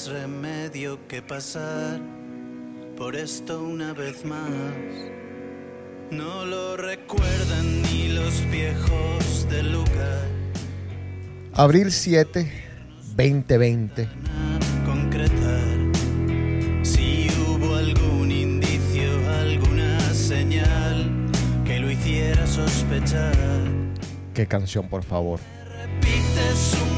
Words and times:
Más 0.00 0.08
remedio 0.08 0.98
que 1.08 1.20
pasar 1.20 2.00
por 2.96 3.16
esto 3.16 3.62
una 3.62 3.92
vez 3.92 4.24
más. 4.24 4.48
No 6.10 6.46
lo 6.46 6.76
recuerdan 6.76 7.82
ni 7.82 8.08
los 8.08 8.48
viejos 8.50 9.48
del 9.50 9.72
lugar. 9.72 10.26
Abril 11.52 11.90
7, 11.92 12.50
2020. 13.16 14.08
concretar 14.86 15.68
si 16.82 17.28
hubo 17.46 17.76
algún 17.76 18.30
indicio, 18.30 19.10
alguna 19.40 20.00
señal 20.14 21.30
que 21.64 21.78
lo 21.78 21.90
hiciera 21.90 22.46
sospechar. 22.46 23.34
Qué 24.34 24.46
canción, 24.46 24.88
por 24.88 25.02
favor. 25.02 25.40
Repites 25.66 26.58
vez 26.58 26.89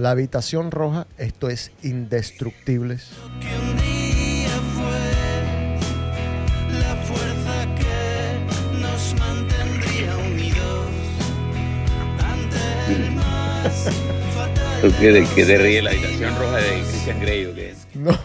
La 0.00 0.12
habitación 0.12 0.70
roja, 0.70 1.06
esto 1.18 1.50
es 1.50 1.72
Indestructibles. 1.82 3.10
que 3.38 3.48
que. 14.88 14.88
¿Tú 14.88 14.90
qué, 14.98 15.26
qué 15.34 15.44
te 15.44 15.58
ríes 15.58 15.84
la 15.84 15.90
habitación 15.90 16.34
roja 16.38 16.56
de 16.56 16.80
Christian 16.80 17.20
Grey 17.20 17.44
o 17.44 17.54
qué? 17.54 17.74
No. 17.92 18.18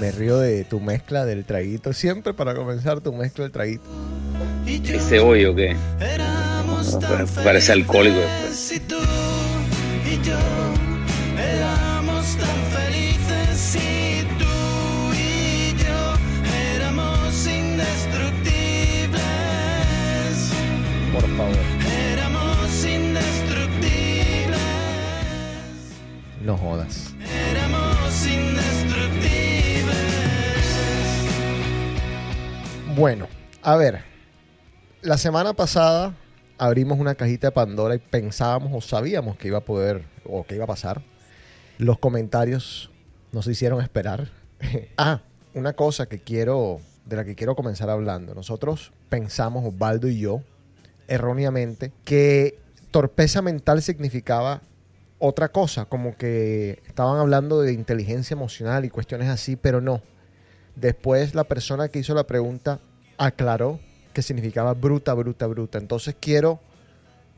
Me 0.00 0.12
río 0.12 0.38
de 0.38 0.62
tu 0.62 0.78
mezcla 0.78 1.26
del 1.26 1.44
traguito. 1.44 1.92
Siempre 1.92 2.32
para 2.32 2.54
comenzar 2.54 3.00
tu 3.00 3.12
mezcla 3.12 3.42
del 3.42 3.50
traguito. 3.50 3.82
¿Ese 4.68 5.18
hoy 5.18 5.46
o 5.46 5.54
qué? 5.56 5.74
Parece 7.44 7.72
alcohólico 7.72 8.18
después. 8.18 8.56
Si 8.56 8.80
tú 8.80 8.96
y 10.06 10.20
yo 10.26 10.38
éramos 11.38 12.36
tan 12.36 12.56
felices 12.72 13.76
y 13.76 14.24
tú 14.38 14.44
y 15.14 15.74
yo 15.82 16.14
éramos 16.74 17.46
indestructibles, 17.46 19.20
Por 21.12 21.22
favor. 21.36 21.56
éramos 22.12 22.84
indestructibles, 22.84 24.58
No 26.42 26.56
jodas. 26.56 27.14
éramos 27.50 28.26
indestructibles. 28.26 29.96
Bueno, 32.96 33.28
a 33.62 33.76
ver. 33.76 34.08
La 35.02 35.16
semana 35.16 35.54
pasada 35.54 36.12
abrimos 36.60 36.98
una 36.98 37.14
cajita 37.14 37.46
de 37.48 37.52
Pandora 37.52 37.94
y 37.94 37.98
pensábamos 37.98 38.70
o 38.74 38.86
sabíamos 38.86 39.38
que 39.38 39.48
iba 39.48 39.58
a 39.58 39.64
poder 39.64 40.04
o 40.26 40.44
que 40.44 40.56
iba 40.56 40.64
a 40.64 40.66
pasar. 40.66 41.00
Los 41.78 41.98
comentarios 41.98 42.90
nos 43.32 43.46
hicieron 43.46 43.80
esperar. 43.80 44.28
ah, 44.98 45.22
una 45.54 45.72
cosa 45.72 46.06
que 46.06 46.18
quiero 46.18 46.80
de 47.06 47.16
la 47.16 47.24
que 47.24 47.34
quiero 47.34 47.56
comenzar 47.56 47.88
hablando. 47.88 48.34
Nosotros 48.34 48.92
pensamos 49.08 49.64
Osvaldo 49.64 50.06
y 50.06 50.20
yo 50.20 50.42
erróneamente 51.08 51.92
que 52.04 52.58
torpeza 52.90 53.40
mental 53.40 53.80
significaba 53.80 54.60
otra 55.18 55.48
cosa, 55.48 55.86
como 55.86 56.14
que 56.18 56.82
estaban 56.86 57.18
hablando 57.18 57.62
de 57.62 57.72
inteligencia 57.72 58.34
emocional 58.34 58.84
y 58.84 58.90
cuestiones 58.90 59.28
así, 59.28 59.56
pero 59.56 59.80
no. 59.80 60.02
Después 60.76 61.34
la 61.34 61.44
persona 61.44 61.88
que 61.88 62.00
hizo 62.00 62.14
la 62.14 62.26
pregunta 62.26 62.80
aclaró 63.16 63.80
que 64.12 64.22
significaba 64.22 64.74
bruta, 64.74 65.14
bruta, 65.14 65.46
bruta. 65.46 65.78
Entonces 65.78 66.16
quiero 66.18 66.60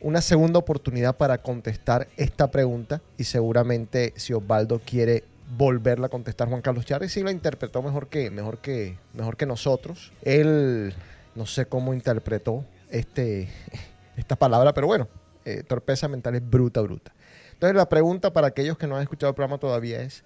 una 0.01 0.21
segunda 0.21 0.59
oportunidad 0.59 1.17
para 1.17 1.39
contestar 1.39 2.09
esta 2.17 2.51
pregunta 2.51 3.01
y 3.17 3.25
seguramente 3.25 4.13
si 4.17 4.33
Osvaldo 4.33 4.81
quiere 4.85 5.25
volverla 5.57 6.07
a 6.07 6.11
contestar 6.11 6.49
Juan 6.49 6.63
Carlos 6.63 6.87
Chávez 6.87 7.13
sí 7.13 7.23
la 7.23 7.31
interpretó 7.31 7.83
mejor 7.83 8.09
que 8.09 8.31
mejor 8.31 8.59
que 8.59 8.97
mejor 9.13 9.37
que 9.37 9.47
nosotros. 9.47 10.13
Él 10.23 10.95
no 11.35 11.47
sé 11.47 11.67
cómo 11.67 11.95
interpretó 11.95 12.65
este 12.91 13.49
esta 14.17 14.37
palabra, 14.37 14.75
pero 14.75 14.87
bueno, 14.87 15.09
eh, 15.45 15.63
torpeza 15.67 16.09
mental 16.09 16.35
es 16.35 16.49
bruta, 16.49 16.81
bruta. 16.81 17.13
Entonces 17.53 17.77
la 17.77 17.89
pregunta 17.89 18.33
para 18.33 18.49
aquellos 18.49 18.77
que 18.77 18.87
no 18.87 18.97
han 18.97 19.03
escuchado 19.03 19.31
el 19.31 19.35
programa 19.37 19.59
todavía 19.59 20.03
es 20.03 20.25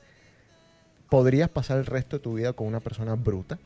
¿podrías 1.10 1.48
pasar 1.48 1.78
el 1.78 1.86
resto 1.86 2.16
de 2.16 2.22
tu 2.22 2.34
vida 2.34 2.52
con 2.52 2.66
una 2.66 2.80
persona 2.80 3.14
bruta? 3.14 3.58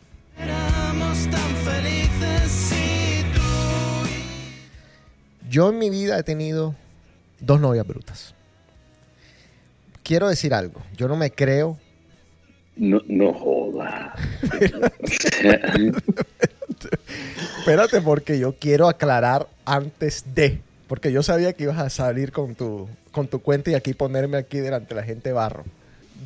Éramos 0.42 1.28
tan 1.30 1.56
felices 1.56 2.72
y 2.72 3.22
tú 3.34 3.40
Yo 5.48 5.70
en 5.70 5.78
mi 5.78 5.90
vida 5.90 6.18
he 6.18 6.22
tenido 6.22 6.74
dos 7.40 7.60
novias 7.60 7.86
brutas. 7.86 8.34
Quiero 10.02 10.28
decir 10.28 10.54
algo, 10.54 10.80
yo 10.96 11.08
no 11.08 11.16
me 11.16 11.30
creo, 11.30 11.78
No, 12.76 13.00
no 13.06 13.32
joda. 13.32 14.14
espérate 17.58 18.00
porque 18.00 18.38
yo 18.38 18.54
quiero 18.58 18.88
aclarar 18.88 19.46
antes 19.64 20.24
de, 20.34 20.60
porque 20.88 21.12
yo 21.12 21.22
sabía 21.22 21.52
que 21.52 21.64
ibas 21.64 21.78
a 21.78 21.90
salir 21.90 22.32
con 22.32 22.54
tu, 22.54 22.88
con 23.12 23.28
tu 23.28 23.40
cuenta 23.40 23.70
y 23.70 23.74
aquí 23.74 23.94
ponerme 23.94 24.38
aquí 24.38 24.58
delante 24.58 24.94
de 24.94 25.00
la 25.00 25.06
gente 25.06 25.32
barro. 25.32 25.64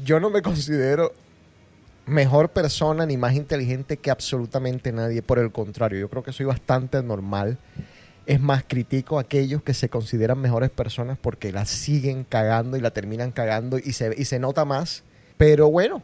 Yo 0.04 0.20
no 0.20 0.30
me 0.30 0.42
considero 0.42 1.12
mejor 2.06 2.50
persona 2.50 3.06
ni 3.06 3.16
más 3.16 3.34
inteligente 3.34 3.96
que 3.96 4.10
absolutamente 4.10 4.92
nadie, 4.92 5.22
por 5.22 5.38
el 5.38 5.52
contrario, 5.52 5.98
yo 5.98 6.10
creo 6.10 6.22
que 6.22 6.32
soy 6.32 6.46
bastante 6.46 7.02
normal. 7.02 7.58
Es 8.26 8.40
más, 8.40 8.64
critico 8.66 9.18
a 9.18 9.22
aquellos 9.22 9.62
que 9.62 9.74
se 9.74 9.88
consideran 9.88 10.38
mejores 10.38 10.70
personas 10.70 11.18
porque 11.18 11.52
la 11.52 11.66
siguen 11.66 12.24
cagando 12.24 12.76
y 12.76 12.80
la 12.80 12.90
terminan 12.90 13.32
cagando 13.32 13.78
y 13.78 13.92
se, 13.92 14.14
y 14.16 14.24
se 14.24 14.38
nota 14.38 14.64
más. 14.64 15.04
Pero 15.36 15.70
bueno, 15.70 16.02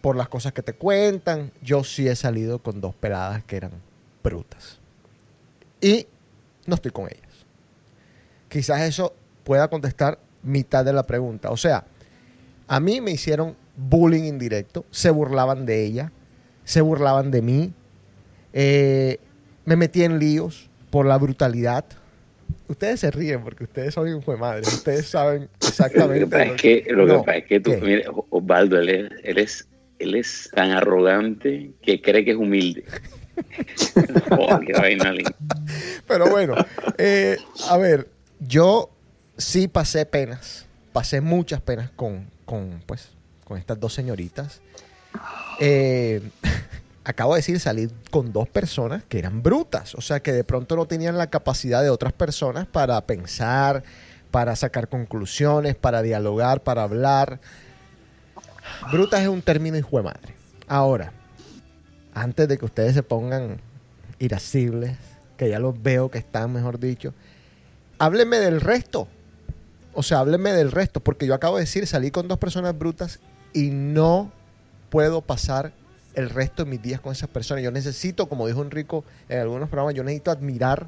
por 0.00 0.16
las 0.16 0.28
cosas 0.28 0.52
que 0.52 0.62
te 0.62 0.74
cuentan, 0.74 1.52
yo 1.62 1.84
sí 1.84 2.06
he 2.06 2.16
salido 2.16 2.58
con 2.58 2.80
dos 2.80 2.94
peladas 2.94 3.44
que 3.44 3.56
eran 3.56 3.72
brutas. 4.22 4.78
Y 5.80 6.06
no 6.66 6.74
estoy 6.74 6.90
con 6.90 7.06
ellas. 7.06 7.46
Quizás 8.48 8.82
eso 8.82 9.14
pueda 9.44 9.68
contestar 9.68 10.18
mitad 10.42 10.84
de 10.84 10.92
la 10.92 11.04
pregunta. 11.04 11.50
O 11.50 11.56
sea, 11.56 11.84
a 12.66 12.80
mí 12.80 13.00
me 13.00 13.10
hicieron 13.10 13.56
bullying 13.78 14.24
indirecto, 14.24 14.84
se 14.90 15.10
burlaban 15.10 15.64
de 15.64 15.84
ella, 15.84 16.12
se 16.64 16.80
burlaban 16.80 17.30
de 17.30 17.42
mí, 17.42 17.72
eh, 18.52 19.18
me 19.64 19.76
metí 19.76 20.02
en 20.02 20.18
líos 20.18 20.68
por 20.90 21.06
la 21.06 21.16
brutalidad. 21.16 21.84
Ustedes 22.66 23.00
se 23.00 23.10
ríen 23.10 23.42
porque 23.42 23.64
ustedes 23.64 23.94
son 23.94 24.08
hijo 24.08 24.32
de 24.32 24.38
madre, 24.38 24.62
ustedes 24.62 25.06
saben 25.06 25.42
Lo 25.52 25.58
que 25.58 25.66
exactamente. 25.66 26.26
pasa 26.26 26.44
lo 26.44 26.54
es 26.54 26.60
que, 26.60 26.84
lo 26.88 27.06
que, 27.06 27.12
No, 27.12 27.22
pasa 27.22 27.38
es 27.38 27.44
que 27.46 27.60
tú, 27.60 27.72
Osvaldo, 28.30 28.78
él 28.80 28.88
es, 28.88 29.10
él, 29.22 29.38
es, 29.38 29.68
él 29.98 30.14
es 30.14 30.50
tan 30.54 30.72
arrogante 30.72 31.70
que 31.82 32.02
cree 32.02 32.24
que 32.24 32.32
es 32.32 32.36
humilde. 32.36 32.84
Linda. 34.88 35.34
Pero 36.06 36.28
bueno, 36.28 36.54
eh, 36.96 37.36
a 37.68 37.76
ver, 37.76 38.08
yo 38.40 38.90
sí 39.36 39.68
pasé 39.68 40.06
penas, 40.06 40.66
pasé 40.92 41.20
muchas 41.20 41.60
penas 41.60 41.90
con, 41.90 42.26
con, 42.44 42.82
pues, 42.86 43.10
con 43.48 43.58
estas 43.58 43.80
dos 43.80 43.94
señoritas. 43.94 44.60
Eh, 45.58 46.20
acabo 47.04 47.34
de 47.34 47.38
decir, 47.38 47.58
salir 47.58 47.90
con 48.10 48.32
dos 48.32 48.48
personas 48.48 49.02
que 49.08 49.18
eran 49.18 49.42
brutas, 49.42 49.94
o 49.94 50.02
sea, 50.02 50.20
que 50.20 50.32
de 50.32 50.44
pronto 50.44 50.76
no 50.76 50.84
tenían 50.84 51.16
la 51.16 51.28
capacidad 51.28 51.82
de 51.82 51.88
otras 51.88 52.12
personas 52.12 52.66
para 52.66 53.00
pensar, 53.06 53.82
para 54.30 54.54
sacar 54.54 54.88
conclusiones, 54.88 55.74
para 55.74 56.02
dialogar, 56.02 56.62
para 56.62 56.82
hablar. 56.82 57.40
Brutas 58.92 59.22
es 59.22 59.28
un 59.28 59.40
término 59.40 59.78
hijo 59.78 59.96
de 59.96 60.02
madre. 60.02 60.34
Ahora, 60.66 61.12
antes 62.12 62.46
de 62.46 62.58
que 62.58 62.66
ustedes 62.66 62.92
se 62.92 63.02
pongan 63.02 63.58
irascibles, 64.18 64.98
que 65.38 65.48
ya 65.48 65.58
los 65.58 65.82
veo 65.82 66.10
que 66.10 66.18
están, 66.18 66.52
mejor 66.52 66.78
dicho, 66.78 67.14
háblenme 67.98 68.38
del 68.38 68.60
resto. 68.60 69.08
O 69.94 70.02
sea, 70.02 70.18
háblenme 70.18 70.52
del 70.52 70.70
resto, 70.72 71.00
porque 71.00 71.26
yo 71.26 71.32
acabo 71.32 71.56
de 71.56 71.62
decir, 71.62 71.86
salí 71.86 72.10
con 72.10 72.28
dos 72.28 72.38
personas 72.38 72.76
brutas 72.76 73.20
y 73.58 73.70
no 73.70 74.30
puedo 74.88 75.20
pasar 75.20 75.72
el 76.14 76.30
resto 76.30 76.64
de 76.64 76.70
mis 76.70 76.80
días 76.80 77.00
con 77.00 77.10
esas 77.10 77.28
personas. 77.28 77.64
Yo 77.64 77.72
necesito, 77.72 78.28
como 78.28 78.46
dijo 78.46 78.62
Enrico 78.62 79.04
en 79.28 79.40
algunos 79.40 79.68
programas, 79.68 79.96
yo 79.96 80.04
necesito 80.04 80.30
admirar 80.30 80.86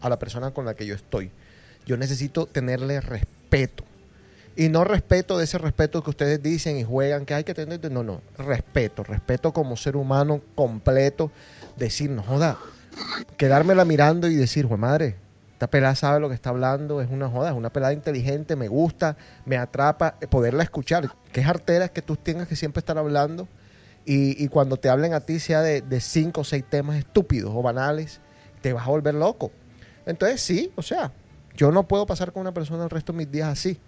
a 0.00 0.08
la 0.08 0.18
persona 0.18 0.50
con 0.52 0.64
la 0.64 0.72
que 0.72 0.86
yo 0.86 0.94
estoy. 0.94 1.30
Yo 1.84 1.98
necesito 1.98 2.46
tenerle 2.46 3.02
respeto. 3.02 3.84
Y 4.56 4.70
no 4.70 4.82
respeto 4.82 5.36
de 5.36 5.44
ese 5.44 5.58
respeto 5.58 6.02
que 6.02 6.08
ustedes 6.08 6.42
dicen 6.42 6.78
y 6.78 6.84
juegan, 6.84 7.26
que 7.26 7.34
hay 7.34 7.44
que 7.44 7.52
tener. 7.52 7.92
No, 7.92 8.02
no. 8.02 8.22
Respeto. 8.38 9.04
Respeto 9.04 9.52
como 9.52 9.76
ser 9.76 9.94
humano 9.94 10.40
completo. 10.54 11.30
Decir, 11.76 12.08
no 12.08 12.22
joda. 12.22 12.58
Quedármela 13.36 13.84
mirando 13.84 14.26
y 14.26 14.36
decir, 14.36 14.64
güey, 14.64 14.80
madre, 14.80 15.16
esta 15.56 15.68
pelada 15.68 15.94
sabe 15.94 16.20
lo 16.20 16.28
que 16.28 16.34
está 16.34 16.50
hablando, 16.50 17.00
es 17.00 17.08
una 17.10 17.30
joda, 17.30 17.48
es 17.48 17.56
una 17.56 17.70
pelada 17.70 17.94
inteligente, 17.94 18.56
me 18.56 18.68
gusta, 18.68 19.16
me 19.46 19.56
atrapa, 19.56 20.16
poderla 20.28 20.62
escuchar. 20.62 21.10
Artera 21.44 21.86
es 21.86 21.90
que 21.90 22.02
tú 22.02 22.16
tengas 22.16 22.48
que 22.48 22.56
siempre 22.56 22.80
estar 22.80 22.96
hablando 22.96 23.48
y, 24.04 24.42
y 24.42 24.48
cuando 24.48 24.76
te 24.76 24.88
hablen 24.88 25.12
a 25.12 25.20
ti 25.20 25.38
sea 25.40 25.60
de, 25.60 25.82
de 25.82 26.00
cinco 26.00 26.42
o 26.42 26.44
seis 26.44 26.64
temas 26.68 26.96
estúpidos 26.96 27.52
o 27.54 27.62
banales, 27.62 28.20
te 28.62 28.72
vas 28.72 28.86
a 28.86 28.90
volver 28.90 29.14
loco. 29.14 29.50
Entonces 30.06 30.40
sí, 30.40 30.72
o 30.76 30.82
sea, 30.82 31.12
yo 31.56 31.72
no 31.72 31.88
puedo 31.88 32.06
pasar 32.06 32.32
con 32.32 32.42
una 32.42 32.52
persona 32.52 32.84
el 32.84 32.90
resto 32.90 33.12
de 33.12 33.18
mis 33.18 33.30
días 33.30 33.48
así. 33.48 33.78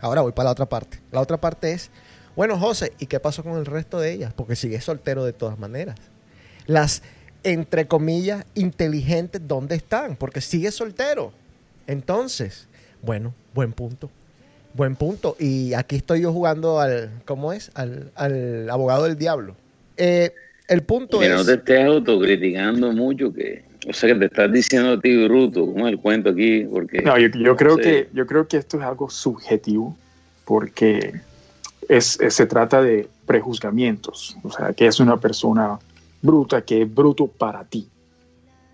Ahora 0.00 0.20
voy 0.20 0.32
para 0.32 0.46
la 0.46 0.52
otra 0.52 0.66
parte. 0.66 1.00
La 1.10 1.20
otra 1.20 1.40
parte 1.40 1.72
es, 1.72 1.90
bueno, 2.34 2.58
José, 2.58 2.92
¿y 2.98 3.06
qué 3.06 3.20
pasó 3.20 3.42
con 3.42 3.56
el 3.56 3.66
resto 3.66 4.00
de 4.00 4.12
ellas? 4.12 4.32
Porque 4.32 4.56
sigue 4.56 4.80
soltero 4.80 5.24
de 5.24 5.32
todas 5.32 5.58
maneras. 5.58 5.96
Las, 6.66 7.02
entre 7.44 7.86
comillas, 7.86 8.44
inteligentes, 8.54 9.40
¿dónde 9.46 9.76
están? 9.76 10.16
Porque 10.16 10.40
sigue 10.40 10.70
soltero. 10.72 11.32
Entonces, 11.86 12.68
bueno, 13.00 13.34
buen 13.54 13.72
punto. 13.72 14.10
Buen 14.74 14.96
punto. 14.96 15.36
Y 15.38 15.74
aquí 15.74 15.96
estoy 15.96 16.22
yo 16.22 16.32
jugando 16.32 16.80
al, 16.80 17.10
¿cómo 17.24 17.52
es? 17.52 17.70
Al, 17.74 18.10
al 18.14 18.68
abogado 18.70 19.04
del 19.04 19.16
diablo. 19.16 19.54
Eh, 19.96 20.32
el 20.68 20.82
punto 20.82 21.18
Que 21.18 21.26
es... 21.26 21.32
no 21.34 21.44
te 21.44 21.54
estés 21.54 21.84
autocriticando 21.86 22.92
mucho, 22.92 23.32
que, 23.32 23.64
o 23.88 23.92
sea, 23.92 24.12
que 24.12 24.18
te 24.20 24.24
estás 24.26 24.50
diciendo 24.50 24.92
a 24.92 25.00
ti 25.00 25.24
bruto, 25.24 25.66
como 25.66 25.86
el 25.88 25.98
cuento 25.98 26.30
aquí, 26.30 26.64
porque... 26.64 27.02
No, 27.02 27.18
yo, 27.18 27.28
yo 27.28 27.56
creo 27.56 27.76
sé. 27.76 27.82
que, 27.82 28.08
yo 28.14 28.26
creo 28.26 28.48
que 28.48 28.56
esto 28.56 28.78
es 28.78 28.82
algo 28.84 29.10
subjetivo 29.10 29.96
porque 30.46 31.20
es, 31.88 32.18
es- 32.20 32.34
se 32.34 32.46
trata 32.46 32.80
de 32.82 33.08
prejuzgamientos. 33.26 34.36
O 34.42 34.50
sea, 34.50 34.72
que 34.72 34.86
es 34.86 34.98
una 35.00 35.18
persona 35.18 35.78
bruta, 36.22 36.62
que 36.62 36.82
es 36.82 36.94
bruto 36.94 37.26
para 37.26 37.64
ti. 37.64 37.86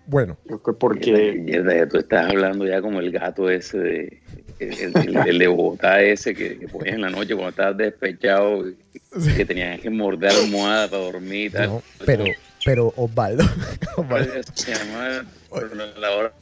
Bueno, 0.09 0.37
Porque 0.79 1.33
Mierda, 1.33 1.75
ya 1.75 1.87
tú 1.87 1.97
estás 1.99 2.29
hablando 2.31 2.65
ya 2.65 2.81
como 2.81 2.99
el 2.99 3.11
gato 3.11 3.47
ese 3.49 3.77
de 3.77 4.21
el, 4.59 4.97
el- 4.97 5.17
el 5.27 5.37
de 5.37 5.47
Bogotá 5.47 6.01
ese 6.01 6.33
que, 6.33 6.57
que 6.57 6.67
ponías 6.67 6.95
en 6.95 7.01
la 7.01 7.09
noche 7.11 7.33
cuando 7.35 7.49
estabas 7.51 7.77
despechado 7.77 8.63
que 9.37 9.45
tenías 9.45 9.79
que 9.79 9.89
morder 9.91 10.31
almohada 10.31 10.87
para 10.89 11.03
dormir 11.03 11.45
y 11.45 11.49
tal. 11.51 11.67
no, 11.69 11.83
pero, 12.05 12.25
pero 12.65 12.93
Osvaldo, 12.95 13.43
Osvaldo, 13.97 14.33
se 14.55 14.73
llama 14.73 15.25
la 15.99 16.11
hora, 16.11 16.33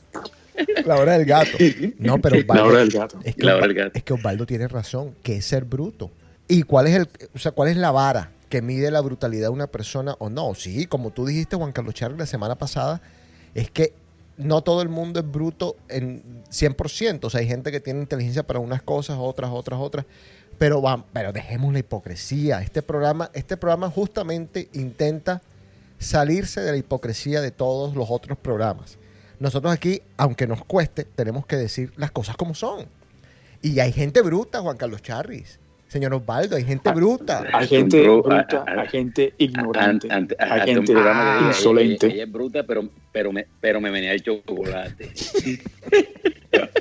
la 0.85 0.95
hora 0.95 1.13
del 1.17 1.25
gato. 1.25 1.57
No, 1.99 2.17
pero 2.19 2.37
Osvaldo, 2.37 2.63
la 2.63 2.69
hora 2.69 2.79
del 2.79 2.89
gato. 2.91 3.19
Es 3.23 3.35
que, 3.35 3.43
La 3.43 3.55
hora 3.55 3.65
Osva- 3.65 3.67
del 3.67 3.75
gato. 3.77 3.91
es 3.95 4.03
que 4.03 4.13
Osvaldo 4.13 4.45
tiene 4.45 4.67
razón, 4.69 5.13
que 5.23 5.35
es 5.37 5.45
ser 5.45 5.65
bruto. 5.65 6.09
¿Y 6.47 6.63
cuál 6.63 6.87
es 6.87 6.95
el, 6.95 7.09
o 7.35 7.37
sea, 7.39 7.51
cuál 7.51 7.67
es 7.69 7.75
la 7.77 7.91
vara 7.91 8.31
que 8.49 8.61
mide 8.61 8.89
la 8.91 9.01
brutalidad 9.01 9.47
de 9.47 9.49
una 9.49 9.67
persona 9.67 10.15
o 10.19 10.29
no? 10.29 10.55
Sí, 10.55 10.85
como 10.85 11.11
tú 11.11 11.25
dijiste, 11.25 11.57
Juan 11.57 11.73
Carlos 11.73 11.93
Charles, 11.93 12.17
la 12.17 12.25
semana 12.25 12.55
pasada, 12.55 13.01
es 13.55 13.69
que 13.71 13.93
no 14.37 14.61
todo 14.61 14.81
el 14.83 14.89
mundo 14.89 15.19
es 15.19 15.31
bruto 15.31 15.75
en 15.89 16.21
100%. 16.51 17.25
O 17.25 17.29
sea, 17.29 17.39
hay 17.41 17.47
gente 17.47 17.71
que 17.71 17.79
tiene 17.79 18.01
inteligencia 18.01 18.43
para 18.45 18.59
unas 18.59 18.81
cosas, 18.83 19.17
otras, 19.19 19.49
otras, 19.51 19.79
otras. 19.79 20.05
Pero, 20.57 20.81
va- 20.81 21.03
pero 21.13 21.33
dejemos 21.33 21.73
la 21.73 21.79
hipocresía. 21.79 22.61
Este 22.61 22.81
programa, 22.81 23.29
este 23.33 23.57
programa 23.57 23.89
justamente 23.89 24.69
intenta 24.73 25.41
salirse 25.99 26.61
de 26.61 26.71
la 26.71 26.77
hipocresía 26.77 27.41
de 27.41 27.51
todos 27.51 27.95
los 27.95 28.07
otros 28.09 28.37
programas. 28.37 28.97
Nosotros 29.39 29.71
aquí, 29.73 30.01
aunque 30.17 30.47
nos 30.47 30.63
cueste, 30.65 31.03
tenemos 31.03 31.45
que 31.45 31.55
decir 31.57 31.91
las 31.95 32.11
cosas 32.11 32.35
como 32.37 32.53
son. 32.55 32.85
Y 33.61 33.79
hay 33.79 33.91
gente 33.91 34.21
bruta, 34.21 34.61
Juan 34.61 34.77
Carlos 34.77 35.01
Charris. 35.01 35.59
Señor 35.87 36.13
Osvaldo, 36.13 36.55
hay 36.57 36.63
gente 36.65 36.91
bruta. 36.91 37.43
Hay 37.53 37.67
gente 37.67 38.01
bruta, 38.03 38.65
hay 38.67 38.87
gente 38.89 39.33
ignorante, 39.37 40.07
Ante- 40.11 40.35
ante- 40.35 40.53
hay 40.53 40.73
gente 40.73 40.91
ella- 40.91 41.39
insolente. 41.47 42.05
Ella, 42.07 42.15
ella 42.15 42.23
es 42.25 42.31
bruta, 42.31 42.63
pero, 42.63 42.89
pero, 43.11 43.31
me, 43.31 43.47
pero 43.61 43.79
me 43.79 43.89
venía 43.89 44.11
el 44.11 44.21
chocolate. 44.21 45.11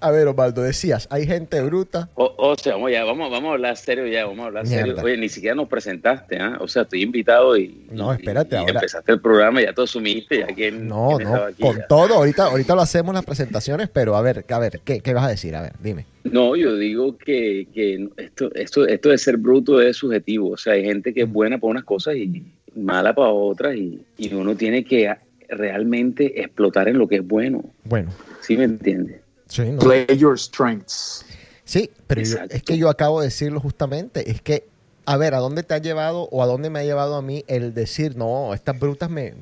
A 0.00 0.10
ver, 0.10 0.26
Osvaldo, 0.28 0.62
decías, 0.62 1.06
hay 1.10 1.26
gente 1.26 1.60
bruta. 1.60 2.08
O, 2.14 2.34
o 2.38 2.56
sea, 2.56 2.72
vamos, 2.74 2.90
ya, 2.90 3.04
vamos, 3.04 3.30
vamos 3.30 3.50
a 3.50 3.52
hablar 3.52 3.76
serio 3.76 4.06
ya, 4.06 4.24
vamos 4.26 4.44
a 4.44 4.46
hablar 4.46 4.66
serio. 4.66 4.96
Oye, 5.02 5.16
ni 5.16 5.28
siquiera 5.28 5.54
nos 5.54 5.68
presentaste, 5.68 6.38
¿ah? 6.38 6.56
O 6.60 6.68
sea, 6.68 6.82
estoy 6.82 7.02
invitado 7.02 7.56
y, 7.56 7.86
No, 7.90 8.12
espérate, 8.12 8.56
y 8.56 8.58
ahora- 8.58 8.72
empezaste 8.72 9.12
el 9.12 9.20
programa 9.20 9.60
y 9.60 9.66
ya 9.66 9.72
tú 9.72 9.82
asumiste, 9.82 10.38
ya 10.38 10.46
quién, 10.46 10.88
No, 10.88 11.16
quién 11.16 11.28
no, 11.28 11.34
aquí, 11.36 11.62
con 11.62 11.76
ya. 11.76 11.86
todo. 11.86 12.14
Ahorita, 12.14 12.44
ahorita 12.44 12.74
lo 12.74 12.80
hacemos 12.80 13.14
las 13.14 13.24
presentaciones, 13.24 13.88
pero 13.88 14.16
a 14.16 14.22
ver, 14.22 14.44
a 14.48 14.58
ver, 14.58 14.80
¿qué, 14.84 15.00
qué 15.00 15.12
vas 15.14 15.24
a 15.24 15.28
decir? 15.28 15.54
A 15.54 15.62
ver, 15.62 15.72
dime. 15.82 16.06
No, 16.24 16.56
yo 16.56 16.76
digo 16.76 17.16
que, 17.18 17.66
que 17.74 18.08
esto, 18.16 18.50
esto, 18.54 18.86
esto 18.86 19.08
de 19.10 19.18
ser 19.18 19.36
bruto 19.36 19.80
es 19.80 19.96
subjetivo. 19.98 20.50
O 20.50 20.56
sea, 20.56 20.74
hay 20.74 20.84
gente 20.84 21.12
que 21.12 21.22
es 21.22 21.30
buena 21.32 21.58
para 21.58 21.70
unas 21.72 21.84
cosas 21.84 22.16
y 22.16 22.42
mala 22.74 23.14
para 23.14 23.28
otras 23.30 23.74
y, 23.76 24.00
y 24.16 24.32
uno 24.34 24.54
tiene 24.54 24.84
que 24.84 25.12
realmente 25.48 26.40
explotar 26.40 26.88
en 26.88 26.98
lo 26.98 27.08
que 27.08 27.16
es 27.16 27.26
bueno. 27.26 27.64
Bueno, 27.84 28.10
¿Sí 28.40 28.56
me 28.56 28.64
entiendes? 28.64 29.19
Sí, 29.50 29.70
no. 29.70 29.78
Play 29.80 30.06
your 30.16 30.38
strengths. 30.38 31.24
Sí, 31.64 31.90
pero 32.06 32.22
yo- 32.22 32.38
es 32.48 32.62
que 32.62 32.78
yo 32.78 32.88
acabo 32.88 33.20
de 33.20 33.26
decirlo 33.26 33.60
justamente. 33.60 34.30
Es 34.30 34.40
que, 34.40 34.66
a 35.04 35.16
ver, 35.16 35.34
¿a 35.34 35.38
dónde 35.38 35.62
te 35.62 35.74
ha 35.74 35.78
llevado 35.78 36.22
o 36.32 36.42
a 36.42 36.46
dónde 36.46 36.70
me 36.70 36.78
ha 36.80 36.84
llevado 36.84 37.14
a 37.16 37.22
mí 37.22 37.44
el 37.46 37.74
decir, 37.74 38.16
no, 38.16 38.54
estas 38.54 38.78
brutas 38.80 39.10
me 39.10 39.34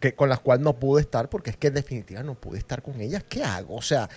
que 0.00 0.14
con 0.14 0.30
las 0.30 0.40
cuales 0.40 0.64
no 0.64 0.72
pude 0.76 1.02
estar 1.02 1.28
porque 1.28 1.50
es 1.50 1.58
que 1.58 1.66
en 1.66 1.74
definitiva 1.74 2.22
no 2.22 2.34
pude 2.34 2.56
estar 2.58 2.80
con 2.82 2.98
ellas? 3.02 3.22
¿Qué 3.28 3.44
hago? 3.44 3.76
O 3.76 3.82
sea, 3.82 4.08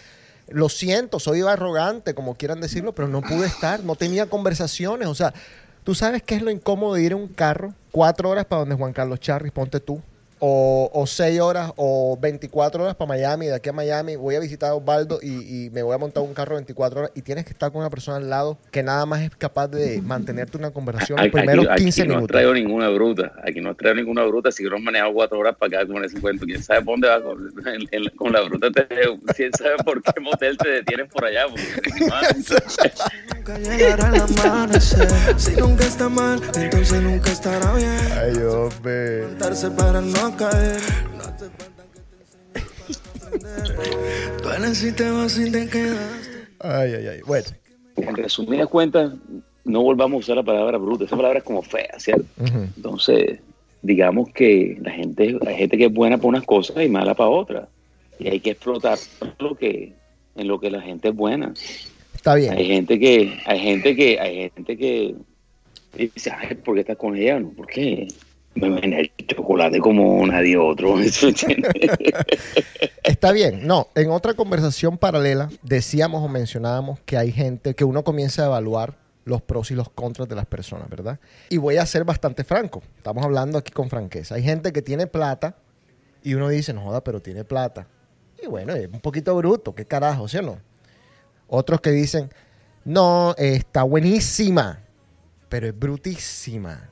lo 0.47 0.69
siento, 0.69 1.19
soy 1.19 1.41
arrogante, 1.41 2.13
como 2.15 2.36
quieran 2.36 2.62
decirlo, 2.62 2.95
pero 2.95 3.09
no 3.09 3.21
pude 3.21 3.47
estar, 3.47 3.83
no 3.83 3.95
tenía 3.95 4.27
conversaciones. 4.29 5.09
O 5.09 5.15
sea, 5.15 5.33
¿tú 5.83 5.94
sabes 5.94 6.24
qué 6.24 6.36
es 6.36 6.41
lo 6.41 6.51
incómodo 6.51 6.94
de 6.94 7.03
ir 7.03 7.12
en 7.12 7.18
un 7.18 7.27
carro? 7.27 7.74
Cuatro 7.91 8.29
horas 8.29 8.45
para 8.45 8.62
donde 8.62 8.75
Juan 8.75 8.93
Carlos 8.93 9.19
Charris, 9.19 9.51
ponte 9.51 9.79
tú. 9.81 10.01
O, 10.45 10.89
o 10.93 11.07
seis 11.07 11.39
horas 11.39 11.71
o 11.77 12.17
24 12.19 12.83
horas 12.83 12.95
para 12.95 13.07
Miami, 13.07 13.45
de 13.45 13.55
aquí 13.55 13.69
a 13.69 13.71
Miami 13.73 14.17
voy 14.17 14.35
a 14.35 14.41
visitar 14.41 14.71
a 14.71 14.75
Osvaldo 14.75 15.19
y, 15.21 15.27
y 15.67 15.69
me 15.69 15.83
voy 15.83 15.95
a 15.95 15.97
montar 15.97 16.21
un 16.21 16.33
carro 16.33 16.55
24 16.55 17.00
horas 17.00 17.12
y 17.15 17.21
tienes 17.21 17.45
que 17.45 17.51
estar 17.51 17.71
con 17.71 17.79
una 17.79 17.89
persona 17.89 18.17
al 18.17 18.29
lado 18.29 18.57
que 18.69 18.83
nada 18.83 19.05
más 19.05 19.21
es 19.21 19.29
capaz 19.38 19.69
de 19.69 20.01
mantenerte 20.01 20.57
una 20.57 20.71
conversación 20.71 21.17
los 21.17 21.27
Aquí, 21.27 21.31
primeros 21.38 21.65
aquí 21.69 21.83
15 21.85 22.01
no 22.01 22.03
has 22.03 22.15
minutos. 22.17 22.27
traído 22.33 22.53
ninguna 22.53 22.89
bruta. 22.89 23.31
Aquí 23.41 23.62
no 23.62 23.73
traído 23.73 23.95
ninguna 24.01 24.23
bruta. 24.25 24.51
Si 24.51 24.63
no 24.65 24.75
has 24.75 24.81
manejado 24.81 25.13
cuatro 25.13 25.39
horas 25.39 25.55
para 25.57 25.79
acá 25.81 25.88
con 25.93 26.03
ese 26.03 26.19
cuento, 26.19 26.45
quién 26.45 26.62
sabe 26.62 26.81
por 26.81 26.95
dónde 26.95 27.07
vas 27.07 27.21
con, 27.21 27.67
en- 27.67 27.88
en- 27.91 28.09
con 28.17 28.33
la 28.33 28.41
bruta. 28.41 28.69
Te, 28.69 28.85
quién 29.38 29.51
sabe 29.53 29.75
por 29.85 30.01
qué 30.03 30.19
motel 30.19 30.57
te 30.57 30.67
detienes 30.69 31.07
por 31.09 31.23
allá. 31.23 31.45
Nunca 33.35 33.57
llegará 33.59 34.09
el 34.09 34.21
amanecer. 34.21 35.07
Si 35.38 35.55
nunca 35.55 35.85
está 35.85 36.09
mal, 36.09 36.41
entonces 36.55 37.01
nunca 37.01 37.31
estará 37.31 37.73
bien. 37.75 37.97
Ay, 38.12 38.38
hombre. 38.43 39.23
Para 39.77 40.01
no 40.01 40.32
caer. 40.35 40.81
No 41.15 41.23
hace 41.23 41.49
falta 41.49 41.83
que 41.93 41.99
te 41.99 42.25
sientas 42.25 42.99
para 43.19 43.57
aprender. 43.57 44.41
Duele 44.43 44.75
si 44.75 45.51
te 45.51 45.69
quedaste. 45.69 46.47
Ay, 46.59 46.93
ay, 46.93 47.07
ay. 47.07 47.19
Bueno. 47.25 47.47
en 47.97 48.15
resumidas 48.15 48.67
cuentas, 48.67 49.13
no 49.65 49.81
volvamos 49.81 50.17
a 50.17 50.19
usar 50.19 50.35
la 50.37 50.43
palabra 50.43 50.77
bruta. 50.77 51.05
Esa 51.05 51.15
palabra 51.15 51.39
es 51.39 51.43
como 51.43 51.61
fea, 51.61 51.95
¿cierto? 51.97 52.25
Entonces, 52.75 53.39
digamos 53.81 54.29
que 54.29 54.77
la 54.81 54.91
gente, 54.91 55.37
hay 55.45 55.55
gente 55.55 55.77
que 55.77 55.85
es 55.85 55.93
buena 55.93 56.17
para 56.17 56.29
unas 56.29 56.45
cosas 56.45 56.83
y 56.83 56.89
mala 56.89 57.13
para 57.13 57.29
otras. 57.29 57.69
Y 58.19 58.27
hay 58.27 58.39
que 58.39 58.51
explotar 58.51 58.97
lo 59.39 59.55
que, 59.55 59.93
en 60.35 60.47
lo 60.47 60.59
que 60.59 60.69
la 60.71 60.81
gente 60.81 61.09
es 61.09 61.15
buena. 61.15 61.53
Está 62.15 62.35
bien. 62.35 62.53
Hay 62.53 62.65
gente 62.65 62.99
que, 62.99 63.39
hay 63.45 63.59
gente 63.59 63.95
que, 63.95 64.19
hay 64.19 64.49
gente 64.51 64.77
que 64.77 65.15
dice, 65.97 66.31
ay, 66.31 66.55
¿por 66.55 66.75
qué 66.75 66.81
estás 66.81 66.97
con 66.97 67.15
ella? 67.15 67.39
No, 67.39 67.49
¿por 67.49 67.67
qué? 67.67 68.07
Me 68.55 68.69
ven 68.69 68.93
el 68.93 69.11
chocolate 69.25 69.80
como 69.80 70.25
nadie 70.25 70.58
otro. 70.58 70.96
Está 73.03 73.32
bien. 73.32 73.68
No, 73.68 73.89
en 73.96 74.12
otra 74.12 74.34
conversación 74.34 74.98
paralela 74.98 75.50
decíamos 75.62 76.24
o 76.24 76.27
mencionábamos 76.27 77.00
que 77.06 77.18
hay 77.18 77.32
gente 77.32 77.75
que 77.75 77.84
uno 77.84 78.03
comienza 78.03 78.44
a 78.44 78.46
evaluar 78.48 78.96
los 79.25 79.42
pros 79.42 79.72
y 79.72 79.75
los 79.75 79.89
contras 79.89 80.27
de 80.27 80.36
las 80.36 80.46
personas, 80.46 80.89
¿verdad? 80.89 81.20
Y 81.50 81.58
voy 81.58 81.77
a 81.77 81.86
ser 81.86 82.03
bastante 82.03 82.44
franco. 82.44 82.82
Estamos 82.98 83.24
hablando 83.24 83.58
aquí 83.58 83.72
con 83.72 83.89
franqueza. 83.89 84.36
Hay 84.36 84.44
gente 84.44 84.74
que 84.74 84.82
tiene 84.82 85.08
plata 85.08 85.56
y 86.24 86.34
uno 86.34 86.50
dice, 86.50 86.74
no 86.74 86.82
joda, 86.82 87.03
pero 87.03 87.22
tiene 87.22 87.44
plata. 87.44 87.88
Y 88.42 88.48
bueno, 88.48 88.74
es 88.74 88.89
un 88.92 89.00
poquito 89.00 89.36
bruto, 89.36 89.74
qué 89.74 89.86
carajo, 89.86 90.27
¿sí 90.27 90.38
o 90.38 90.42
no? 90.42 90.58
Otros 91.48 91.82
que 91.82 91.92
dicen, 91.92 92.30
no, 92.86 93.34
está 93.38 93.84
buenísima, 93.84 94.80
pero 95.50 95.68
es 95.68 95.77
brutísima. 95.77 96.89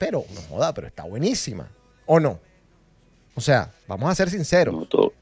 Pero 0.00 0.24
no 0.34 0.40
joda, 0.48 0.72
pero 0.72 0.86
está 0.86 1.04
buenísima. 1.04 1.68
¿O 2.06 2.18
no? 2.18 2.40
O 3.34 3.40
sea, 3.40 3.70
vamos 3.86 4.10
a 4.10 4.14
ser 4.14 4.30
sinceros. 4.30 4.74
No, 4.74 4.86
todo, 4.86 5.12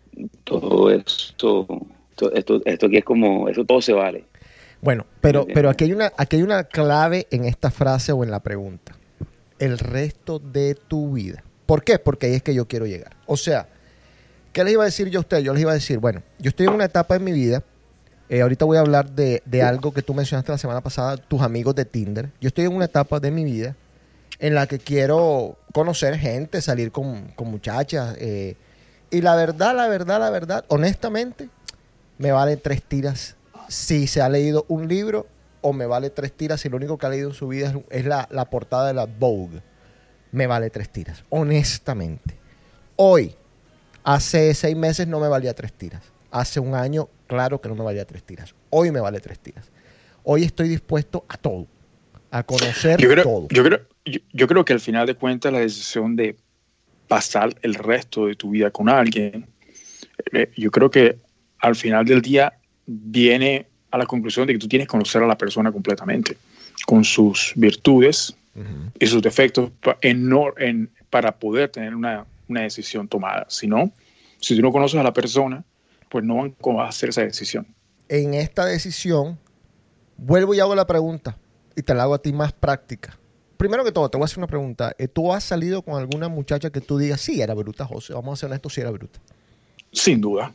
todo 0.45 0.91
esto, 0.91 1.67
to- 2.15 2.33
esto, 2.33 2.63
esto 2.65 2.87
aquí 2.87 2.97
es 2.99 3.05
como, 3.05 3.49
eso 3.49 3.65
todo 3.65 3.83
se 3.83 3.93
vale. 3.93 4.25
Bueno, 4.81 5.05
pero, 5.21 5.45
pero 5.53 5.69
aquí, 5.69 5.85
hay 5.85 5.93
una, 5.93 6.13
aquí 6.17 6.37
hay 6.37 6.43
una 6.43 6.63
clave 6.65 7.27
en 7.33 7.45
esta 7.45 7.71
frase 7.73 8.13
o 8.13 8.23
en 8.23 8.31
la 8.31 8.39
pregunta. 8.41 8.95
El 9.59 9.79
resto 9.79 10.39
de 10.39 10.77
tu 10.77 11.13
vida. 11.15 11.43
¿Por 11.67 11.83
qué? 11.83 11.99
Porque 11.99 12.27
ahí 12.27 12.35
es 12.35 12.43
que 12.45 12.55
yo 12.55 12.69
quiero 12.69 12.87
llegar. 12.87 13.17
O 13.27 13.37
sea, 13.37 13.69
¿qué 14.53 14.63
les 14.63 14.75
iba 14.75 14.85
a 14.85 14.87
decir 14.87 15.09
yo 15.11 15.19
a 15.19 15.23
ustedes? 15.23 15.43
Yo 15.43 15.53
les 15.53 15.63
iba 15.63 15.73
a 15.73 15.75
decir, 15.75 15.99
bueno, 15.99 16.23
yo 16.39 16.51
estoy 16.51 16.67
en 16.69 16.75
una 16.75 16.85
etapa 16.85 17.17
en 17.17 17.25
mi 17.25 17.33
vida. 17.33 17.65
eh, 18.29 18.41
ahorita 18.41 18.65
voy 18.65 18.77
a 18.77 18.81
hablar 18.81 19.11
de, 19.11 19.43
de 19.45 19.63
algo 19.63 19.93
que 19.93 20.03
tú 20.03 20.15
mencionaste 20.15 20.53
la 20.53 20.59
semana 20.59 20.81
pasada, 20.81 21.17
tus 21.17 21.43
amigos 21.43 21.75
de 21.75 21.85
Tinder. 21.85 22.31
Yo 22.41 22.47
estoy 22.49 22.65
en 22.67 22.73
una 22.75 22.85
etapa 22.85 23.19
de 23.19 23.31
mi 23.33 23.43
vida 23.45 23.75
en 24.39 24.55
la 24.55 24.67
que 24.67 24.79
quiero 24.79 25.59
conocer 25.73 26.17
gente, 26.19 26.61
salir 26.63 26.93
con, 26.93 27.29
con 27.33 27.51
muchachas. 27.51 28.17
eh, 28.19 28.57
y 29.11 29.23
la 29.23 29.37
verdad, 29.37 29.75
la 29.75 29.89
verdad, 29.89 30.21
la 30.21 30.31
verdad, 30.31 30.65
honestamente, 30.69 31.49
me 32.19 32.31
vale 32.33 32.57
tres 32.57 32.83
tiras 32.83 33.37
si 33.69 34.07
se 34.07 34.21
ha 34.21 34.29
leído 34.29 34.65
un 34.69 34.87
libro 34.87 35.27
o 35.61 35.73
me 35.73 35.87
vale 35.87 36.11
tres 36.11 36.33
tiras 36.33 36.61
si 36.61 36.69
lo 36.69 36.77
único 36.77 36.99
que 36.99 37.07
ha 37.07 37.09
leído 37.09 37.29
en 37.29 37.35
su 37.35 37.49
vida 37.49 37.69
es, 37.69 37.75
es 37.91 38.05
la, 38.05 38.29
la 38.31 38.51
portada 38.51 38.87
de 38.87 38.95
la 38.95 39.07
Vogue. 39.07 39.63
Me 40.31 40.47
vale 40.47 40.69
tres 40.69 40.91
tiras, 40.91 41.25
honestamente. 41.31 42.37
Hoy, 42.97 43.35
hace 44.05 44.53
seis 44.55 44.77
meses 44.77 45.07
no 45.07 45.21
me 45.21 45.29
valía 45.29 45.55
tres 45.55 45.73
tiras. 45.73 46.03
Hace 46.31 46.61
un 46.61 46.75
año, 46.75 47.09
claro 47.27 47.61
que 47.61 47.69
no 47.71 47.75
me 47.75 47.85
valía 47.85 48.05
tres 48.05 48.23
tiras. 48.23 48.55
Hoy 48.69 48.91
me 48.91 49.01
vale 49.01 49.21
tres 49.21 49.39
tiras. 49.39 49.65
Hoy 50.23 50.45
estoy 50.45 50.69
dispuesto 50.69 51.25
a 51.29 51.39
todo, 51.39 51.67
a 52.31 52.43
conocer 52.43 53.01
Yo 53.01 53.09
creo, 53.09 53.25
todo. 53.25 53.49
yo, 53.51 53.63
creo, 53.65 53.81
yo, 54.05 54.21
yo 54.33 54.47
creo 54.47 54.65
que 54.65 54.73
al 54.73 54.81
final 54.81 55.07
de 55.07 55.15
cuentas 55.15 55.53
la 55.53 55.61
decisión 55.61 56.17
de 56.17 56.37
pasar 57.09 57.55
el 57.63 57.75
resto 57.75 58.27
de 58.27 58.35
tu 58.35 58.51
vida 58.51 58.71
con 58.71 58.89
alguien, 58.89 59.47
eh, 60.33 60.51
yo 60.57 60.71
creo 60.71 60.91
que 60.91 61.17
al 61.61 61.75
final 61.75 62.05
del 62.05 62.21
día 62.23 62.53
viene 62.87 63.67
a 63.91 63.99
la 63.99 64.07
conclusión 64.07 64.47
de 64.47 64.53
que 64.53 64.59
tú 64.59 64.69
tienes 64.69 64.87
que 64.87 64.93
conocer 64.93 65.23
a 65.23 65.27
la 65.27 65.39
persona 65.39 65.73
completamente, 65.73 66.37
con 66.87 67.05
sus 67.05 67.53
virtudes 67.57 68.35
Ujú. 68.55 68.91
y 68.99 69.07
sus 69.07 69.23
defectos, 69.23 69.71
en, 70.03 70.29
no- 70.29 70.53
en- 70.59 70.91
para 71.11 71.33
poder 71.39 71.71
tener 71.71 71.95
una, 71.95 72.27
una 72.49 72.63
decisión 72.63 73.09
tomada. 73.09 73.47
Si 73.49 73.67
no, 73.67 73.91
si 74.41 74.55
tú 74.55 74.61
no 74.63 74.71
conoces 74.73 75.01
a 75.01 75.03
la 75.03 75.13
persona, 75.15 75.65
pues 76.11 76.25
no 76.25 76.37
van 76.37 76.55
vas 76.77 76.87
a 76.87 76.89
hacer 76.91 77.09
esa 77.09 77.23
decisión. 77.23 77.67
En 78.11 78.35
esta 78.35 78.67
decisión, 78.67 79.39
vuelvo 80.19 80.55
y 80.55 80.61
hago 80.61 80.75
la 80.75 80.87
pregunta 80.87 81.37
y 81.79 81.83
te 81.83 81.95
la 81.95 82.03
hago 82.03 82.15
a 82.15 82.19
ti 82.23 82.33
más 82.33 82.53
práctica. 82.53 83.17
Primero 83.57 83.85
que 83.85 83.93
todo, 83.93 84.09
te 84.09 84.19
voy 84.19 84.25
a 84.25 84.27
hacer 84.27 84.39
una 84.39 84.47
pregunta. 84.47 84.95
Eh, 84.99 85.09
¿Tú 85.09 85.33
has 85.33 85.45
salido 85.45 85.83
con 85.83 85.97
alguna 85.99 86.29
muchacha 86.29 86.71
que 86.71 86.81
tú 86.81 86.99
digas, 86.99 87.21
sí, 87.21 87.41
era 87.41 87.55
bruta, 87.55 87.85
José? 87.87 88.13
Vamos 88.15 88.39
a 88.39 88.41
ser 88.41 88.47
honestos, 88.51 88.75
sí 88.75 88.81
era 88.81 88.91
bruta. 88.91 89.19
Sin 89.93 90.21
duda, 90.21 90.53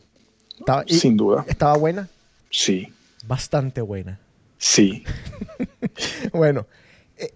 ¿Estaba, 0.60 0.84
y- 0.88 0.96
sin 0.96 1.18
duda. 1.18 1.46
¿Estaba 1.48 1.78
buena? 1.78 2.08
Sí, 2.50 2.94
Bastante 3.26 3.82
buena. 3.82 4.20
sí. 4.58 5.04
Bueno, 6.34 6.68
eh, 7.18 7.34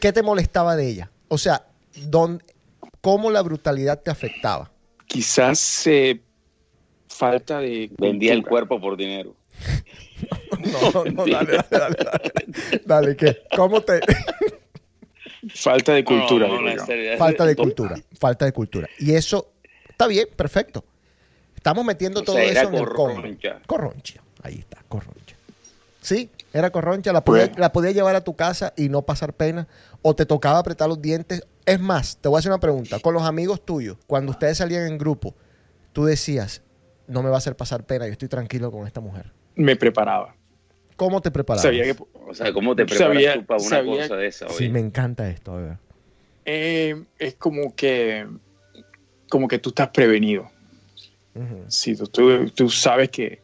¿qué 0.00 0.12
te 0.12 0.22
molestaba 0.22 0.74
de 0.76 0.88
ella? 0.88 1.10
O 1.28 1.38
sea, 1.38 1.66
¿dónde- 2.06 2.44
¿cómo 3.00 3.30
la 3.30 3.42
brutalidad 3.42 4.00
te 4.00 4.10
afectaba? 4.10 4.70
Quizás 5.06 5.86
eh, 5.86 6.20
falta 7.08 7.58
de... 7.60 7.90
Vendía 7.98 8.32
el 8.32 8.42
cuerpo 8.44 8.80
por 8.80 8.96
dinero. 8.96 9.34
No, 10.92 11.04
no, 11.04 11.26
dale, 11.26 11.58
dale, 11.70 11.96
dale. 11.96 11.96
Dale, 12.04 12.82
Dale, 12.84 13.16
¿qué? 13.16 13.38
¿Cómo 13.56 13.80
te...? 13.82 14.00
Falta 15.54 15.92
de 15.92 16.04
cultura, 16.04 16.46
No, 16.46 16.60
no. 16.60 16.72
Falta 17.18 17.44
de 17.44 17.56
cultura, 17.56 17.96
falta 18.18 18.44
de 18.44 18.52
cultura. 18.52 18.88
Y 18.98 19.14
eso 19.14 19.52
está 19.88 20.06
bien, 20.06 20.28
perfecto. 20.36 20.84
Estamos 21.56 21.84
metiendo 21.84 22.20
O 22.20 22.22
todo 22.22 22.36
sea, 22.36 22.44
era 22.44 22.60
eso 22.62 22.70
en 22.70 22.74
el 22.76 22.84
corroncha. 22.88 23.60
Corroncha, 23.66 24.22
ahí 24.42 24.58
está, 24.60 24.78
corroncha. 24.88 25.36
Sí, 26.00 26.30
era 26.52 26.70
corroncha, 26.70 27.12
la 27.12 27.24
podía, 27.24 27.46
Pues- 27.46 27.58
la 27.58 27.72
podía 27.72 27.90
llevar 27.90 28.14
a 28.16 28.22
tu 28.22 28.34
casa 28.36 28.72
y 28.76 28.88
no 28.88 29.02
pasar 29.02 29.32
pena, 29.32 29.66
o 30.02 30.14
te 30.14 30.26
tocaba 30.26 30.58
apretar 30.58 30.88
los 30.88 31.00
dientes. 31.02 31.44
Es 31.66 31.80
más, 31.80 32.16
te 32.20 32.28
voy 32.28 32.36
a 32.36 32.40
hacer 32.40 32.50
una 32.50 32.60
pregunta. 32.60 32.98
Con 33.00 33.14
los 33.14 33.22
amigos 33.24 33.64
tuyos, 33.64 33.96
cuando 34.06 34.32
ustedes 34.32 34.58
salían 34.58 34.86
en 34.86 34.98
grupo, 34.98 35.34
tú 35.92 36.04
decías, 36.04 36.62
no 37.06 37.22
me 37.22 37.28
va 37.30 37.36
a 37.36 37.38
hacer 37.38 37.56
pasar 37.56 37.84
pena, 37.84 38.06
yo 38.06 38.12
estoy 38.12 38.28
tranquilo 38.28 38.70
con 38.70 38.86
esta 38.86 39.00
mujer. 39.00 39.32
Me 39.54 39.76
preparaba. 39.76 40.34
¿Cómo 40.96 41.20
te 41.20 41.30
preparabas? 41.30 41.62
Sabía 41.62 41.84
que 41.84 41.96
O 42.26 42.34
sea, 42.34 42.52
¿cómo 42.52 42.76
te 42.76 42.84
preparas 42.86 43.12
Sabía- 43.14 43.34
tú 43.34 43.44
para 43.46 43.60
una 43.60 43.68
sabía- 43.68 44.02
cosa 44.02 44.16
de 44.16 44.26
esa? 44.26 44.48
Sí, 44.50 44.68
me 44.68 44.80
encanta 44.80 45.28
esto, 45.28 45.52
a 45.54 45.60
ver. 45.60 45.76
eh, 46.44 47.04
es 47.18 47.34
como 47.36 47.74
que 47.76 48.26
como 49.28 49.48
que 49.48 49.58
tú 49.58 49.70
estás 49.70 49.88
prevenido. 49.88 50.50
Ujú. 51.34 51.64
Si 51.68 51.96
tú, 51.96 52.06
tú, 52.08 52.50
tú 52.50 52.68
sabes 52.68 53.08
que 53.10 53.40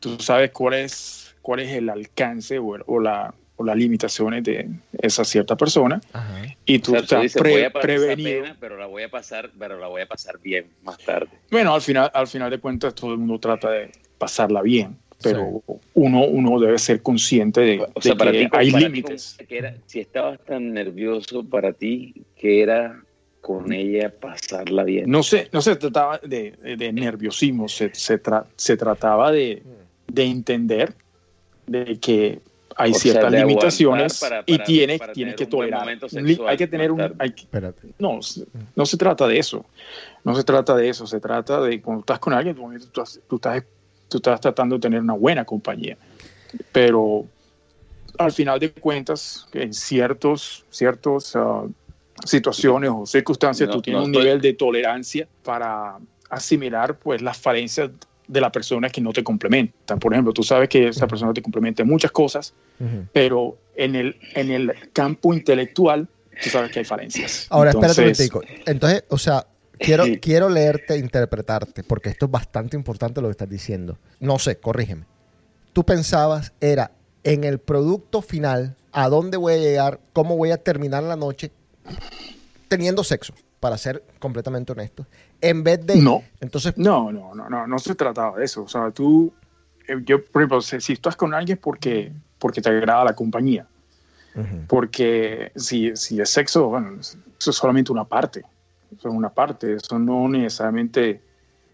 tú 0.00 0.18
sabes 0.20 0.50
cuál 0.52 0.74
es 0.74 1.34
cuál 1.42 1.60
es 1.60 1.70
el 1.72 1.88
alcance 1.90 2.58
o, 2.58 2.76
el- 2.76 2.82
o 2.86 3.00
la 3.00 3.34
o 3.56 3.64
las 3.64 3.76
limitaciones 3.76 4.44
de 4.44 4.70
esa 5.02 5.24
cierta 5.24 5.56
persona 5.56 6.00
Ajá. 6.12 6.42
y 6.64 6.78
O 6.78 6.80
tú 6.80 6.94
estás 6.96 7.22
dices, 7.22 7.42
pre- 7.42 7.50
voy 7.52 7.62
a 7.64 7.72
pasar 7.72 7.82
prevenido. 7.88 8.42
pena, 8.44 8.56
pero 8.60 8.76
la 8.76 8.86
voy 8.86 9.02
a 9.02 9.08
pasar, 9.10 9.50
pero 9.58 9.78
la 9.80 9.88
voy 9.88 10.00
a 10.02 10.06
pasar 10.06 10.38
bien 10.38 10.70
más 10.82 10.96
tarde. 10.98 11.28
Bueno, 11.50 11.74
al 11.74 11.82
final 11.82 12.08
al 12.14 12.28
final 12.28 12.50
de 12.50 12.58
cuentas 12.60 12.94
todo 12.94 13.12
el 13.12 13.18
mundo 13.18 13.40
trata 13.40 13.68
de 13.70 13.90
pasarla 14.16 14.62
bien, 14.62 14.96
pero 15.22 15.62
uno 15.94 16.24
uno 16.26 16.60
debe 16.60 16.78
ser 16.78 17.02
consciente 17.02 17.60
de, 17.60 17.80
O 17.94 18.00
sea, 18.00 18.12
de 18.12 18.18
para 18.18 18.32
que 18.32 18.38
ti, 18.38 18.48
hay 18.52 18.70
para 18.70 18.84
límites. 18.88 19.34
¿cómo- 19.36 19.48
que 19.48 19.58
era- 19.58 19.74
si 19.86 20.00
estabas 20.00 20.38
tan 20.44 20.72
nervioso 20.72 21.42
para 21.44 21.72
ti, 21.72 22.14
que 22.36 22.62
era 22.62 23.02
con 23.40 23.72
ella 23.72 24.12
pasarla 24.20 24.84
bien. 24.84 25.10
No 25.10 25.22
se, 25.22 25.48
no 25.52 25.62
se 25.62 25.76
trataba 25.76 26.18
de, 26.18 26.52
de- 26.62 26.76
de 26.76 26.92
nerviosismo, 26.92 27.68
se, 27.68 27.94
se, 27.94 28.22
tra- 28.22 28.44
se 28.56 28.76
trataba 28.76 29.32
de, 29.32 29.62
de 30.06 30.24
entender 30.24 30.94
de 31.66 31.98
que 31.98 32.40
hay 32.76 32.92
O 32.92 32.94
sea, 32.94 33.00
ciertas 33.12 33.32
de 33.32 33.38
limitaciones 33.40 34.22
aguantar 34.22 34.44
para- 34.44 34.54
y 34.54 34.56
para- 34.58 34.64
tienes, 34.66 34.98
para 35.00 35.12
tienes 35.12 35.34
que 35.34 35.46
tolerar. 35.46 35.98
sexual 36.08 36.48
hay 36.48 36.56
que 36.56 36.66
tener 36.68 36.92
un... 36.92 37.00
hay 37.18 37.30
que- 37.32 37.42
Espérate. 37.42 37.88
no, 37.98 38.22
se- 38.22 38.44
no 38.76 38.86
se 38.86 38.96
trata 38.96 39.26
de 39.26 39.38
eso. 39.38 39.64
No 40.24 40.34
se 40.36 40.44
trata 40.44 40.76
de 40.76 40.88
eso. 40.88 41.06
Se 41.06 41.18
trata 41.18 41.60
de 41.60 41.80
cuando 41.80 42.00
estás 42.00 42.18
con 42.20 42.32
alguien, 42.34 42.54
tú, 42.54 43.02
tú 43.28 43.36
estás, 43.36 43.64
tú 44.08 44.16
estás, 44.18 44.40
tratando 44.40 44.76
de 44.76 44.80
tener 44.80 45.00
una 45.00 45.14
buena 45.14 45.44
compañía. 45.44 45.96
Pero 46.72 47.26
al 48.18 48.32
final 48.32 48.58
de 48.58 48.72
cuentas, 48.72 49.46
en 49.52 49.72
ciertos, 49.72 50.64
ciertos 50.70 51.36
ah, 51.36 51.64
situaciones 52.24 52.90
o 52.92 53.06
circunstancias, 53.06 53.68
No, 53.68 53.76
tú 53.76 53.82
tienes 53.82 54.00
no 54.00 54.04
un 54.06 54.10
estoy- 54.12 54.24
nivel 54.24 54.40
de 54.40 54.52
tolerancia 54.54 55.28
para 55.44 55.98
asimilar 56.30 56.98
pues 56.98 57.22
las 57.22 57.38
falencias 57.38 57.90
de 58.26 58.40
la 58.40 58.52
persona 58.52 58.90
que 58.90 59.00
no 59.00 59.12
te 59.12 59.22
complementan. 59.24 59.98
Por 59.98 60.12
ejemplo, 60.12 60.32
tú 60.32 60.42
sabes 60.42 60.68
que 60.68 60.88
esa 60.88 61.06
persona 61.06 61.32
te 61.32 61.40
complementa 61.40 61.82
en 61.82 61.88
muchas 61.88 62.10
cosas, 62.10 62.52
Ujú. 62.78 63.06
pero 63.12 63.56
en 63.74 63.94
el, 63.94 64.16
en 64.34 64.50
el 64.50 64.74
campo 64.92 65.32
intelectual, 65.32 66.06
tú 66.42 66.50
sabes 66.50 66.70
que 66.70 66.80
hay 66.80 66.84
falencias. 66.84 67.46
Ahora, 67.48 67.70
espérate 67.70 68.00
un 68.02 68.08
Entonces, 68.08 68.30
momentico. 68.32 68.62
Entonces, 68.70 69.04
o 69.08 69.16
sea, 69.16 69.46
quiero, 69.78 70.04
quiero 70.20 70.48
leerte 70.48 70.94
e 70.94 70.98
interpretarte, 70.98 71.82
porque 71.84 72.10
esto 72.10 72.26
es 72.26 72.30
bastante 72.30 72.76
importante 72.76 73.20
lo 73.20 73.28
que 73.28 73.32
estás 73.32 73.48
diciendo. 73.48 73.98
No 74.20 74.38
sé, 74.38 74.58
corrígeme. 74.58 75.04
Tú 75.72 75.84
pensabas, 75.84 76.52
era 76.60 76.92
en 77.24 77.44
el 77.44 77.58
producto 77.58 78.22
final, 78.22 78.76
a 78.92 79.08
dónde 79.08 79.36
voy 79.36 79.54
a 79.54 79.58
llegar, 79.58 80.00
cómo 80.12 80.36
voy 80.36 80.50
a 80.50 80.56
terminar 80.56 81.02
la 81.02 81.16
noche 81.16 81.52
teniendo 82.68 83.04
sexo, 83.04 83.34
para 83.60 83.76
ser 83.76 84.04
completamente 84.18 84.72
honesto. 84.72 85.06
En 85.40 85.62
vez 85.62 85.84
de... 85.84 85.96
No. 85.96 86.22
Entonces, 86.40 86.76
No, 86.76 87.10
no, 87.12 87.34
no, 87.34 87.48
no, 87.48 87.66
no 87.66 87.78
se 87.78 87.94
trataba 87.94 88.38
de 88.38 88.44
eso. 88.44 88.62
O 88.62 88.68
sea, 88.68 88.90
tú, 88.90 89.32
eh, 89.86 89.96
yo, 90.04 90.24
por 90.24 90.42
ejemplo, 90.42 90.60
si, 90.60 90.92
estás 90.92 91.16
con 91.16 91.34
alguien 91.34 91.56
es 91.56 91.62
porque, 91.62 92.12
porque 92.38 92.60
te 92.60 92.68
agrada 92.70 93.04
la 93.04 93.14
compañía, 93.14 93.66
Ujú. 94.34 94.64
porque 94.68 95.52
si, 95.56 95.96
si 95.96 96.20
es 96.20 96.30
sexo, 96.30 96.68
bueno, 96.68 97.00
eso 97.00 97.50
es 97.50 97.56
solamente 97.56 97.92
una 97.92 98.04
parte, 98.04 98.42
es 98.96 99.04
una 99.04 99.28
parte, 99.28 99.74
eso 99.74 99.98
no 99.98 100.28
necesariamente 100.28 101.20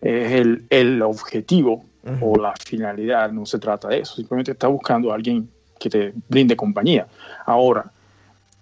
es 0.00 0.32
el, 0.32 0.64
el 0.70 1.02
objetivo 1.02 1.84
Ujú. 2.02 2.32
o 2.32 2.36
la 2.36 2.52
finalidad, 2.62 3.32
no 3.32 3.46
se 3.46 3.58
trata 3.58 3.88
de 3.88 4.00
eso, 4.00 4.16
simplemente 4.16 4.52
estás 4.52 4.70
buscando 4.70 5.10
a 5.10 5.14
alguien 5.14 5.48
que 5.78 5.88
te 5.88 6.12
brinde 6.28 6.56
compañía. 6.56 7.06
Ahora, 7.46 7.90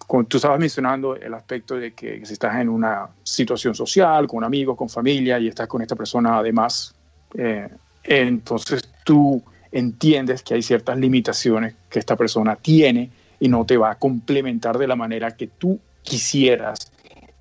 como 0.07 0.25
tú 0.25 0.37
estabas 0.37 0.61
mencionando 0.61 1.17
el 1.17 1.33
aspecto 1.35 1.77
de 1.77 1.93
que 1.93 2.25
si 2.25 2.35
estás 2.35 2.61
en 2.61 2.69
una 2.69 3.09
situación 3.23 3.75
social, 3.75 4.27
con 4.27 4.45
amigos, 4.45 4.77
con 4.77 4.89
familia, 4.89 5.39
y 5.39 5.49
estás 5.49 5.67
con 5.67 5.83
esta 5.83 5.97
persona 5.97 6.39
además, 6.39 6.95
eh, 7.35 7.69
entonces 8.05 8.89
tú 9.05 9.43
entiendes 9.71 10.43
que 10.43 10.55
hay 10.55 10.63
ciertas 10.63 10.99
limitaciones 10.99 11.75
que 11.89 11.99
esta 11.99 12.15
persona 12.15 12.57
tiene 12.57 13.11
y 13.41 13.49
no 13.49 13.65
te 13.65 13.77
va 13.77 13.93
a 13.93 13.95
complementar 13.95 14.79
de 14.79 14.87
la 14.87 14.97
manera 14.97 15.35
que 15.37 15.47
tú 15.47 15.81
quisieras 16.03 16.92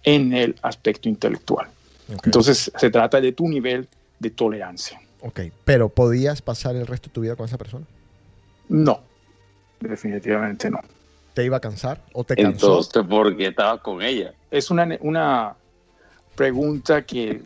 en 0.03 0.33
el 0.33 0.55
aspecto 0.61 1.09
intelectual. 1.09 1.67
Entonces 2.23 2.71
se 2.75 2.89
trata 2.89 3.21
de 3.21 3.31
tu 3.31 3.47
nivel 3.47 3.87
de 4.19 4.29
tolerancia. 4.29 4.99
ok. 5.21 5.41
Pero 5.65 5.89
podías 5.89 6.41
pasar 6.41 6.75
el 6.75 6.85
resto 6.85 7.07
de 7.09 7.13
tu 7.13 7.21
vida 7.21 7.35
con 7.35 7.45
esa 7.45 7.57
persona. 7.57 7.85
No, 8.69 9.01
definitivamente 9.79 10.69
no. 10.69 10.79
¿Te 11.33 11.45
iba 11.45 11.57
a 11.57 11.59
cansar 11.61 12.01
o 12.13 12.23
te 12.23 12.35
cansó? 12.35 12.67
Entonces, 12.67 13.03
porque 13.09 13.47
estabas 13.47 13.81
con 13.81 14.01
ella. 14.01 14.33
Es 14.49 14.69
una, 14.69 14.97
una 15.01 15.55
pregunta 16.35 17.03
que, 17.03 17.41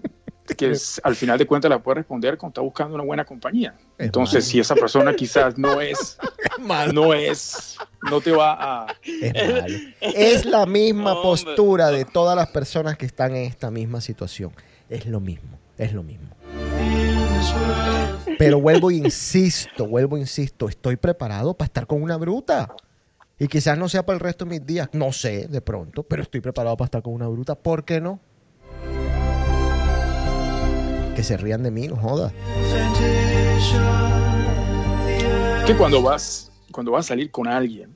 que 0.53 0.71
es- 0.71 1.01
al 1.03 1.15
final 1.15 1.37
de 1.39 1.47
cuentas 1.47 1.69
la 1.69 1.79
puedes 1.81 1.97
responder 1.97 2.37
cuando 2.37 2.51
estás 2.51 2.63
buscando 2.63 2.95
una 2.95 3.03
buena 3.03 3.25
compañía. 3.25 3.73
Es 3.97 4.05
Entonces, 4.05 4.43
malo. 4.43 4.51
si 4.51 4.59
esa 4.59 4.75
persona 4.75 5.13
quizás 5.15 5.57
no 5.57 5.81
es, 5.81 6.17
Malo. 6.59 6.93
no 6.93 7.13
es, 7.13 7.77
no 8.09 8.21
te 8.21 8.31
va 8.31 8.83
a... 8.87 8.95
Es 9.03 9.33
malo. 9.33 9.77
Es 10.01 10.45
la 10.45 10.65
misma 10.65 11.21
postura 11.21 11.89
de 11.89 12.05
todas 12.05 12.35
las 12.35 12.47
personas 12.49 12.97
que 12.97 13.05
están 13.05 13.35
en 13.35 13.45
esta 13.45 13.71
misma 13.71 14.01
situación. 14.01 14.51
Es 14.89 15.05
lo 15.07 15.19
mismo, 15.19 15.57
es 15.77 15.93
lo 15.93 16.03
mismo. 16.03 16.27
Pero 18.37 18.59
vuelvo 18.59 18.91
e 18.91 18.95
insisto, 18.95 19.87
vuelvo 19.87 20.17
e 20.17 20.19
insisto, 20.21 20.67
estoy 20.67 20.95
preparado 20.97 21.53
para 21.53 21.65
estar 21.67 21.87
con 21.87 22.01
una 22.01 22.17
bruta. 22.17 22.75
Y 23.39 23.47
quizás 23.47 23.77
no 23.77 23.89
sea 23.89 24.05
para 24.05 24.15
el 24.15 24.19
resto 24.21 24.45
de 24.45 24.51
mis 24.51 24.65
días, 24.65 24.89
no 24.93 25.11
sé, 25.11 25.47
de 25.47 25.61
pronto, 25.61 26.03
pero 26.03 26.21
estoy 26.23 26.41
preparado 26.41 26.77
para 26.77 26.85
estar 26.85 27.01
con 27.01 27.13
una 27.13 27.27
bruta. 27.27 27.55
¿Por 27.55 27.83
qué 27.83 27.99
no? 27.99 28.19
Que 31.15 31.23
se 31.23 31.37
rían 31.37 31.63
de 31.63 31.71
mí, 31.71 31.87
no 31.87 31.95
joda. 31.95 32.31
Que 35.65 35.75
cuando 35.75 36.01
vas, 36.01 36.51
cuando 36.71 36.91
vas 36.91 37.05
a 37.05 37.07
salir 37.09 37.31
con 37.31 37.47
alguien, 37.47 37.95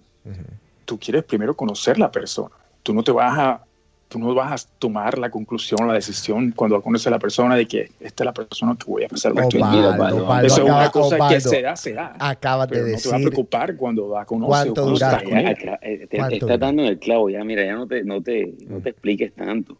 tú 0.85 0.97
quieres 0.97 1.23
primero 1.23 1.55
conocer 1.55 1.99
la 1.99 2.09
persona. 2.11 2.55
Tú 2.81 2.93
no 2.93 3.03
te 3.03 3.11
vas 3.11 3.37
a, 3.37 3.63
tú 4.07 4.17
no 4.19 4.33
vas 4.33 4.63
a 4.65 4.67
tomar 4.79 5.19
la 5.19 5.29
conclusión, 5.29 5.85
la 5.87 5.93
decisión 5.93 6.51
cuando 6.55 6.81
conoces 6.81 7.07
a 7.07 7.09
la 7.11 7.19
persona 7.19 7.55
de 7.55 7.67
que 7.67 7.91
esta 7.99 8.23
es 8.23 8.25
la 8.25 8.33
persona 8.33 8.75
que 8.75 8.89
voy 8.89 9.03
a 9.03 9.09
pasar 9.09 9.33
el 9.33 9.37
resto 9.37 9.57
de 9.57 9.63
mi 9.65 9.69
vida. 9.77 10.41
Eso 10.43 10.63
es 10.63 10.69
una 10.69 10.89
cosa 10.89 11.17
que 11.29 11.41
se 11.41 11.61
da, 11.61 11.75
se 11.75 11.93
da. 11.93 12.15
acabas 12.19 12.69
de 12.69 12.77
Pero 12.77 12.87
no 12.87 12.97
te 12.97 13.09
va 13.09 13.15
a 13.15 13.17
decir 13.17 13.29
preocupar 13.31 13.75
cuando 13.75 14.13
la 14.15 14.25
conoces 14.25 14.49
¿Cuánto 14.49 14.71
o 14.71 14.85
cuando 14.85 14.93
estás 14.93 15.11
duraste? 15.11 15.29
con 15.29 15.33
Ya, 15.33 15.41
ella. 15.41 15.73
acá, 15.73 15.79
eh, 15.85 16.07
te, 16.09 16.17
¿Cuánto 16.17 16.35
estás 16.35 16.59
dando 16.59 16.81
en 16.83 16.87
el 16.87 16.99
clavo, 16.99 17.29
ya, 17.29 17.43
mira, 17.43 17.65
ya 17.65 17.75
no 17.75 17.85
te, 17.85 18.03
no 18.03 18.23
te, 18.23 18.53
no 18.67 18.79
te 18.79 18.89
expliques 18.89 19.33
tanto. 19.35 19.77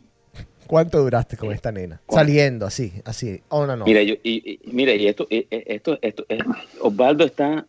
Cuánto 0.70 1.00
duraste 1.02 1.36
con 1.36 1.52
esta 1.52 1.72
nena. 1.72 2.00
Saliendo 2.08 2.68
así, 2.68 2.94
así, 3.04 3.42
on 3.50 3.72
and 3.72 3.82
off. 3.82 3.88
Mira, 3.88 4.04
yo, 4.04 4.14
y, 4.22 4.52
y- 4.54 4.60
mira, 4.72 4.94
y 4.94 5.08
esto, 5.08 5.26
eh, 5.32 5.48
eh, 5.50 5.64
esto, 5.66 5.98
esto, 6.04 6.26
eh, 6.30 6.38
Osvaldo 6.80 7.24
está, 7.26 7.66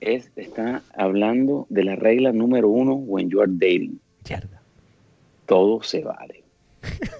es, 0.00 0.32
está 0.34 0.82
hablando 0.96 1.66
de 1.68 1.84
la 1.84 1.94
regla 1.94 2.32
número 2.32 2.68
uno 2.68 2.94
when 2.94 3.30
you 3.30 3.40
are 3.40 3.50
dating. 3.52 4.00
Mierda. 4.28 4.60
Todo 5.46 5.80
se 5.84 6.02
vale. 6.02 6.42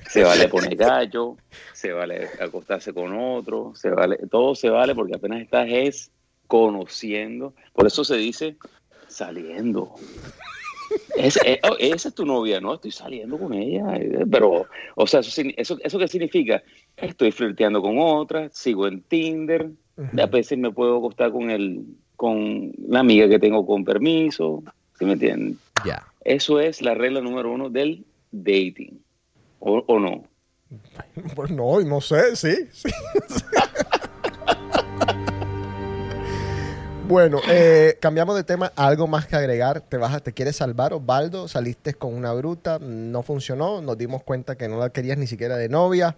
Se 0.09 0.25
vale 0.25 0.49
poner 0.49 0.75
gallo, 0.75 1.37
se 1.75 1.93
vale 1.93 2.29
acostarse 2.41 2.93
con 2.93 3.17
otro, 3.17 3.73
se 3.77 3.91
vale, 3.91 4.17
todo 4.29 4.57
se 4.57 4.69
vale 4.69 4.97
porque 4.97 5.15
apenas 5.15 5.43
estás 5.43 5.69
es 5.71 6.11
conociendo. 6.49 7.55
Por 7.73 7.87
eso 7.87 8.03
se 8.03 8.17
dice 8.17 8.57
saliendo. 9.07 9.95
Es- 11.17 11.39
eh, 11.45 11.61
oh, 11.69 11.77
esa 11.79 12.09
es 12.09 12.15
tu 12.15 12.25
novia, 12.27 12.61
¿no? 12.61 12.75
Estoy 12.75 12.91
saliendo 12.91 13.39
con 13.39 13.53
ella. 13.55 13.97
eh, 13.97 14.25
Pero, 14.31 14.67
o 14.97 15.07
sea, 15.07 15.21
eso, 15.21 15.43
eso, 15.57 15.79
¿eso 15.83 15.99
qué 15.99 16.09
significa? 16.09 16.63
Estoy 16.97 17.31
flirteando 17.33 17.81
con 17.83 17.97
otra, 17.99 18.49
sigo 18.53 18.87
en 18.87 19.03
Tinder, 19.03 19.71
a 20.19 20.27
veces 20.27 20.57
me 20.59 20.71
puedo 20.73 20.97
acostar 20.99 21.31
con 21.33 21.51
el, 21.51 21.85
con 22.17 22.73
la 22.89 23.01
amiga 23.01 23.29
que 23.29 23.39
tengo 23.39 23.67
con 23.67 23.85
permiso, 23.85 24.63
¿sí 24.99 25.05
me 25.05 25.13
entienden? 25.13 25.59
Ya. 25.85 26.07
Eso 26.25 26.59
es 26.61 26.81
la 26.83 26.95
regla 26.95 27.21
número 27.21 27.53
uno 27.53 27.69
del 27.71 28.05
dating. 28.31 29.01
¿O, 29.59 29.83
o 29.87 29.99
no? 30.01 30.25
Pues 31.35 31.51
no, 31.51 31.81
no 31.81 32.01
sé, 32.01 32.35
sí. 32.37 32.55
sí. 32.73 32.89
bueno, 37.11 37.41
eh, 37.51 37.99
cambiamos 38.01 38.37
de 38.37 38.45
tema. 38.45 38.73
Algo 38.77 39.07
más 39.07 39.27
que 39.27 39.37
agregar. 39.37 39.81
¿Te, 39.81 39.97
vas 39.97 40.15
a- 40.15 40.21
¿Te 40.21 40.33
quieres 40.33 40.57
salvar, 40.57 40.93
Osvaldo? 40.95 41.49
Saliste 41.49 41.95
con 41.95 42.15
una 42.15 42.33
bruta, 42.33 42.79
no 42.81 43.23
funcionó. 43.23 43.83
Nos 43.83 43.99
dimos 43.99 44.23
cuenta 44.23 44.57
que 44.57 44.69
no 44.69 44.79
la 44.79 44.91
querías 44.91 45.19
ni 45.19 45.27
siquiera 45.27 45.57
de 45.57 45.69
novia. 45.69 46.17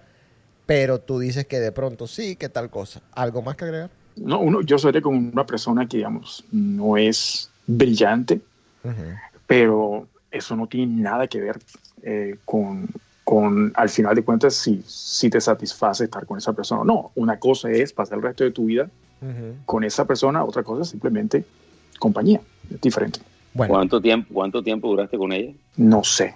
Pero 0.67 1.00
tú 1.00 1.19
dices 1.19 1.47
que 1.47 1.58
de 1.58 1.73
pronto 1.73 2.06
sí, 2.06 2.36
que 2.36 2.49
tal 2.49 2.71
cosa. 2.71 3.00
¿Algo 3.12 3.43
más 3.43 3.56
que 3.56 3.64
agregar? 3.64 3.90
No, 4.17 4.38
uno, 4.40 4.60
yo 4.60 4.78
soy 4.78 5.00
como 5.00 5.19
una 5.19 5.47
persona 5.47 5.88
que, 5.88 5.97
digamos, 5.97 6.45
no 6.52 6.97
es 6.99 7.50
brillante, 7.67 8.40
pero 9.47 10.06
eso 10.30 10.54
no 10.56 10.67
tiene 10.67 11.02
nada 11.02 11.26
que 11.26 11.40
ver 11.40 11.58
eh, 12.02 12.36
con, 12.45 12.88
con, 13.25 13.73
al 13.75 13.88
final 13.88 14.14
de 14.14 14.23
cuentas, 14.23 14.54
si, 14.54 14.82
si 14.86 15.30
te 15.30 15.40
satisface 15.40 16.04
estar 16.04 16.26
con 16.26 16.38
esa 16.38 16.52
persona 16.52 16.82
o 16.82 16.84
no. 16.84 17.10
Una 17.14 17.38
cosa 17.38 17.71
es 17.71 17.93
pasar 17.93 18.19
el 18.19 18.25
resto 18.25 18.45
de 18.45 18.50
tu 18.50 18.67
vida 18.67 18.88
Con 19.67 19.85
esa 19.85 20.04
persona, 20.04 20.45
otra 20.45 20.63
cosa 20.63 20.82
es 20.82 20.89
simplemente 20.89 21.45
compañía. 21.99 22.41
Es 22.73 22.80
diferente. 22.80 23.21
Bueno, 23.54 23.75
¿Cuánto 23.75 24.00
tiempo, 24.00 24.32
¿Cuánto 24.32 24.63
tiempo 24.63 24.89
duraste 24.89 25.17
con 25.19 25.32
ella? 25.32 25.52
No 25.76 26.02
sé. 26.04 26.35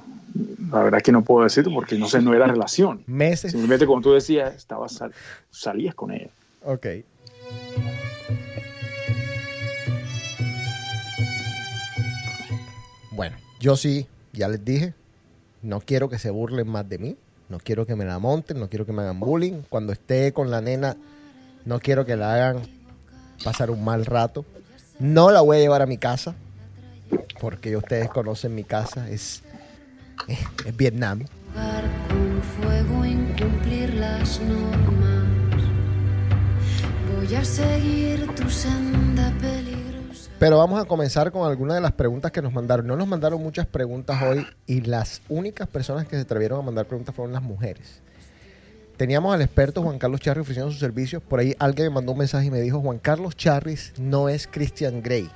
La 0.70 0.83
verdad 0.83 1.01
que 1.03 1.12
no 1.12 1.22
puedo 1.22 1.44
decirte 1.44 1.70
porque 1.70 1.96
no 1.99 2.09
sé, 2.09 2.20
no 2.20 2.35
era 2.35 2.46
relación. 2.46 3.03
meses. 3.07 3.53
Simplemente 3.53 3.87
como 3.87 4.03
tú 4.03 4.12
decías, 4.12 4.55
estabas 4.55 4.92
sal- 4.92 5.12
salías 5.51 5.94
con 5.94 6.11
ella. 6.12 6.29
Ok. 6.62 6.87
Bueno, 13.11 13.37
yo 13.61 13.77
sí, 13.77 14.07
ya 14.33 14.49
les 14.49 14.64
dije, 14.64 14.94
no 15.62 15.81
quiero 15.81 16.09
que 16.09 16.18
se 16.18 16.31
burlen 16.31 16.68
más 16.68 16.88
de 16.88 16.99
mí, 16.99 17.16
no 17.49 17.59
quiero 17.59 17.87
que 17.87 17.96
me 17.96 18.05
la 18.05 18.18
monten, 18.18 18.59
no 18.61 18.68
quiero 18.68 18.85
que 18.87 18.92
me 18.92 19.03
hagan 19.03 19.20
bullying. 19.20 19.62
Cuando 19.68 19.92
esté 19.92 20.33
con 20.33 20.51
la 20.51 20.61
nena, 20.61 20.96
no 21.64 21.79
quiero 21.81 22.05
que 22.05 22.16
la 22.16 22.35
hagan 22.35 22.62
pasar 23.42 23.70
un 23.70 23.85
mal 23.85 24.07
rato. 24.07 24.44
No 24.99 25.31
la 25.31 25.40
voy 25.40 25.59
a 25.59 25.61
llevar 25.61 25.83
a 25.83 25.87
mi 25.87 25.99
casa, 25.99 26.35
porque 27.40 27.77
ustedes 27.77 28.09
conocen 28.09 28.55
mi 28.55 28.64
casa, 28.64 29.09
es, 29.11 29.42
es 30.29 30.77
Vietnam. 30.77 31.25
Con 32.09 32.42
fuego, 32.42 33.05
incumplir 33.05 33.94
las 33.94 34.40
normas. 34.40 35.25
Voy 37.16 37.35
a 37.35 37.44
seguir 37.44 38.35
tu 38.35 38.49
senda 38.51 39.33
peligrosa. 39.40 40.31
Pero 40.38 40.59
vamos 40.59 40.83
a 40.83 40.85
comenzar 40.87 41.33
con 41.33 41.49
algunas 41.49 41.77
de 41.77 41.81
las 41.81 41.92
preguntas 41.92 42.31
que 42.31 42.42
nos 42.42 42.53
mandaron. 42.53 42.87
No 42.87 42.96
nos 42.96 43.09
mandaron 43.09 43.42
muchas 43.42 43.66
preguntas 43.66 44.22
hoy 44.22 44.46
y 44.66 44.83
las 44.83 45.22
únicas 45.29 45.66
personas 45.68 46.07
que 46.07 46.16
se 46.16 46.22
atrevieron 46.22 46.61
a 46.61 46.62
mandar 46.62 46.87
preguntas 46.87 47.14
fueron 47.14 47.33
las 47.33 47.42
mujeres. 47.42 48.01
Teníamos 48.96 49.35
al 49.35 49.42
experto 49.42 49.82
Juan 49.82 49.98
Carlos 49.98 50.20
Charri 50.20 50.40
ofreciendo 50.40 50.70
sus 50.70 50.80
servicios. 50.80 51.22
Por 51.22 51.40
ahí 51.40 51.54
alguien 51.59 51.88
me 51.88 51.94
mandó 51.96 52.12
un 52.12 52.18
mensaje 52.18 52.46
y 52.46 52.50
me 52.50 52.61
dijo, 52.61 52.80
Juan 52.80 52.98
Carlos 52.98 53.37
Charris 53.37 53.92
no 53.98 54.30
es 54.30 54.46
Christian 54.46 55.02
Grey. 55.02 55.28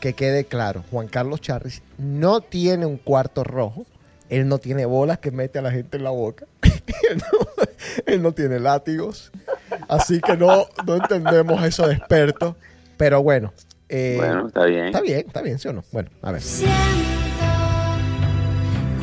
Que 0.00 0.14
quede 0.14 0.44
claro, 0.44 0.84
Juan 0.90 1.06
Carlos 1.06 1.40
Charris 1.40 1.82
no 1.96 2.40
tiene 2.40 2.86
un 2.86 2.96
cuarto 2.96 3.44
rojo. 3.44 3.86
Él 4.28 4.48
no 4.48 4.58
tiene 4.58 4.84
bolas 4.84 5.18
que 5.18 5.30
mete 5.30 5.58
a 5.58 5.62
la 5.62 5.70
gente 5.70 5.96
en 5.96 6.04
la 6.04 6.10
boca. 6.10 6.46
él, 6.62 7.18
no, 7.18 7.38
él 8.06 8.22
no 8.22 8.32
tiene 8.32 8.58
látigos. 8.58 9.30
Así 9.88 10.20
que 10.20 10.36
no, 10.36 10.66
no 10.84 10.96
entendemos 10.96 11.62
eso 11.62 11.86
de 11.86 11.94
experto. 11.94 12.56
Pero 12.96 13.22
bueno. 13.22 13.52
eh, 13.88 14.16
bueno, 14.18 14.48
está 14.48 14.64
bien. 14.64 14.86
Está 14.86 15.00
bien, 15.00 15.24
está 15.26 15.40
bien, 15.42 15.58
¿sí 15.60 15.68
o 15.68 15.72
no? 15.72 15.84
Bueno, 15.92 16.10
a 16.20 16.32
ver. 16.32 16.42
Siento 16.42 16.74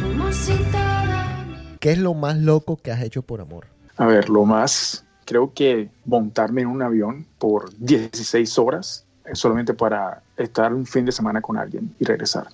como 0.02 0.32
si 0.34 0.54
toda 0.72 1.46
mi 1.48 1.78
¿Qué 1.80 1.92
es 1.94 1.98
lo 1.98 2.14
más 2.14 2.36
loco 2.38 2.76
que 2.78 2.92
has 2.92 3.02
hecho 3.02 3.22
por 3.22 3.40
amor? 3.42 3.75
A 3.98 4.06
ver, 4.06 4.30
lo 4.30 4.44
más, 4.44 5.06
creo 5.26 5.54
que 5.54 5.90
montarme 6.04 6.62
en 6.62 6.68
un 6.68 6.82
avión 6.82 7.26
por 7.38 7.74
16 7.78 8.60
horas 8.60 9.06
eh, 9.26 9.30
solamente 9.34 9.74
para 9.74 10.22
estar 10.36 10.74
un 10.74 10.86
fin 10.86 11.06
de 11.06 11.14
semana 11.14 11.42
con 11.42 11.58
alguien 11.58 11.96
y 12.00 12.04
regresar. 12.04 12.48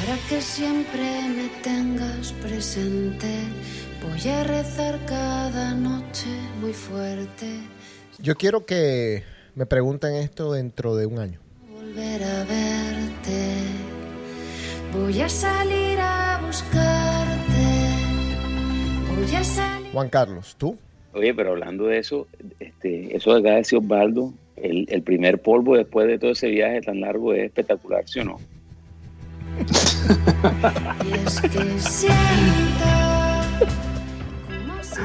Para 0.00 0.16
que 0.28 0.40
siempre 0.40 1.28
me 1.28 1.48
tengas 1.62 2.32
presente, 2.32 3.42
voy 4.02 4.30
a 4.30 4.42
rezar 4.44 4.98
cada 5.06 5.74
noche 5.74 6.28
muy 6.60 6.72
fuerte. 6.72 7.60
Yo 8.18 8.34
quiero 8.36 8.64
que 8.64 9.22
me 9.54 9.66
pregunten 9.66 10.14
esto 10.14 10.52
dentro 10.52 10.96
de 10.96 11.04
un 11.04 11.18
año. 11.18 11.40
Volver 11.70 12.24
a 12.24 12.44
verte, 12.44 13.65
voy 15.00 15.20
a 15.20 15.28
salir 15.28 15.98
a 16.00 16.40
buscarte, 16.44 17.66
voy 19.14 19.34
a 19.34 19.44
salir. 19.44 19.92
Juan 19.92 20.08
Carlos, 20.08 20.56
¿tú? 20.58 20.78
Oye, 21.12 21.34
pero 21.34 21.50
hablando 21.50 21.86
de 21.86 21.98
eso, 21.98 22.26
este, 22.60 23.16
eso 23.16 23.34
de 23.34 23.40
acá 23.40 23.56
decía 23.56 23.78
Osvaldo, 23.78 24.32
el, 24.56 24.86
el 24.88 25.02
primer 25.02 25.40
polvo 25.40 25.76
después 25.76 26.06
de 26.06 26.18
todo 26.18 26.32
ese 26.32 26.48
viaje 26.48 26.80
tan 26.80 27.00
largo 27.00 27.32
es 27.32 27.44
espectacular, 27.44 28.06
¿sí 28.06 28.20
o 28.20 28.24
no? 28.24 28.38
Y 29.58 31.12
es 31.14 31.40
que 31.40 31.78
siento 31.78 32.84
como 34.46 34.82
si 34.82 35.00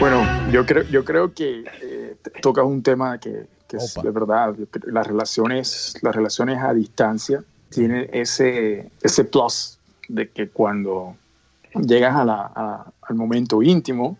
Bueno, 0.00 0.24
yo 0.50 0.66
creo, 0.66 0.82
yo 0.84 1.04
creo 1.04 1.32
que 1.32 1.64
eh, 1.82 2.16
tocas 2.40 2.64
un 2.64 2.82
tema 2.82 3.18
que, 3.18 3.46
que 3.68 3.76
es 3.76 3.94
de 3.94 4.10
verdad, 4.10 4.54
las 4.86 5.06
relaciones, 5.06 5.94
las 6.02 6.16
relaciones 6.16 6.58
a 6.58 6.74
distancia 6.74 7.44
tienen 7.72 8.08
ese, 8.12 8.90
ese 9.02 9.24
plus 9.24 9.78
de 10.08 10.28
que 10.30 10.48
cuando 10.48 11.16
llegas 11.74 12.14
a 12.16 12.24
la- 12.24 12.52
a- 12.54 12.92
al 13.02 13.16
momento 13.16 13.62
íntimo, 13.62 14.18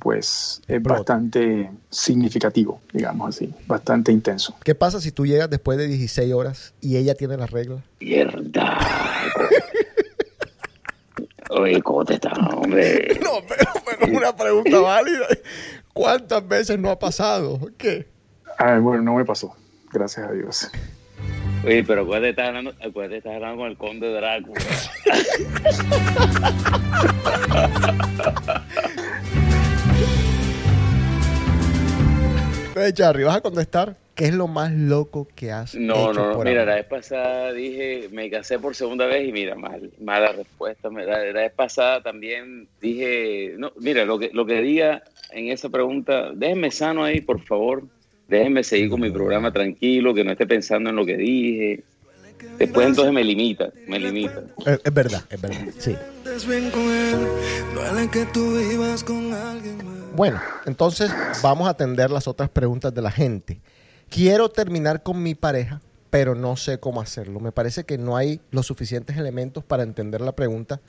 pues 0.00 0.62
es 0.66 0.82
bastante 0.82 1.70
significativo, 1.90 2.80
digamos 2.92 3.34
así, 3.36 3.52
bastante 3.66 4.12
intenso. 4.12 4.56
¿Qué 4.64 4.74
pasa 4.74 5.00
si 5.00 5.12
tú 5.12 5.26
llegas 5.26 5.50
después 5.50 5.78
de 5.78 5.86
16 5.88 6.32
horas 6.32 6.74
y 6.80 6.96
ella 6.96 7.14
tiene 7.14 7.36
las 7.36 7.50
reglas? 7.50 7.82
Mierda. 8.00 8.78
Oye, 11.50 11.80
¿cómo 11.82 12.04
te 12.04 12.14
estás, 12.14 12.36
hombre? 12.54 13.08
No, 13.22 13.30
pero, 13.48 13.64
pero 13.84 14.06
es 14.12 14.18
una 14.18 14.36
pregunta 14.36 14.80
válida. 14.80 15.26
¿Cuántas 15.92 16.46
veces 16.46 16.78
no 16.78 16.90
ha 16.90 16.98
pasado? 16.98 17.58
¿Qué? 17.78 18.08
Ah, 18.58 18.78
bueno, 18.78 19.02
no 19.02 19.14
me 19.14 19.24
pasó, 19.24 19.54
gracias 19.92 20.28
a 20.28 20.32
Dios. 20.32 20.68
Oye, 21.66 21.82
pero 21.84 22.02
acuérdate, 22.02 22.30
estás 22.30 22.46
hablando, 22.48 22.74
acuérdate, 22.80 23.16
estás 23.18 23.34
hablando 23.34 23.56
con 23.58 23.70
el 23.70 23.76
conde 23.76 24.12
Drácula. 24.12 24.60
Entonces, 32.68 32.94
Charry, 32.94 33.24
¿vas 33.24 33.36
a 33.36 33.40
contestar? 33.40 33.96
¿Qué 34.14 34.26
es 34.26 34.34
lo 34.34 34.48
más 34.48 34.72
loco 34.72 35.28
que 35.34 35.50
has 35.52 35.74
No, 35.74 35.94
hecho 36.10 36.12
no, 36.14 36.32
no. 36.32 36.38
Mira, 36.42 36.62
amor? 36.62 36.68
la 36.68 36.74
vez 36.76 36.86
pasada 36.86 37.52
dije, 37.52 38.08
me 38.12 38.30
casé 38.30 38.58
por 38.58 38.74
segunda 38.74 39.06
vez 39.06 39.28
y 39.28 39.32
mira, 39.32 39.54
mal, 39.56 39.90
mala 40.00 40.32
respuesta. 40.32 40.88
La, 40.90 41.02
la 41.24 41.40
vez 41.40 41.52
pasada 41.52 42.02
también 42.02 42.66
dije, 42.80 43.54
no, 43.58 43.72
mira, 43.78 44.04
lo 44.04 44.18
que, 44.18 44.30
lo 44.32 44.46
que 44.46 44.60
diga 44.62 45.02
en 45.32 45.48
esa 45.50 45.68
pregunta, 45.68 46.30
déjenme 46.34 46.70
sano 46.70 47.04
ahí, 47.04 47.20
por 47.20 47.40
favor. 47.42 47.84
Déjenme 48.28 48.64
seguir 48.64 48.90
con 48.90 49.00
mi 49.00 49.10
programa 49.10 49.52
tranquilo, 49.52 50.12
que 50.14 50.24
no 50.24 50.32
esté 50.32 50.46
pensando 50.46 50.90
en 50.90 50.96
lo 50.96 51.06
que 51.06 51.16
dije. 51.16 51.84
Después 52.58 52.86
entonces 52.86 53.12
me 53.12 53.24
limita, 53.24 53.70
me 53.86 53.98
limita. 53.98 54.42
Es, 54.64 54.80
es 54.82 54.94
verdad, 54.94 55.22
es 55.30 55.40
verdad. 55.40 55.66
Sí. 55.78 55.96
Bueno, 60.14 60.40
entonces 60.64 61.10
vamos 61.42 61.66
a 61.66 61.70
atender 61.70 62.10
las 62.10 62.26
otras 62.26 62.48
preguntas 62.48 62.92
de 62.94 63.02
la 63.02 63.10
gente. 63.10 63.60
Quiero 64.08 64.48
terminar 64.48 65.02
con 65.02 65.22
mi 65.22 65.34
pareja, 65.34 65.80
pero 66.10 66.34
no 66.34 66.56
sé 66.56 66.78
cómo 66.78 67.00
hacerlo. 67.00 67.40
Me 67.40 67.52
parece 67.52 67.84
que 67.84 67.98
no 67.98 68.16
hay 68.16 68.40
los 68.50 68.66
suficientes 68.66 69.16
elementos 69.16 69.64
para 69.64 69.82
entender 69.82 70.20
la 70.20 70.32
pregunta. 70.32 70.80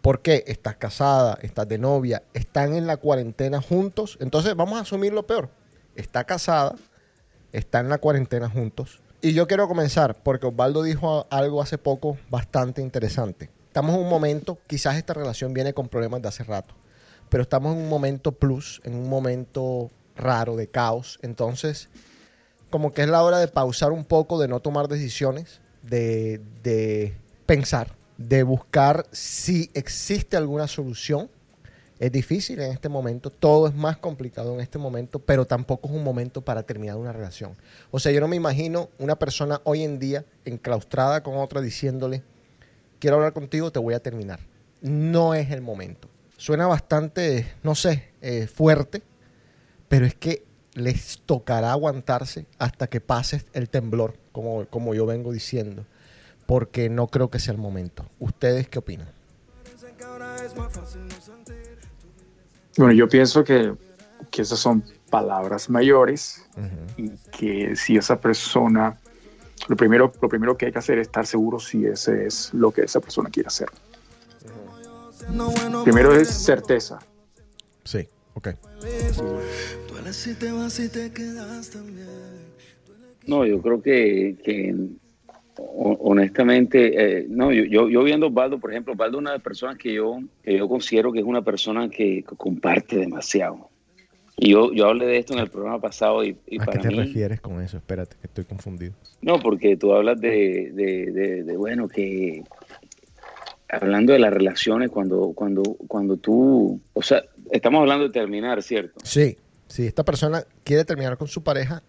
¿Por 0.00 0.22
qué? 0.22 0.44
Estás 0.46 0.76
casada, 0.76 1.38
estás 1.42 1.68
de 1.68 1.78
novia, 1.78 2.22
están 2.32 2.74
en 2.74 2.86
la 2.86 2.96
cuarentena 2.96 3.60
juntos. 3.60 4.16
Entonces 4.20 4.54
vamos 4.54 4.78
a 4.78 4.82
asumir 4.82 5.12
lo 5.12 5.26
peor. 5.26 5.50
Está 5.96 6.24
casada, 6.24 6.76
está 7.52 7.80
en 7.80 7.88
la 7.88 7.98
cuarentena 7.98 8.48
juntos. 8.48 9.00
Y 9.20 9.32
yo 9.32 9.46
quiero 9.46 9.66
comenzar 9.66 10.22
porque 10.22 10.46
Osvaldo 10.46 10.82
dijo 10.82 11.26
algo 11.30 11.62
hace 11.62 11.78
poco 11.78 12.18
bastante 12.30 12.82
interesante. 12.82 13.50
Estamos 13.66 13.94
en 13.94 14.02
un 14.02 14.08
momento, 14.08 14.58
quizás 14.66 14.96
esta 14.96 15.14
relación 15.14 15.52
viene 15.52 15.74
con 15.74 15.88
problemas 15.88 16.22
de 16.22 16.28
hace 16.28 16.44
rato, 16.44 16.74
pero 17.28 17.42
estamos 17.42 17.74
en 17.74 17.82
un 17.82 17.88
momento 17.88 18.32
plus, 18.32 18.80
en 18.84 18.94
un 18.94 19.08
momento 19.08 19.90
raro 20.16 20.56
de 20.56 20.68
caos. 20.68 21.18
Entonces, 21.22 21.88
como 22.70 22.92
que 22.92 23.02
es 23.02 23.08
la 23.08 23.22
hora 23.22 23.38
de 23.38 23.48
pausar 23.48 23.92
un 23.92 24.04
poco, 24.04 24.38
de 24.38 24.48
no 24.48 24.60
tomar 24.60 24.88
decisiones, 24.88 25.60
de, 25.82 26.40
de 26.62 27.16
pensar, 27.46 27.96
de 28.18 28.42
buscar 28.42 29.06
si 29.12 29.70
existe 29.74 30.36
alguna 30.36 30.68
solución. 30.68 31.30
Es 31.98 32.12
difícil 32.12 32.60
en 32.60 32.72
este 32.72 32.90
momento, 32.90 33.30
todo 33.30 33.68
es 33.68 33.74
más 33.74 33.96
complicado 33.96 34.52
en 34.52 34.60
este 34.60 34.78
momento, 34.78 35.18
pero 35.18 35.46
tampoco 35.46 35.88
es 35.88 35.94
un 35.94 36.04
momento 36.04 36.42
para 36.42 36.62
terminar 36.62 36.96
una 36.96 37.12
relación. 37.12 37.56
O 37.90 37.98
sea, 37.98 38.12
yo 38.12 38.20
no 38.20 38.28
me 38.28 38.36
imagino 38.36 38.90
una 38.98 39.16
persona 39.16 39.62
hoy 39.64 39.82
en 39.82 39.98
día 39.98 40.24
enclaustrada 40.44 41.22
con 41.22 41.38
otra 41.38 41.62
diciéndole, 41.62 42.22
quiero 42.98 43.16
hablar 43.16 43.32
contigo, 43.32 43.72
te 43.72 43.78
voy 43.78 43.94
a 43.94 44.00
terminar. 44.00 44.40
No 44.82 45.32
es 45.34 45.50
el 45.50 45.62
momento. 45.62 46.08
Suena 46.36 46.66
bastante, 46.66 47.46
no 47.62 47.74
sé, 47.74 48.10
eh, 48.20 48.46
fuerte, 48.46 49.02
pero 49.88 50.04
es 50.04 50.14
que 50.14 50.44
les 50.74 51.20
tocará 51.24 51.72
aguantarse 51.72 52.44
hasta 52.58 52.88
que 52.88 53.00
pase 53.00 53.42
el 53.54 53.70
temblor, 53.70 54.18
como, 54.32 54.66
como 54.66 54.94
yo 54.94 55.06
vengo 55.06 55.32
diciendo, 55.32 55.86
porque 56.44 56.90
no 56.90 57.06
creo 57.06 57.30
que 57.30 57.38
sea 57.38 57.52
el 57.52 57.58
momento. 57.58 58.04
¿Ustedes 58.20 58.68
qué 58.68 58.78
opinan? 58.78 59.08
Bueno, 62.76 62.92
yo 62.92 63.08
pienso 63.08 63.42
que, 63.42 63.74
que 64.30 64.42
esas 64.42 64.58
son 64.58 64.84
palabras 65.10 65.70
mayores 65.70 66.44
y 66.96 67.10
que 67.30 67.76
si 67.76 67.96
esa 67.96 68.20
persona, 68.20 68.98
lo 69.68 69.76
primero, 69.76 70.12
lo 70.20 70.28
primero 70.28 70.56
que 70.56 70.66
hay 70.66 70.72
que 70.72 70.78
hacer 70.78 70.98
es 70.98 71.06
estar 71.06 71.26
seguro 71.26 71.58
si 71.58 71.86
ese 71.86 72.26
es 72.26 72.52
lo 72.52 72.70
que 72.70 72.82
esa 72.82 73.00
persona 73.00 73.30
quiere 73.30 73.48
hacer. 73.48 73.68
Primero 75.84 76.14
es 76.14 76.28
certeza. 76.28 76.98
Sí, 77.84 78.08
ok. 78.34 78.48
No, 83.26 83.44
yo 83.44 83.60
creo 83.60 83.82
que, 83.82 84.36
que, 84.44 84.74
honestamente, 85.58 87.18
eh, 87.20 87.26
no, 87.28 87.52
yo, 87.52 87.64
yo, 87.64 87.88
yo 87.88 88.02
viendo 88.02 88.26
a 88.26 88.28
Osvaldo, 88.28 88.58
por 88.58 88.70
ejemplo, 88.70 88.92
Osvaldo 88.92 89.18
es 89.18 89.20
una 89.20 89.30
de 89.30 89.36
las 89.38 89.44
personas 89.44 89.76
que 89.78 89.92
yo, 89.94 90.18
que 90.42 90.56
yo 90.58 90.68
considero 90.68 91.12
que 91.12 91.20
es 91.20 91.24
una 91.24 91.42
persona 91.42 91.88
que, 91.88 92.22
comparte 92.36 92.96
demasiado. 92.96 93.68
Y 94.36 94.50
yo, 94.50 94.72
yo 94.72 94.86
hablé 94.86 95.06
de 95.06 95.18
esto 95.18 95.32
en 95.32 95.38
el 95.38 95.48
programa 95.48 95.80
pasado 95.80 96.22
y, 96.22 96.36
y 96.46 96.56
¿A 96.56 96.58
qué 96.60 96.66
para 96.66 96.80
te 96.82 96.88
mí, 96.88 96.96
refieres 96.96 97.40
con 97.40 97.62
eso? 97.62 97.78
Espérate, 97.78 98.16
que 98.20 98.26
estoy 98.26 98.44
confundido. 98.44 98.92
no, 99.22 99.38
porque 99.40 99.76
tú 99.76 99.92
hablas 99.94 100.20
de, 100.20 100.70
de, 100.74 101.10
de- 101.12 101.42
de, 101.42 101.56
bueno, 101.56 101.88
que 101.88 102.42
hablando 103.68 104.12
de 104.12 104.18
las 104.18 104.32
relaciones, 104.32 104.90
cuando, 104.90 105.32
cuando, 105.34 105.62
cuando 105.88 106.16
tú, 106.18 106.80
o 106.92 107.02
sea, 107.02 107.22
estamos 107.50 107.80
hablando 107.80 108.04
de 108.04 108.10
terminar, 108.12 108.62
¿cierto? 108.62 108.94
Sí, 109.02 109.36
sí, 109.66 109.86
esta 109.86 110.04
persona 110.04 110.44
quiere 110.64 110.84
terminar 110.84 111.16
con 111.16 111.28
su 111.28 111.42
pareja 111.42 111.82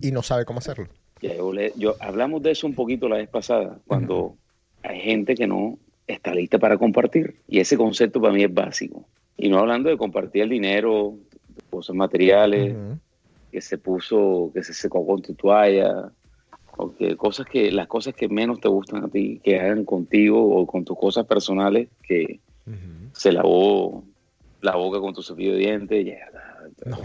y 0.00 0.10
no 0.10 0.22
sabe 0.22 0.44
cómo 0.44 0.58
hacerlo. 0.58 0.88
Ya, 1.20 1.34
yo, 1.36 1.52
le- 1.52 1.72
yo- 1.76 1.96
hablamos 2.00 2.42
de 2.42 2.52
eso 2.52 2.66
un 2.66 2.74
poquito 2.74 3.08
la 3.08 3.16
vez 3.18 3.28
pasada, 3.28 3.80
cuando 3.86 4.36
hay 4.82 5.00
gente 5.00 5.34
que 5.34 5.46
no 5.46 5.78
está 6.06 6.34
lista 6.34 6.58
para 6.58 6.78
compartir. 6.78 7.42
Y 7.46 7.60
ese 7.60 7.76
concepto 7.76 8.20
para 8.20 8.32
mí 8.32 8.42
es 8.42 8.52
básico. 8.52 9.08
Y 9.36 9.48
no 9.48 9.58
hablando 9.58 9.88
de 9.90 9.96
compartir 9.96 10.42
el 10.42 10.48
dinero, 10.48 11.18
cosas 11.70 11.94
materiales, 11.94 12.76
que 13.50 13.60
se 13.60 13.78
puso, 13.78 14.50
que 14.54 14.62
se 14.62 14.72
secó 14.72 15.06
con 15.06 15.22
tu 15.22 15.34
toalla, 15.34 16.12
o 16.76 16.94
que 16.94 17.16
cosas 17.16 17.46
que, 17.46 17.70
las 17.70 17.86
cosas 17.86 18.14
que 18.14 18.28
menos 18.28 18.60
te 18.60 18.68
gustan 18.68 19.04
a 19.04 19.08
ti, 19.08 19.40
que 19.44 19.58
hagan 19.60 19.84
contigo 19.84 20.42
o 20.56 20.66
con 20.66 20.84
tus 20.84 20.96
cosas 20.98 21.26
personales, 21.26 21.88
que 22.02 22.40
se 23.12 23.32
lavó 23.32 24.04
la 24.62 24.76
boca 24.76 25.00
con 25.00 25.12
tu 25.12 25.22
cepillo 25.22 25.52
de 25.52 25.58
dientes, 25.58 26.06
ya, 26.06 26.16
No, 26.86 26.96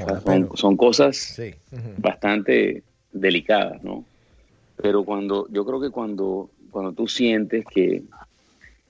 son, 0.55 0.77
cosas 0.77 1.17
Sí. 1.17 1.55
bastante 1.97 2.83
delicadas, 3.21 3.83
¿no? 3.83 4.05
Pero 4.77 5.03
cuando, 5.03 5.47
yo 5.49 5.65
creo 5.65 5.79
que 5.79 5.89
cuando, 5.89 6.49
cuando 6.71 6.91
tú 6.91 7.07
sientes 7.07 7.65
que 7.65 8.03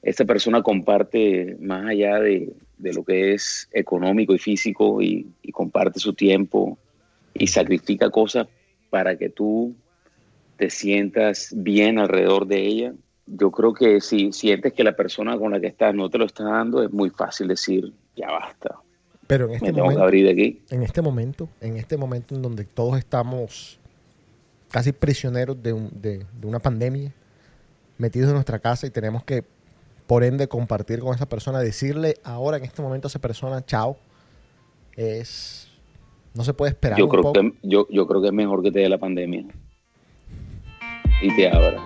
esa 0.02 0.26
persona 0.26 0.62
comparte 0.62 1.58
más 1.60 1.86
allá 1.88 2.20
de, 2.20 2.54
de 2.78 2.94
lo 2.94 3.04
que 3.04 3.34
es 3.34 3.70
económico 3.72 4.34
y 4.34 4.40
físico 4.40 5.02
y, 5.02 5.28
y 5.42 5.52
comparte 5.52 6.00
su 6.00 6.14
tiempo 6.14 6.78
y 7.34 7.48
sacrifica 7.48 8.10
cosas 8.10 8.48
para 8.90 9.18
que 9.18 9.30
tú 9.30 9.76
te 10.58 10.70
sientas 10.70 11.54
bien 11.56 12.00
alrededor 12.00 12.48
de 12.48 12.66
ella, 12.66 12.94
yo 13.28 13.52
creo 13.52 13.74
que 13.74 14.02
si 14.02 14.32
sientes 14.32 14.74
que 14.74 14.84
la 14.84 14.96
persona 14.96 15.38
con 15.38 15.52
la 15.52 15.60
que 15.60 15.68
estás 15.68 15.94
no 15.94 16.10
te 16.10 16.18
lo 16.18 16.26
está 16.26 16.44
dando, 16.44 16.84
es 16.84 16.92
muy 16.92 17.10
fácil 17.10 17.48
decir, 17.48 17.92
ya 18.16 18.32
basta, 18.32 18.80
Pero 19.28 19.48
en 19.48 19.56
este 19.56 19.74
momento, 19.74 20.04
abrir 20.04 20.26
de 20.26 20.32
aquí. 20.32 20.62
en 20.70 20.84
este 20.84 21.02
momento, 21.02 21.50
en 21.62 21.78
este 21.78 21.98
momento 21.98 22.36
en 22.36 22.42
donde 22.42 22.66
todos 22.66 22.98
estamos 22.98 23.80
casi 24.72 24.92
prisioneros 24.92 25.62
de, 25.62 25.74
un- 25.74 25.90
de- 26.02 26.26
de 26.40 26.48
una 26.48 26.60
pandemia, 26.60 27.14
metidos 27.98 28.28
en 28.30 28.34
nuestra 28.36 28.60
casa 28.60 28.86
y 28.88 28.90
tenemos 28.90 29.24
que, 29.24 29.44
por 30.08 30.24
ende, 30.24 30.48
compartir 30.48 31.00
con 31.00 31.16
esa 31.16 31.28
persona, 31.28 31.60
decirle 31.60 32.16
ahora 32.24 32.58
en 32.58 32.66
este 32.66 32.82
momento 32.82 33.08
a 33.08 33.10
esa 33.10 33.20
persona, 33.20 33.66
chao, 33.66 33.98
es... 34.96 35.70
No 36.34 36.44
se 36.44 36.54
puede 36.54 36.72
esperar 36.72 37.00
Yo 37.00 37.06
un 37.06 37.12
creo, 37.12 37.22
poco. 37.24 37.40
que, 37.40 37.54
yo, 37.64 37.88
yo 37.90 38.06
creo 38.08 38.22
que 38.22 38.28
es 38.28 38.34
mejor 38.34 38.62
que 38.62 38.70
te 38.72 38.80
dé 38.80 38.90
la 38.90 38.98
pandemia 38.98 39.46
y 41.22 41.34
te 41.36 41.50
abra. 41.50 41.82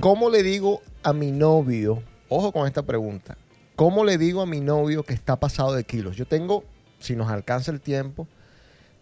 ¿Cómo 0.00 0.30
le 0.30 0.42
digo 0.42 0.80
a 1.02 1.12
mi 1.12 1.30
novio, 1.30 2.02
ojo 2.30 2.52
con 2.52 2.66
esta 2.66 2.82
pregunta, 2.82 3.36
¿cómo 3.76 4.04
le 4.04 4.16
digo 4.16 4.40
a 4.40 4.46
mi 4.46 4.60
novio 4.60 5.02
que 5.02 5.12
está 5.12 5.38
pasado 5.38 5.74
de 5.74 5.84
kilos? 5.84 6.16
Yo 6.16 6.26
tengo, 6.26 6.64
si 6.98 7.14
nos 7.16 7.30
alcanza 7.30 7.70
el 7.70 7.80
tiempo, 7.82 8.26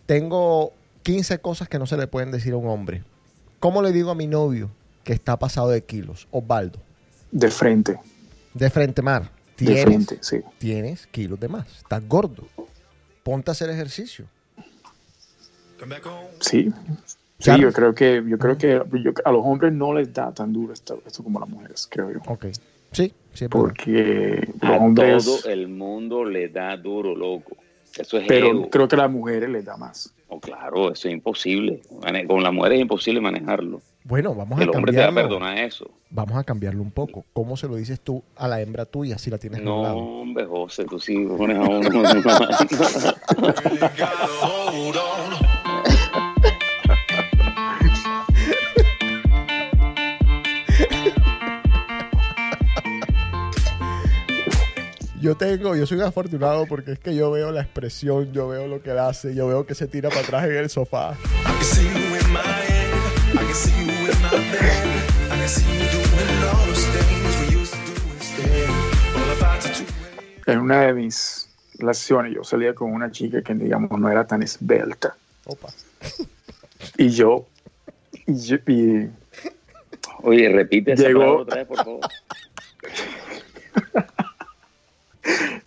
tengo 0.07 0.73
15 1.05 1.39
cosas 1.39 1.69
que 1.69 1.79
no 1.79 1.87
se 1.87 1.97
le 1.97 2.07
pueden 2.09 2.33
decir 2.33 2.55
a 2.55 2.57
un 2.57 2.67
hombre. 2.69 3.05
¿Cómo 3.61 3.83
le 3.83 3.93
digo 3.93 4.11
a 4.11 4.15
mi 4.15 4.27
novio 4.27 4.71
que 5.05 5.13
está 5.13 5.39
pasado 5.39 5.69
de 5.71 5.83
kilos? 5.85 6.27
Osvaldo, 6.31 6.81
De 7.31 7.51
frente, 7.51 7.99
de 8.55 8.71
frente 8.71 9.03
mar, 9.03 9.23
de 9.23 9.29
tienes, 9.57 9.83
frente, 9.85 10.19
sí. 10.21 10.41
tienes 10.59 11.07
kilos 11.07 11.39
de 11.39 11.49
más, 11.49 11.67
estás 11.79 12.07
gordo, 12.09 12.47
ponte 13.23 13.51
a 13.51 13.53
hacer 13.53 13.69
ejercicio. 13.71 14.27
Sí. 16.41 16.73
Sí, 17.41 17.53
yo 17.61 17.73
creo 17.73 17.95
que, 17.95 18.21
yo 18.27 18.37
creo 18.37 18.59
que 18.59 18.83
yo- 19.01 19.13
a 19.25 19.31
los 19.31 19.43
hombres 19.45 19.73
no 19.73 19.95
les 19.95 20.13
da 20.13 20.33
tan 20.35 20.53
duro 20.53 20.73
esto, 20.73 21.01
esto 21.07 21.23
como 21.23 21.39
a 21.39 21.43
las 21.43 21.49
mujeres, 21.49 21.87
creo 21.89 22.11
yo. 22.11 22.19
Ok. 22.27 22.47
Sí, 22.93 23.13
sí. 23.35 23.47
Porque 23.49 24.49
A 24.63 24.73
hombres, 24.73 25.25
todo 25.25 25.51
el 25.51 25.69
mundo 25.69 26.25
le 26.25 26.49
da 26.49 26.77
duro, 26.77 27.15
loco. 27.15 27.57
Eso 27.97 28.19
es 28.19 28.27
pero 28.29 28.49
ego. 28.49 28.71
creo 28.71 28.87
que 28.89 28.97
a 28.97 28.99
las 28.99 29.11
mujeres 29.11 29.49
les 29.49 29.65
da 29.65 29.77
más. 29.77 30.13
Oh, 30.29 30.39
claro, 30.41 30.93
eso 30.93 31.09
es 31.09 31.15
imposible. 31.15 31.81
Con 32.27 32.43
la 32.43 32.51
mujer 32.51 32.73
es 32.75 32.81
imposible 32.81 33.21
manejarlo. 33.21 33.81
Bueno, 34.05 34.35
vamos 34.35 34.59
a 34.59 34.63
El 34.63 34.71
hombre 34.71 34.93
te 34.93 34.99
va 34.99 35.05
a 35.05 35.07
cambiarlo. 35.07 35.39
perdonar 35.39 35.59
eso. 35.65 35.91
Vamos 36.11 36.39
a 36.39 36.45
cambiarlo 36.45 36.83
un 36.83 36.91
poco. 36.91 37.25
¿Cómo 37.33 37.57
se 37.57 37.67
lo 37.67 37.77
dices 37.77 38.01
tú 38.01 38.23
a 38.37 38.47
la 38.49 38.61
hembra 38.61 38.85
tuya 38.85 39.19
si 39.19 39.31
la 39.31 39.39
tienes 39.39 39.63
No, 39.63 39.81
hombre, 39.83 40.45
José, 40.47 40.85
tú 40.85 40.99
sí 41.01 41.17
pones 41.37 41.57
a 41.59 41.63
uno. 41.63 41.81
Yo 55.21 55.37
tengo, 55.37 55.75
yo 55.75 55.85
soy 55.87 55.99
un 55.99 56.05
afortunado 56.05 56.67
porque 56.67 56.93
es 56.93 56.99
que 57.01 57.15
yo 57.15 57.31
veo 57.33 57.51
la 57.51 57.63
expresión, 57.63 58.33
yo 58.33 58.49
veo 58.49 58.69
lo 58.69 58.81
que 58.83 58.91
él 58.91 58.99
hace, 59.01 59.35
yo 59.35 59.49
veo 59.49 59.67
que 59.67 59.75
se 59.75 59.89
tira 59.89 60.11
para 60.11 60.21
atrás 60.21 60.45
en 60.45 60.55
el 60.57 60.71
sofá. 60.71 61.17
En 70.47 70.59
una 70.61 70.81
de 70.87 70.93
mis 70.95 71.49
relaciones 71.79 72.35
yo 72.35 72.43
salía 72.45 72.75
con 72.75 72.93
una 72.93 73.11
chica 73.11 73.43
que 73.43 73.55
digamos 73.55 73.99
no 74.01 74.09
era 74.11 74.27
tan 74.27 74.43
esbelta. 74.43 75.15
Opa. 75.47 75.69
Y 76.97 77.11
yo, 77.11 77.47
y, 78.27 78.35
yo- 78.39 78.57
y 78.67 79.09
Oye, 80.23 80.49
repite 80.49 80.93
esa 80.95 81.05
Llegó- 81.05 81.39
otra 81.43 81.57
vez, 81.57 81.67
por 81.67 81.77
favor. 81.77 82.01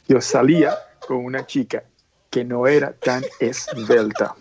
yo 0.07 0.21
salía 0.21 0.77
con 1.07 1.25
una 1.25 1.45
chica 1.45 1.83
que 2.29 2.43
no 2.43 2.67
era 2.67 2.93
tan 2.93 3.23
esbelta. 3.39 4.35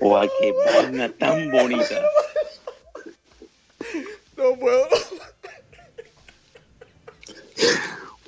O 0.00 0.16
a 0.16 0.22
qué 0.26 0.52
vaina 0.64 1.12
tan 1.18 1.50
bonita. 1.50 2.02
No 4.36 4.56
puedo. 4.58 4.88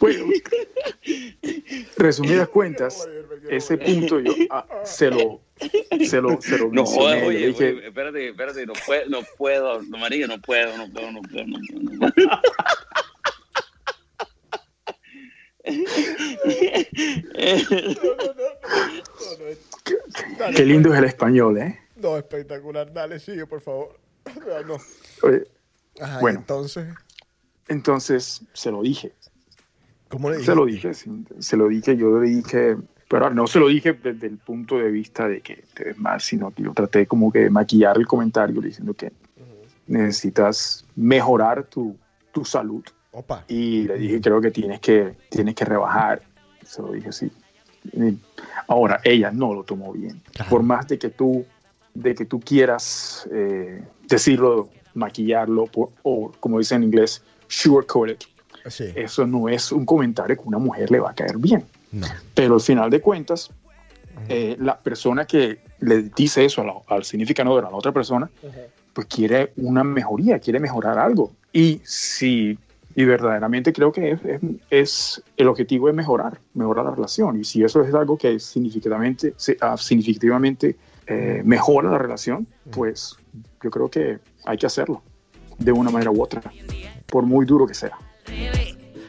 Bueno, 0.04 0.26
resumidas 1.96 2.48
cuentas, 2.52 3.08
ese 3.48 3.78
punto 3.78 4.20
yo 4.20 4.34
ah, 4.50 4.66
se 4.84 5.10
lo, 5.10 5.40
se 6.04 6.20
lo, 6.20 6.38
se 6.42 6.58
lo 6.58 6.70
No 6.70 6.82
oye, 6.82 7.46
dije, 7.46 7.72
oye, 7.72 7.86
espérate, 7.86 8.28
espérate, 8.28 8.66
no 8.66 8.74
puedo, 8.84 9.08
no 9.08 9.20
puedo, 9.38 9.82
no, 9.82 9.96
María, 9.96 10.26
no 10.26 10.38
puedo, 10.42 10.76
no 10.76 10.92
puedo, 10.92 11.10
no 11.10 11.22
puedo, 11.22 11.46
no 11.46 11.58
puedo. 11.70 11.80
No 11.80 12.12
puedo. 12.12 12.40
qué 20.54 20.64
lindo 20.66 20.92
es 20.92 20.98
el 20.98 21.04
español, 21.04 21.56
¿eh? 21.56 21.80
No, 21.96 22.18
espectacular. 22.18 22.92
Dale, 22.92 23.18
sigue, 23.20 23.46
por 23.46 23.62
favor. 23.62 23.98
No. 24.66 24.76
Oye, 25.22 25.44
Ajá, 25.98 26.18
y 26.18 26.20
Bueno. 26.20 26.40
entonces, 26.40 26.88
Entonces 27.68 28.42
se 28.52 28.70
lo 28.70 28.82
dije, 28.82 29.12
¿cómo 30.14 30.30
le 30.30 30.42
se 30.42 30.54
lo 30.54 30.64
dije, 30.66 30.94
sí, 30.94 31.10
se 31.38 31.56
lo 31.56 31.68
dije, 31.68 31.96
yo 31.96 32.18
le 32.20 32.28
dije, 32.28 32.76
pero 33.08 33.30
no 33.30 33.46
se 33.46 33.58
lo 33.60 33.68
dije 33.68 33.92
desde 33.92 34.26
el 34.26 34.38
punto 34.38 34.78
de 34.78 34.90
vista 34.90 35.28
de 35.28 35.40
que 35.40 35.64
te 35.74 35.84
ves 35.84 35.98
mal, 35.98 36.20
sino 36.20 36.50
que 36.50 36.62
yo 36.62 36.72
traté 36.72 37.06
como 37.06 37.30
que 37.30 37.40
de 37.40 37.50
maquillar 37.50 37.96
el 37.98 38.06
comentario 38.06 38.60
diciendo 38.60 38.94
que 38.94 39.12
necesitas 39.86 40.84
mejorar 40.96 41.64
tu, 41.64 41.96
tu 42.32 42.44
salud. 42.44 42.82
Opa. 43.12 43.44
Y 43.48 43.82
le 43.86 43.98
dije, 43.98 44.20
creo 44.20 44.40
que 44.40 44.50
tienes 44.50 44.80
que, 44.80 45.14
tienes 45.30 45.54
que 45.54 45.64
rebajar. 45.64 46.22
Se 46.64 46.82
lo 46.82 46.92
dije 46.92 47.10
así. 47.10 47.30
Ahora, 48.66 49.00
ella 49.04 49.30
no 49.30 49.54
lo 49.54 49.62
tomó 49.62 49.92
bien. 49.92 50.20
Claro. 50.32 50.50
Por 50.50 50.62
más 50.62 50.88
de 50.88 50.98
que 50.98 51.10
tú, 51.10 51.44
de 51.92 52.14
que 52.14 52.24
tú 52.24 52.40
quieras 52.40 53.28
eh, 53.30 53.84
decirlo, 54.08 54.70
maquillarlo, 54.94 55.66
por- 55.66 55.90
o 56.02 56.32
como 56.40 56.58
dicen 56.58 56.78
en 56.82 56.84
inglés, 56.88 57.22
sugarcoat 57.48 58.10
it, 58.10 58.24
Sí. 58.68 58.84
eso 58.94 59.26
no 59.26 59.48
es 59.48 59.72
un 59.72 59.84
comentario 59.84 60.36
que 60.36 60.42
a 60.42 60.46
una 60.46 60.58
mujer 60.58 60.90
le 60.90 61.00
va 61.00 61.10
a 61.10 61.14
caer 61.14 61.36
bien. 61.38 61.64
No. 61.92 62.06
Pero 62.34 62.54
al 62.54 62.60
final 62.60 62.90
de 62.90 63.00
cuentas, 63.00 63.50
eh, 64.28 64.56
la 64.58 64.78
persona 64.78 65.26
que 65.26 65.58
le 65.80 66.02
dice 66.16 66.44
eso 66.44 66.64
la- 66.64 66.74
al 66.88 67.04
significado 67.04 67.54
de 67.56 67.62
la 67.62 67.68
otra 67.70 67.92
persona, 67.92 68.30
pues 68.92 69.06
quiere 69.08 69.52
una 69.56 69.84
mejoría, 69.84 70.38
quiere 70.38 70.60
mejorar 70.60 70.98
algo. 70.98 71.32
Y 71.52 71.80
si, 71.84 72.58
y 72.96 73.04
verdaderamente 73.04 73.72
creo 73.72 73.90
que 73.92 74.12
es, 74.12 74.20
es- 74.24 74.40
es- 74.70 75.22
el 75.36 75.48
objetivo 75.48 75.88
es 75.88 75.94
mejorar, 75.94 76.38
mejorar 76.54 76.84
la 76.86 76.92
relación. 76.92 77.38
Y 77.40 77.44
si 77.44 77.62
eso 77.64 77.82
es 77.82 77.92
algo 77.94 78.16
que 78.16 78.38
significativamente, 78.38 79.34
ah, 79.60 79.76
significativamente 79.76 80.76
eh, 81.06 81.42
mejora 81.44 81.90
la 81.90 81.98
relación, 81.98 82.46
pues 82.70 83.14
yo 83.62 83.70
creo 83.70 83.90
que 83.90 84.18
hay 84.46 84.56
que 84.56 84.64
hacerlo 84.66 85.02
de 85.58 85.70
una 85.70 85.90
manera 85.90 86.10
u 86.10 86.22
otra, 86.22 86.40
por 87.06 87.24
muy 87.24 87.44
duro 87.44 87.66
que 87.66 87.74
sea. 87.74 87.92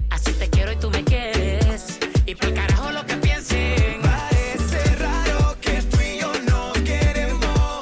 Así 0.10 0.32
te 0.34 0.50
quiero 0.50 0.72
y 0.72 0.76
tú 0.78 0.90
me 0.90 1.04
quieres. 1.04 2.00
Y 2.26 2.36
por 2.36 2.54
carajo 2.54 2.92
lo 2.92 3.06
que 3.06 3.16
piensen. 3.18 4.02
Parece 4.02 4.96
raro 4.96 5.56
que 5.62 5.82
tú 5.84 5.98
y 6.02 6.20
yo 6.20 6.32
nos 6.46 6.74
queremos, 6.80 7.80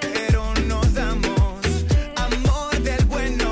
pero 0.00 0.54
nos 0.66 0.94
damos 0.94 1.60
amor 2.16 2.82
del 2.82 3.04
bueno. 3.06 3.50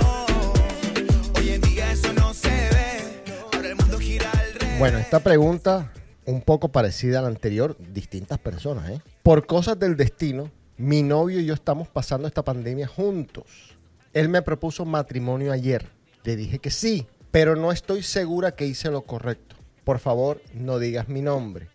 Hoy 1.37 1.51
en 1.51 1.61
día 1.61 1.93
eso 1.93 2.13
no 2.15 2.33
se 2.33 2.49
ve. 2.49 3.33
Ahora 3.53 3.69
el 3.69 3.77
mundo 3.77 3.99
gira 3.99 4.31
al 4.31 4.55
revés. 4.55 4.79
Bueno, 4.79 4.99
esta 4.99 5.21
pregunta 5.21 5.93
un 6.25 6.43
poco 6.43 6.69
parecida 6.69 7.19
a 7.19 7.23
la 7.23 7.29
anterior, 7.29 7.77
distintas 7.79 8.39
personas, 8.39 8.91
¿eh? 8.91 9.01
Por 9.23 9.47
cosas 9.47 9.79
del 9.79 9.97
destino, 9.97 10.51
mi 10.77 11.03
novio 11.03 11.41
y 11.41 11.47
yo 11.47 11.55
estamos 11.55 11.89
pasando 11.89 12.29
esta 12.29 12.45
pandemia 12.45 12.87
juntos. 12.87 13.77
Él 14.13 14.29
me 14.29 14.43
propuso 14.43 14.85
matrimonio 14.85 15.53
ayer. 15.53 15.91
Le 16.25 16.37
dije 16.37 16.59
que 16.59 16.71
sí, 16.71 17.07
pero 17.31 17.57
no 17.57 17.73
estoy 17.73 18.03
segura 18.03 18.55
que 18.55 18.67
hice 18.67 18.91
lo 18.91 19.03
correcto. 19.03 19.57
Por 19.85 19.99
favor, 19.99 20.41
no 20.55 20.79
digas 20.79 21.09
mi 21.09 21.23
nombre. 21.23 21.69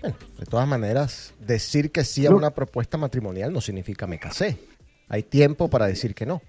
Bueno, 0.00 0.16
de 0.38 0.46
todas 0.46 0.68
maneras, 0.68 1.34
decir 1.40 1.90
que 1.90 2.04
sí 2.04 2.26
a 2.26 2.30
una 2.30 2.50
propuesta 2.50 2.96
matrimonial 2.96 3.52
no 3.52 3.60
significa 3.60 4.06
me 4.06 4.18
casé. 4.18 4.58
Hay 5.08 5.22
tiempo 5.22 5.68
para 5.68 5.86
decir 5.86 6.14
que 6.14 6.26
no. 6.26 6.42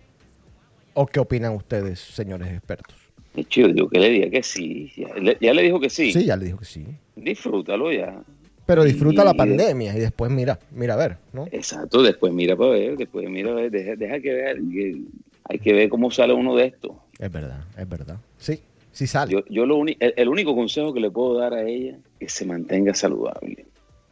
¿O 0.94 1.06
qué 1.06 1.20
opinan 1.20 1.54
ustedes, 1.54 2.00
señores 2.00 2.50
expertos? 2.50 2.96
Qué 3.34 3.46
chido, 3.46 3.70
yo 3.70 3.88
que 3.88 4.00
le 4.00 4.10
diga 4.10 4.30
que 4.30 4.44
sí. 4.44 4.92
Ya 5.39 5.54
le 5.54 5.63
dijo 5.63 5.80
que 5.80 5.89
sí. 5.89 6.12
Sí, 6.12 6.26
ya 6.26 6.36
le 6.36 6.46
dijo 6.46 6.58
que 6.58 6.65
sí. 6.65 6.86
Disfrútalo 7.15 7.92
ya. 7.92 8.22
Pero 8.69 8.84
disfruta 8.84 9.23
Y- 9.23 9.25
la 9.25 9.34
pandemia 9.34 9.97
y 9.97 9.99
después 9.99 10.29
mira, 10.29 10.60
mira 10.69 10.93
a 10.93 10.97
ver, 10.97 11.17
¿no? 11.34 11.47
Exacto, 11.51 12.03
después 12.03 12.32
mira 12.32 12.55
para 12.55 12.69
ver, 12.69 12.97
después 12.97 13.27
mira 13.27 13.49
a 13.49 13.55
ver, 13.55 13.71
deja, 13.71 13.95
deja 13.95 14.19
que 14.19 14.32
ver, 14.32 14.58
que 14.71 15.01
hay 15.45 15.58
que 15.58 15.73
ver 15.73 15.89
cómo 15.89 16.12
sale 16.12 16.34
uno 16.34 16.55
de 16.55 16.65
esto. 16.65 16.95
Es 17.17 17.32
verdad, 17.32 17.63
es 17.75 17.89
verdad. 17.89 18.17
Sí, 18.38 18.62
sí 18.91 19.08
sale. 19.08 19.32
Yo, 19.32 19.43
yo 19.49 19.65
lo 19.65 19.75
uni- 19.77 19.97
el, 19.99 20.13
el 20.15 20.29
único 20.29 20.53
consejo 20.55 20.93
que 20.93 20.99
le 20.99 21.10
puedo 21.10 21.34
dar 21.39 21.55
a 21.55 21.63
ella 21.63 21.93
es 21.93 22.03
que 22.19 22.29
se 22.29 22.45
mantenga 22.45 22.93
saludable. 22.93 23.65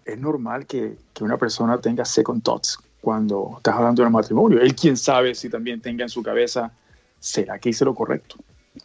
es 0.03 0.17
normal 0.19 0.65
que, 0.65 0.95
que 1.13 1.23
una 1.23 1.37
persona 1.37 1.77
tenga 1.79 2.03
second 2.03 2.41
thoughts 2.41 2.79
cuando 2.99 3.53
estás 3.57 3.75
hablando 3.75 4.01
de 4.01 4.07
un 4.07 4.13
matrimonio. 4.13 4.59
Él 4.59 4.73
quién 4.73 4.97
sabe 4.97 5.35
si 5.35 5.49
también 5.51 5.81
tenga 5.81 6.01
en 6.03 6.09
su 6.09 6.23
cabeza, 6.23 6.71
¿será 7.19 7.59
que 7.59 7.69
hice 7.69 7.85
lo 7.85 7.93
correcto? 7.93 8.37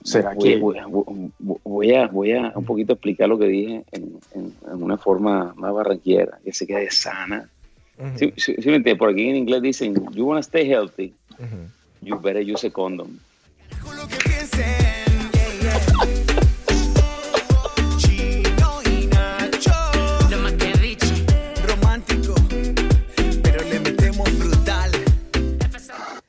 ¿Será 0.05 0.35
voy, 0.35 0.49
que 0.55 0.59
voy, 0.59 0.77
voy- 0.89 1.59
voy 1.65 1.95
a, 1.95 2.07
voy 2.09 2.33
a 2.33 2.53
un 2.55 2.65
poquito 2.65 2.93
explicar 2.95 3.29
lo 3.29 3.39
que 3.39 3.47
dije 3.47 3.85
en, 3.93 4.19
en- 4.33 4.55
en 4.71 4.83
una 4.83 4.97
forma 4.99 5.53
más 5.57 5.73
barranquera, 5.73 6.39
que 6.45 6.53
se 6.53 6.67
quede 6.67 6.91
sana. 6.91 7.49
Ujú, 7.99 8.19
Sí, 8.19 8.33
sí, 8.37 8.55
sí 8.59 8.69
me 8.69 8.77
entiendes, 8.77 8.99
por 8.99 9.11
aquí 9.11 9.29
en 9.29 9.37
inglés 9.37 9.63
dicen, 9.63 9.95
you 10.13 10.25
want 10.27 10.43
to 10.43 10.49
stay 10.49 10.69
healthy, 10.69 11.15
ujú. 11.39 11.69
you 12.01 12.19
better 12.19 12.43
use 12.43 12.67
a 12.67 12.71
condom. 12.71 13.19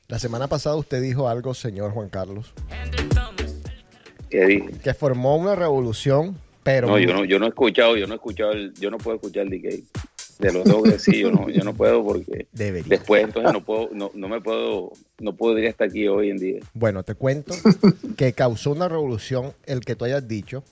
La 0.08 0.18
semana 0.18 0.46
pasada 0.48 0.76
usted 0.76 1.02
dijo 1.02 1.28
algo, 1.28 1.54
señor 1.54 1.92
Juan 1.92 2.08
Carlos. 2.08 2.52
Que 4.82 4.94
formó 4.94 5.36
una 5.36 5.54
revolución, 5.54 6.38
pero 6.62 6.88
No, 6.88 6.98
yo 6.98 7.12
no, 7.14 7.24
yo 7.24 7.38
no 7.38 7.46
he 7.46 7.48
escuchado, 7.50 7.96
yo 7.96 8.06
no 8.06 8.14
he 8.14 8.16
escuchado, 8.16 8.52
el- 8.52 8.74
yo 8.74 8.90
no 8.90 8.98
puedo 8.98 9.16
escuchar 9.16 9.44
el 9.44 9.50
DK. 9.50 9.84
Te 10.38 10.52
lo 10.52 10.64
tengo 10.64 10.82
que 10.82 10.90
decir, 10.90 11.14
yo 11.14 11.30
no, 11.30 11.48
yo 11.48 11.62
no 11.62 11.74
puedo 11.74 12.02
porque 12.04 12.48
Debería. 12.52 12.88
después 12.88 13.22
entonces 13.22 13.52
no 13.52 13.64
puedo, 13.64 13.88
no, 13.92 14.10
no 14.14 14.28
me 14.28 14.40
puedo, 14.40 14.90
no 15.20 15.36
podría 15.36 15.68
estar 15.70 15.86
aquí 15.88 16.08
hoy 16.08 16.30
en 16.30 16.38
día. 16.38 16.60
Bueno, 16.74 17.04
te 17.04 17.14
cuento 17.14 17.54
que 18.16 18.32
causó 18.32 18.72
una 18.72 18.88
revolución 18.88 19.52
el 19.66 19.80
que 19.84 19.94
tú 19.94 20.04
hayas 20.06 20.26
dicho 20.26 20.64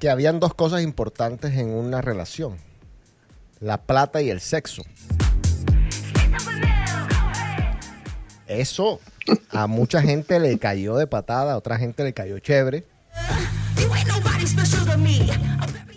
que 0.00 0.10
habían 0.10 0.40
dos 0.40 0.54
cosas 0.54 0.82
importantes 0.82 1.54
en 1.54 1.68
una 1.70 2.00
relación. 2.02 2.56
La 3.60 3.82
plata 3.82 4.20
y 4.20 4.28
el 4.30 4.40
sexo. 4.40 4.82
Eso 8.46 9.00
a 9.50 9.66
mucha 9.66 10.02
gente 10.02 10.38
le 10.38 10.58
cayó 10.58 10.96
de 10.96 11.06
patada, 11.06 11.54
a 11.54 11.56
otra 11.56 11.78
gente 11.78 12.04
le 12.04 12.12
cayó 12.12 12.38
chévere. 12.38 12.84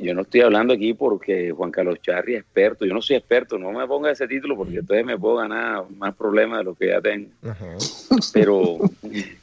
Yo 0.08 0.14
no 0.14 0.22
estoy 0.22 0.42
hablando 0.42 0.74
aquí 0.74 0.94
porque 0.94 1.52
Juan 1.52 1.70
Carlos 1.72 2.02
Charri 2.02 2.36
es 2.36 2.42
experto. 2.42 2.86
Yo 2.86 2.94
no 2.94 3.02
soy 3.02 3.18
experto, 3.18 3.58
no 3.60 3.72
me 3.72 3.86
ponga 3.86 4.10
ese 4.12 4.28
título 4.28 4.56
porque 4.56 4.78
entonces 4.78 5.06
me 5.06 5.18
puedo 5.18 5.36
ganar 5.38 5.84
más 5.98 6.16
problemas 6.16 6.60
de 6.60 6.64
lo 6.64 6.76
que 6.76 6.88
ya 6.88 7.02
tengo. 7.02 7.30
Ajá. 7.44 7.76
Pero 8.34 8.80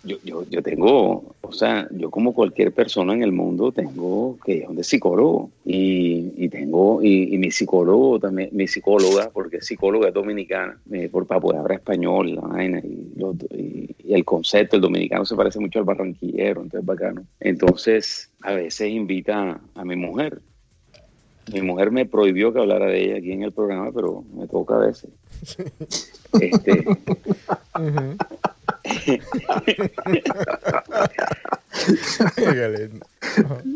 yo, 0.03 0.17
yo, 0.25 0.45
yo 0.49 0.63
tengo, 0.63 1.37
o 1.43 1.53
sea, 1.53 1.87
yo 1.93 2.11
como 2.11 2.33
cualquier 2.35 2.73
persona 2.73 3.13
en 3.15 3.23
el 3.23 3.31
mundo 3.33 3.73
tengo 3.73 4.39
que 4.45 4.55
ir 4.57 4.69
un 4.69 4.83
psicólogo 4.83 5.51
y, 5.65 6.33
y 6.37 6.49
tengo, 6.49 7.03
y, 7.03 7.35
y 7.35 7.39
mi 7.39 7.51
psicólogo 7.51 8.19
también, 8.19 8.49
mi 8.53 8.67
psicóloga, 8.67 9.31
porque 9.31 9.59
es 9.59 9.67
psicóloga 9.67 10.09
es 10.09 10.15
dominicana, 10.15 10.81
eh, 10.91 11.09
por, 11.11 11.27
para 11.27 11.41
poder 11.41 11.61
hablar 11.61 11.79
español, 11.79 12.35
la 12.35 12.41
vaina, 12.43 12.79
y, 12.81 13.13
lo- 13.17 13.37
y- 13.51 13.95
y 14.07 14.15
el 14.15 14.25
concepto, 14.25 14.77
el 14.77 14.83
dominicano 14.83 15.25
se 15.25 15.35
parece 15.37 15.59
mucho 15.61 15.79
al 15.79 15.85
barranquillero, 15.85 16.63
entonces 16.63 16.85
bacano. 16.87 17.25
Entonces, 17.41 18.31
a 18.43 18.53
veces 18.53 18.91
invita 18.91 19.61
a 19.75 19.85
mi 19.85 19.97
mujer. 19.97 20.41
Mi 21.53 21.61
mujer 21.63 21.91
me 21.91 22.07
prohibió 22.07 22.53
que 22.53 22.61
hablara 22.61 22.87
de 22.87 23.05
ella 23.05 23.19
aquí 23.19 23.33
en 23.33 23.43
el 23.43 23.53
programa, 23.53 23.91
pero 23.93 24.25
me 24.35 24.47
toca 24.47 24.77
a 24.77 24.87
veces. 24.87 25.11
Este. 26.41 26.85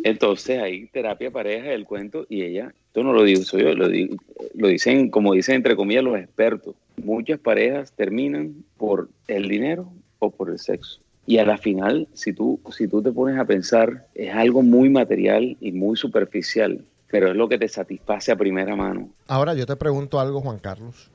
Entonces 0.04 0.58
hay 0.60 0.86
terapia 0.86 1.30
pareja 1.30 1.68
del 1.68 1.84
cuento 1.84 2.26
y 2.28 2.42
ella, 2.42 2.72
esto 2.86 3.02
no 3.02 3.12
lo 3.12 3.22
digo 3.24 3.42
soy 3.42 3.62
yo, 3.62 3.74
lo, 3.74 3.88
di- 3.88 4.16
lo 4.54 4.68
dicen, 4.68 5.10
como 5.10 5.34
dicen 5.34 5.56
entre 5.56 5.76
comillas 5.76 6.04
los 6.04 6.18
expertos, 6.18 6.74
muchas 7.02 7.38
parejas 7.38 7.92
terminan 7.92 8.54
por 8.76 9.08
el 9.26 9.48
dinero 9.48 9.90
o 10.18 10.30
por 10.30 10.50
el 10.50 10.58
sexo. 10.58 11.00
Y 11.26 11.38
a 11.38 11.44
la 11.44 11.58
final, 11.58 12.08
si 12.14 12.32
tú, 12.32 12.58
si 12.76 12.88
tú 12.88 13.02
te 13.02 13.12
pones 13.12 13.38
a 13.38 13.44
pensar, 13.44 14.06
es 14.14 14.34
algo 14.34 14.62
muy 14.62 14.88
material 14.88 15.56
y 15.60 15.72
muy 15.72 15.96
superficial, 15.96 16.80
pero 17.10 17.30
es 17.30 17.36
lo 17.36 17.48
que 17.48 17.58
te 17.58 17.68
satisface 17.68 18.32
a 18.32 18.36
primera 18.36 18.76
mano. 18.76 19.10
Ahora 19.26 19.54
yo 19.54 19.66
te 19.66 19.76
pregunto 19.76 20.20
algo, 20.20 20.40
Juan 20.40 20.58
Carlos. 20.58 21.10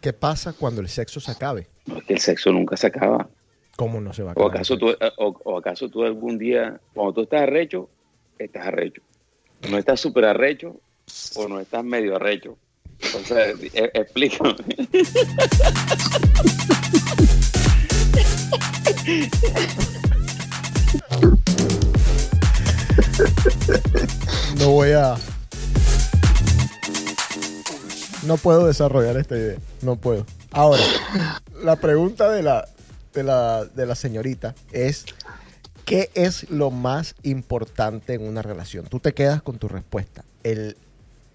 ¿Qué 0.00 0.12
pasa 0.12 0.52
cuando 0.52 0.80
el 0.80 0.88
sexo 0.88 1.20
se 1.20 1.30
acabe? 1.32 1.66
No 1.86 1.98
es 1.98 2.04
que 2.04 2.14
el 2.14 2.20
sexo 2.20 2.52
nunca 2.52 2.76
se 2.76 2.86
acaba. 2.86 3.28
¿Cómo 3.76 4.00
no 4.00 4.12
se 4.12 4.22
va 4.22 4.30
a 4.30 4.34
¿O 4.34 4.40
acabar? 4.40 4.56
acaso, 4.56 4.78
tú, 4.78 4.94
o, 5.18 5.40
o 5.44 5.58
acaso 5.58 5.88
tú 5.88 6.04
algún 6.04 6.38
día, 6.38 6.80
cuando 6.94 7.12
tú 7.14 7.22
estás 7.22 7.42
arrecho, 7.42 7.88
estás 8.38 8.66
arrecho? 8.66 9.02
¿No 9.70 9.78
estás 9.78 10.00
súper 10.00 10.24
arrecho 10.24 10.80
o 11.36 11.48
no 11.48 11.60
estás 11.60 11.84
medio 11.84 12.16
arrecho? 12.16 12.56
Entonces, 12.98 13.56
e- 13.74 13.90
explícame. 13.94 14.54
No 24.58 24.70
voy 24.70 24.92
a. 24.92 25.16
No 28.24 28.36
puedo 28.36 28.66
desarrollar 28.66 29.16
esta 29.16 29.36
idea. 29.36 29.58
No 29.82 29.96
puedo. 29.96 30.26
Ahora, 30.50 30.82
la 31.62 31.76
pregunta 31.76 32.30
de 32.30 32.42
la, 32.42 32.68
de 33.14 33.22
la, 33.22 33.64
de 33.64 33.86
la 33.86 33.94
señorita 33.94 34.54
es: 34.72 35.06
¿qué 35.84 36.10
es 36.14 36.50
lo 36.50 36.70
más 36.70 37.14
importante 37.22 38.14
en 38.14 38.22
una 38.22 38.42
relación? 38.42 38.86
Tú 38.86 39.00
te 39.00 39.14
quedas 39.14 39.42
con 39.42 39.58
tu 39.58 39.68
respuesta. 39.68 40.24
El, 40.42 40.76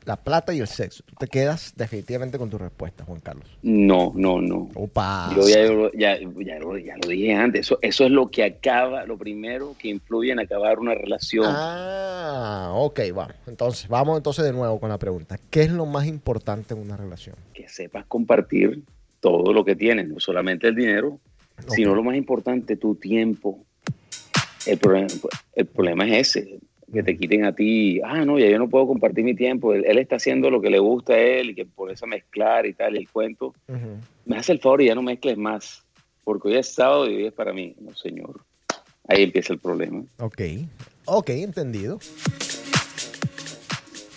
la 0.05 0.15
plata 0.17 0.53
y 0.53 0.59
el 0.59 0.67
sexo. 0.67 1.03
Tú 1.05 1.15
te 1.15 1.27
quedas 1.27 1.73
definitivamente 1.75 2.37
con 2.37 2.49
tu 2.49 2.57
respuesta, 2.57 3.03
Juan 3.03 3.19
Carlos. 3.21 3.45
No, 3.63 4.11
no, 4.15 4.39
no. 4.39 4.69
Opa. 4.75 5.31
Yo 5.35 5.47
ya, 5.49 5.63
lo- 5.63 5.91
ya, 5.93 6.17
ya 6.19 6.59
lo, 6.59 6.77
ya 6.77 6.95
lo 7.01 7.09
dije 7.09 7.33
antes. 7.33 7.61
Eso, 7.61 7.79
eso 7.81 8.05
es 8.05 8.11
lo 8.11 8.29
que 8.29 8.43
acaba, 8.43 9.05
lo 9.05 9.17
primero 9.17 9.75
que 9.79 9.87
influye 9.89 10.31
en 10.31 10.39
acabar 10.39 10.79
una 10.79 10.93
relación. 10.93 11.45
Ah, 11.47 12.71
ok, 12.75 12.99
vamos. 13.13 13.33
Entonces, 13.47 13.87
vamos 13.87 14.17
entonces 14.17 14.45
de 14.45 14.53
nuevo 14.53 14.79
con 14.79 14.89
la 14.89 14.97
pregunta. 14.99 15.39
¿Qué 15.49 15.63
es 15.63 15.71
lo 15.71 15.85
más 15.85 16.05
importante 16.05 16.73
en 16.73 16.81
una 16.81 16.95
relación? 16.97 17.35
Que 17.53 17.67
sepas 17.67 18.05
compartir 18.05 18.83
todo 19.19 19.53
lo 19.53 19.65
que 19.65 19.75
tienes, 19.75 20.07
no 20.07 20.19
solamente 20.19 20.67
el 20.67 20.75
dinero, 20.75 21.19
sino 21.67 21.95
lo 21.95 22.03
más 22.03 22.15
importante, 22.15 22.75
tu 22.77 22.95
tiempo. 22.95 23.65
El 24.67 24.77
problema, 24.77 25.07
el 25.55 25.65
problema 25.67 26.07
es 26.07 26.35
ese, 26.35 26.59
que 26.91 27.03
te 27.03 27.17
quiten 27.17 27.45
a 27.45 27.53
ti, 27.53 27.99
ah, 28.03 28.23
no, 28.25 28.37
ya 28.39 28.47
yo 28.49 28.59
no 28.59 28.69
puedo 28.69 28.87
compartir 28.87 29.23
mi 29.23 29.35
tiempo, 29.35 29.73
él, 29.73 29.83
él 29.85 29.97
está 29.97 30.17
haciendo 30.17 30.49
lo 30.49 30.61
que 30.61 30.69
le 30.69 30.79
gusta 30.79 31.13
a 31.13 31.17
él 31.19 31.49
y 31.51 31.55
que 31.55 31.65
por 31.65 31.91
eso 31.91 32.05
mezclar 32.07 32.65
y 32.65 32.73
tal, 32.73 32.95
y 32.95 32.99
el 32.99 33.09
cuento. 33.09 33.53
Me 34.25 34.37
hace 34.37 34.51
el 34.51 34.59
favor 34.59 34.81
y 34.81 34.85
ya 34.87 34.95
no 34.95 35.01
mezcles 35.01 35.37
más, 35.37 35.83
porque 36.23 36.49
hoy 36.49 36.55
es 36.57 36.73
sábado 36.73 37.09
y 37.09 37.15
hoy 37.15 37.25
es 37.27 37.33
para 37.33 37.53
mí. 37.53 37.75
No, 37.79 37.93
señor. 37.95 38.39
Ahí 39.07 39.23
empieza 39.23 39.53
el 39.53 39.59
problema. 39.59 40.03
Ok, 40.19 40.41
ok, 41.05 41.29
entendido. 41.31 41.99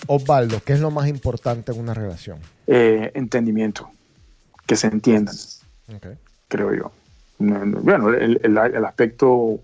Osvaldo, 0.07 0.61
¿qué 0.65 0.73
es 0.75 0.81
lo 0.81 0.91
más 0.91 1.09
importante 1.09 1.73
en 1.73 1.81
una 1.81 1.93
relación? 1.95 2.39
Eh, 2.67 3.11
entendimiento, 3.15 3.91
que 4.67 4.77
se 4.77 4.87
entiendan, 4.87 5.35
Ok. 5.95 6.07
creo 6.49 6.75
yo. 6.75 6.93
No, 7.39 7.65
no, 7.65 7.81
Bueno, 7.81 8.09
el, 8.15 8.41
el- 8.43 8.57
el 8.59 8.85
aspecto 8.85 9.61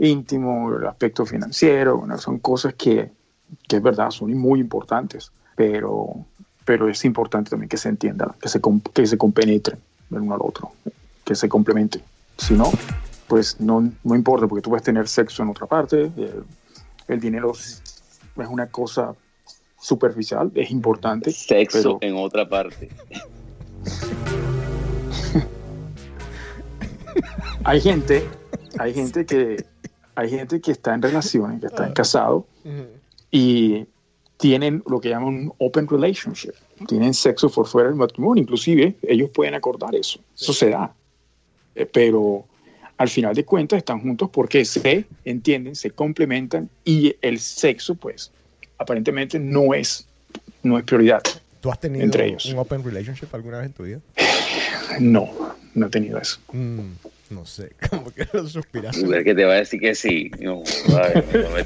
íntimo, 0.00 0.74
el 0.76 0.86
aspecto 0.86 1.26
financiero, 1.26 1.98
bueno, 1.98 2.16
son 2.18 2.38
cosas 2.38 2.74
que, 2.74 3.10
que 3.68 3.76
es 3.76 3.82
verdad, 3.82 4.10
son 4.10 4.36
muy 4.36 4.60
importantes, 4.60 5.30
pero, 5.54 6.24
pero 6.64 6.88
es 6.88 7.04
importante 7.04 7.50
también 7.50 7.68
que 7.68 7.76
se 7.76 7.90
entiendan, 7.90 8.32
que 8.40 8.48
se, 8.48 8.60
que 8.94 9.06
se 9.06 9.18
compenetren 9.18 9.78
el 10.10 10.18
uno 10.18 10.34
al 10.34 10.40
otro, 10.42 10.72
que 11.24 11.34
se 11.34 11.48
complementen. 11.48 12.02
Si 12.38 12.54
no, 12.54 12.72
pues 13.28 13.60
no, 13.60 13.92
no 14.02 14.16
importa, 14.16 14.48
porque 14.48 14.62
tú 14.62 14.70
puedes 14.70 14.84
tener 14.84 15.06
sexo 15.06 15.42
en 15.42 15.50
otra 15.50 15.66
parte, 15.66 16.10
el, 16.16 16.44
el 17.06 17.20
dinero 17.20 17.52
es 17.52 17.82
es 18.42 18.48
una 18.48 18.66
cosa 18.66 19.14
superficial, 19.80 20.50
es 20.54 20.70
importante. 20.70 21.32
Sexo 21.32 21.98
pero- 21.98 22.12
en 22.12 22.16
otra 22.16 22.48
parte. 22.48 22.88
hay 27.64 27.80
gente, 27.80 28.28
hay 28.78 28.94
gente 28.94 29.26
que 29.26 29.64
hay 30.14 30.30
gente 30.30 30.60
que 30.60 30.72
está 30.72 30.94
en 30.94 31.02
relaciones, 31.02 31.60
que 31.60 31.66
están 31.66 31.92
casados 31.92 32.44
y 33.30 33.86
tienen 34.36 34.82
lo 34.88 35.00
que 35.00 35.10
llaman 35.10 35.28
un 35.28 35.52
open 35.58 35.86
relationship. 35.88 36.52
Tienen 36.88 37.12
sexo 37.14 37.50
por 37.50 37.66
fuera 37.66 37.88
del 37.88 37.96
matrimonio, 37.98 38.42
inclusive 38.42 38.96
ellos 39.02 39.30
pueden 39.30 39.54
acordar 39.54 39.94
eso. 39.94 40.18
Eso 40.34 40.52
se 40.52 40.70
da. 40.70 40.92
Eh, 41.74 41.86
Pero 41.86 42.44
al 42.96 43.08
final 43.08 43.34
de 43.34 43.44
cuentas 43.44 43.78
están 43.78 44.00
juntos 44.00 44.30
porque 44.30 44.64
se 44.64 45.04
entienden, 45.24 45.74
se 45.74 45.90
complementan 45.90 46.68
y 46.84 47.14
el 47.22 47.38
sexo, 47.38 47.94
pues, 47.94 48.30
aparentemente 48.78 49.38
no 49.38 49.74
es, 49.74 50.06
no 50.62 50.78
es 50.78 50.84
prioridad. 50.84 51.22
¿Tú 51.60 51.70
has 51.70 51.78
tenido 51.78 52.04
Entre 52.04 52.26
ellos. 52.26 52.46
un 52.46 52.58
open 52.58 52.82
relationship 52.82 53.28
alguna 53.32 53.58
vez 53.58 53.66
en 53.66 53.72
tu 53.74 53.82
vida? 53.84 54.00
No, 54.98 55.28
no 55.74 55.86
he 55.86 55.90
tenido 55.90 56.18
eso. 56.18 56.40
Mm, 56.52 56.92
no 57.30 57.46
sé, 57.46 57.72
como 57.90 58.10
que 58.10 58.26
lo 58.32 58.46
suspiraste. 58.46 59.24
Que 59.24 59.34
te 59.34 59.44
va 59.44 59.54
a 59.54 59.56
decir 59.56 59.80
que 59.80 59.94
sí. 59.94 60.30
No, 60.40 60.62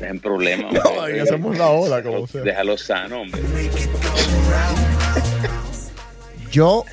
en 0.01 0.21
problemas. 0.21 0.73
No, 0.73 0.81
hombre. 0.81 1.21
hacemos 1.21 1.59
la 1.59 1.71
ola, 1.71 2.03
como 2.03 2.27
sea. 2.27 2.43
Déjalo 2.43 2.77
sano, 2.77 3.23
hombre. 3.23 3.43
Yo 6.51 6.85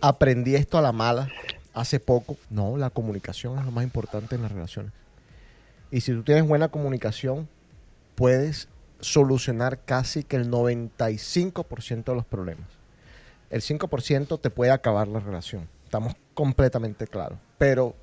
aprendí 0.00 0.54
esto 0.54 0.78
a 0.78 0.82
la 0.82 0.92
mala 0.92 1.28
hace 1.74 1.98
poco. 2.00 2.36
No, 2.50 2.76
la 2.76 2.90
comunicación 2.90 3.58
es 3.58 3.64
lo 3.64 3.70
más 3.70 3.84
importante 3.84 4.36
en 4.36 4.42
las 4.42 4.52
relaciones. 4.52 4.92
Y 5.90 6.02
si 6.02 6.12
tú 6.12 6.22
tienes 6.22 6.46
buena 6.46 6.68
comunicación, 6.68 7.48
puedes 8.14 8.68
solucionar 9.00 9.80
casi 9.84 10.22
que 10.22 10.36
el 10.36 10.50
95% 10.50 12.04
de 12.04 12.14
los 12.14 12.24
problemas. 12.24 12.68
El 13.50 13.62
5% 13.62 14.40
te 14.40 14.50
puede 14.50 14.70
acabar 14.70 15.08
la 15.08 15.18
relación. 15.18 15.68
Estamos 15.84 16.14
completamente 16.34 17.08
claros. 17.08 17.38
Pero 17.58 17.96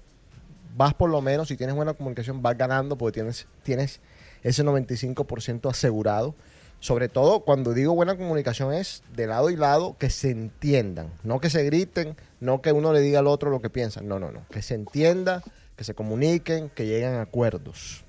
vas 0.77 0.93
por 0.93 1.09
lo 1.09 1.21
menos, 1.21 1.47
si 1.47 1.57
tienes 1.57 1.75
buena 1.75 1.93
comunicación, 1.93 2.41
vas 2.41 2.57
ganando 2.57 2.97
porque 2.97 3.15
tienes, 3.15 3.47
tienes 3.63 3.99
ese 4.43 4.63
95% 4.63 5.69
asegurado. 5.69 6.35
Sobre 6.79 7.09
todo 7.09 7.39
cuando 7.39 7.73
digo 7.73 7.95
buena 7.95 8.15
comunicación 8.15 8.71
es 8.71 9.01
de 9.15 9.25
lado 9.25 9.49
y 9.49 9.55
lado 9.55 9.95
que 9.97 10.11
se 10.11 10.29
entiendan, 10.29 11.11
no 11.23 11.39
que 11.39 11.49
se 11.49 11.63
griten, 11.63 12.15
no 12.39 12.61
que 12.61 12.71
uno 12.71 12.93
le 12.93 13.01
diga 13.01 13.17
al 13.17 13.25
otro 13.25 13.49
lo 13.49 13.61
que 13.61 13.71
piensa, 13.71 14.01
no, 14.01 14.19
no, 14.19 14.31
no, 14.31 14.45
que 14.51 14.61
se 14.61 14.75
entienda, 14.75 15.41
que 15.75 15.83
se 15.83 15.95
comuniquen, 15.95 16.69
que 16.69 16.85
lleguen 16.85 17.15
a 17.15 17.21
acuerdos. 17.21 18.03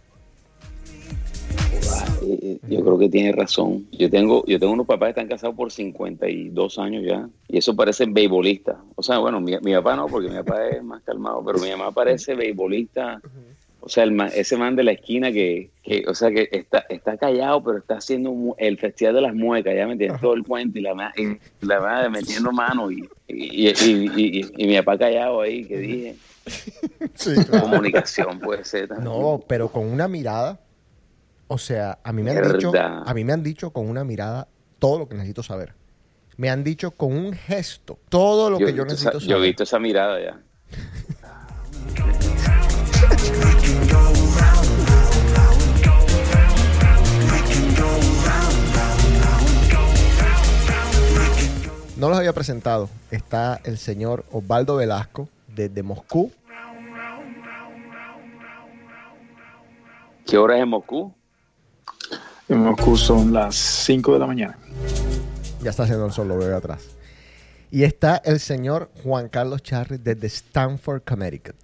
Eh, 2.23 2.59
yo 2.69 2.81
creo 2.81 2.99
que 2.99 3.09
tiene 3.09 3.33
razón. 3.33 3.87
Yo 3.93 4.11
tengo, 4.11 4.45
yo 4.47 4.59
tengo 4.59 4.73
unos 4.73 4.87
papás 4.87 5.09
que 5.09 5.21
están 5.21 5.29
casados 5.29 5.57
por 5.57 5.73
52 5.73 6.79
años 6.79 7.05
ya, 7.07 7.29
y 7.49 7.59
eso 7.59 7.75
parece 7.75 8.07
beisbolista. 8.07 8.77
O 8.97 9.03
sea, 9.03 9.19
bueno, 9.19 9.41
mi, 9.41 9.57
mi 9.63 9.75
papá 9.75 9.97
no, 9.97 10.07
porque 10.07 10.29
mi 10.29 10.37
papá 10.37 10.69
es 10.69 10.83
más 10.83 11.03
calmado, 11.03 11.43
pero 11.45 11.59
mi 11.59 11.71
mamá 11.71 11.93
parece 11.93 12.35
beisbolista. 12.35 13.21
O 13.81 13.89
sea, 13.89 14.05
el 14.05 14.21
ese 14.35 14.57
man 14.57 14.75
de 14.77 14.85
la 14.85 14.93
esquina 14.93 15.33
que, 15.33 15.71
que 15.83 16.05
o 16.07 16.15
sea, 16.15 16.31
que 16.31 16.49
está, 16.51 16.85
está 16.89 17.17
callado, 17.17 17.63
pero 17.63 17.79
está 17.79 17.97
haciendo 17.99 18.55
el 18.59 18.77
festival 18.77 19.15
de 19.15 19.21
las 19.23 19.35
muecas, 19.35 19.75
ya 19.75 19.87
me 19.87 19.93
entiendes, 19.93 20.21
todo 20.21 20.35
el 20.35 20.43
puente 20.43 20.81
y 20.81 20.83
la, 20.83 20.95
madre 20.95 22.11
metiendo 22.11 22.53
mano 22.53 22.91
y, 22.91 23.09
y, 23.29 24.67
mi 24.67 24.77
papá 24.79 24.99
callado 24.99 25.41
ahí, 25.41 25.65
que 25.65 25.79
dije, 25.79 26.17
Sí, 27.15 27.35
comunicación 27.61 28.41
puede 28.41 28.65
ser 28.65 28.89
también. 28.89 29.05
No, 29.05 29.43
pero 29.47 29.69
con 29.69 29.87
una 29.87 30.09
mirada, 30.09 30.59
o 31.49 31.59
sea, 31.59 31.99
a 32.05 32.13
mí 32.13 32.23
me 32.23 32.31
han 32.31 32.53
dicho, 32.53 32.73
a 32.77 33.13
mí 33.15 33.25
me 33.25 33.33
han 33.33 33.43
dicho 33.43 33.71
con 33.73 33.89
una 33.89 34.05
mirada 34.05 34.49
todo 34.79 34.99
lo 34.99 35.09
que 35.09 35.15
necesito 35.17 35.43
saber. 35.43 35.75
Me 36.37 36.51
han 36.51 36.63
dicho 36.63 36.93
con 36.93 37.13
un 37.17 37.33
gesto 37.33 37.99
todo 38.09 38.49
lo 38.51 38.61
yo, 38.61 38.67
que 38.67 38.75
yo 38.75 38.85
necesito 38.85 39.19
esa- 39.19 39.27
yo 39.27 39.27
he 39.27 39.39
saber. 39.39 39.47
visto 39.49 39.63
esa 39.65 39.79
mirada 39.79 40.21
ya. 40.23 40.41
No 51.97 52.09
los 52.09 52.19
había 52.19 52.33
presentado. 52.33 52.89
Está 53.11 53.61
el 53.65 53.77
señor 53.79 54.25
Osvaldo 54.31 54.77
Velasco 54.77 55.29
desde 55.49 55.83
Moscú. 55.83 56.31
¿Qué 60.27 60.39
hora 60.39 60.57
es 60.57 60.63
en 60.63 60.69
Moscú? 60.69 61.13
En 62.49 62.61
Moscú 62.61 62.97
son 62.97 63.33
las 63.33 63.55
5 63.55 64.15
de 64.15 64.19
la 64.19 64.27
mañana. 64.27 64.59
Ya 65.61 65.71
está 65.71 65.83
haciendo 65.83 66.07
el 66.07 66.13
sol, 66.13 66.29
lo 66.29 66.39
veo 66.39 66.57
atrás. 66.57 66.97
Y 67.71 67.83
está 67.83 68.17
el 68.25 68.41
señor 68.41 68.89
Juan 69.03 69.29
Carlos 69.29 69.63
Charri 69.63 69.99
desde 69.99 70.29
Stanford, 70.29 71.03
Connecticut. 71.03 71.57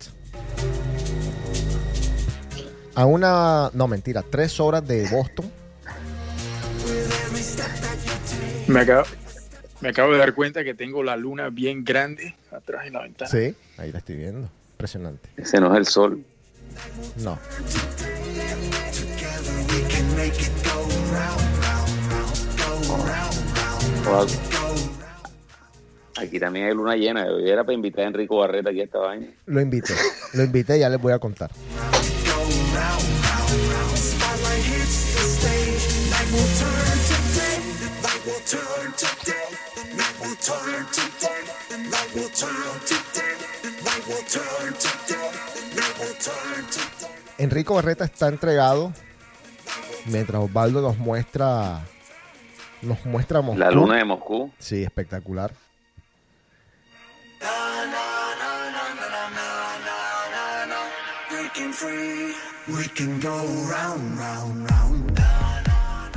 A 2.95 3.07
una, 3.07 3.71
no 3.73 3.89
mentira, 3.89 4.23
tres 4.23 4.61
horas 4.61 4.87
de 4.87 5.09
Boston. 5.09 5.51
Me 8.67 8.81
acabo, 8.81 9.07
me 9.81 9.89
acabo 9.89 10.13
de 10.13 10.19
dar 10.19 10.35
cuenta 10.35 10.65
que 10.65 10.75
tengo 10.75 11.03
la 11.03 11.17
luna 11.17 11.49
bien 11.49 11.83
grande 11.83 12.37
atrás 12.53 12.87
en 12.87 12.93
la 12.93 13.03
ventana. 13.03 13.31
Sí, 13.31 13.55
ahí 13.79 13.91
la 13.91 13.99
estoy 13.99 14.17
viendo. 14.17 14.51
Impresionante. 14.73 15.31
Ese 15.37 15.61
no 15.61 15.73
es 15.73 15.79
el 15.79 15.87
sol. 15.87 16.25
No. 17.17 17.39
Aquí 26.17 26.39
también 26.39 26.67
hay 26.67 26.75
luna 26.75 26.97
llena. 26.97 27.27
Yo 27.27 27.39
era 27.39 27.65
para 27.65 27.75
invitar 27.75 28.05
a 28.05 28.09
Enrico 28.09 28.39
Barreta 28.39 28.71
aquí 28.71 28.81
a 28.81 28.85
esta 28.85 28.99
vaina. 28.99 29.27
Lo 29.47 29.61
invité. 29.61 29.95
Lo 30.35 30.45
invité, 30.45 30.79
ya 30.79 30.89
les 30.89 31.01
voy 31.01 31.13
a 31.13 31.19
contar. 31.19 31.51
Enrico 47.39 47.75
Barreta 47.75 48.05
está 48.05 48.29
entregado 48.29 48.93
mientras 50.07 50.43
Osvaldo 50.43 50.81
nos 50.81 50.99
muestra 50.99 51.81
nos 52.83 53.05
muestra 53.07 53.41
Moscú. 53.41 53.59
La 53.59 53.71
luna 53.71 53.97
de 53.97 54.05
Moscú. 54.05 54.51
Sí, 54.59 54.83
espectacular. 54.83 55.53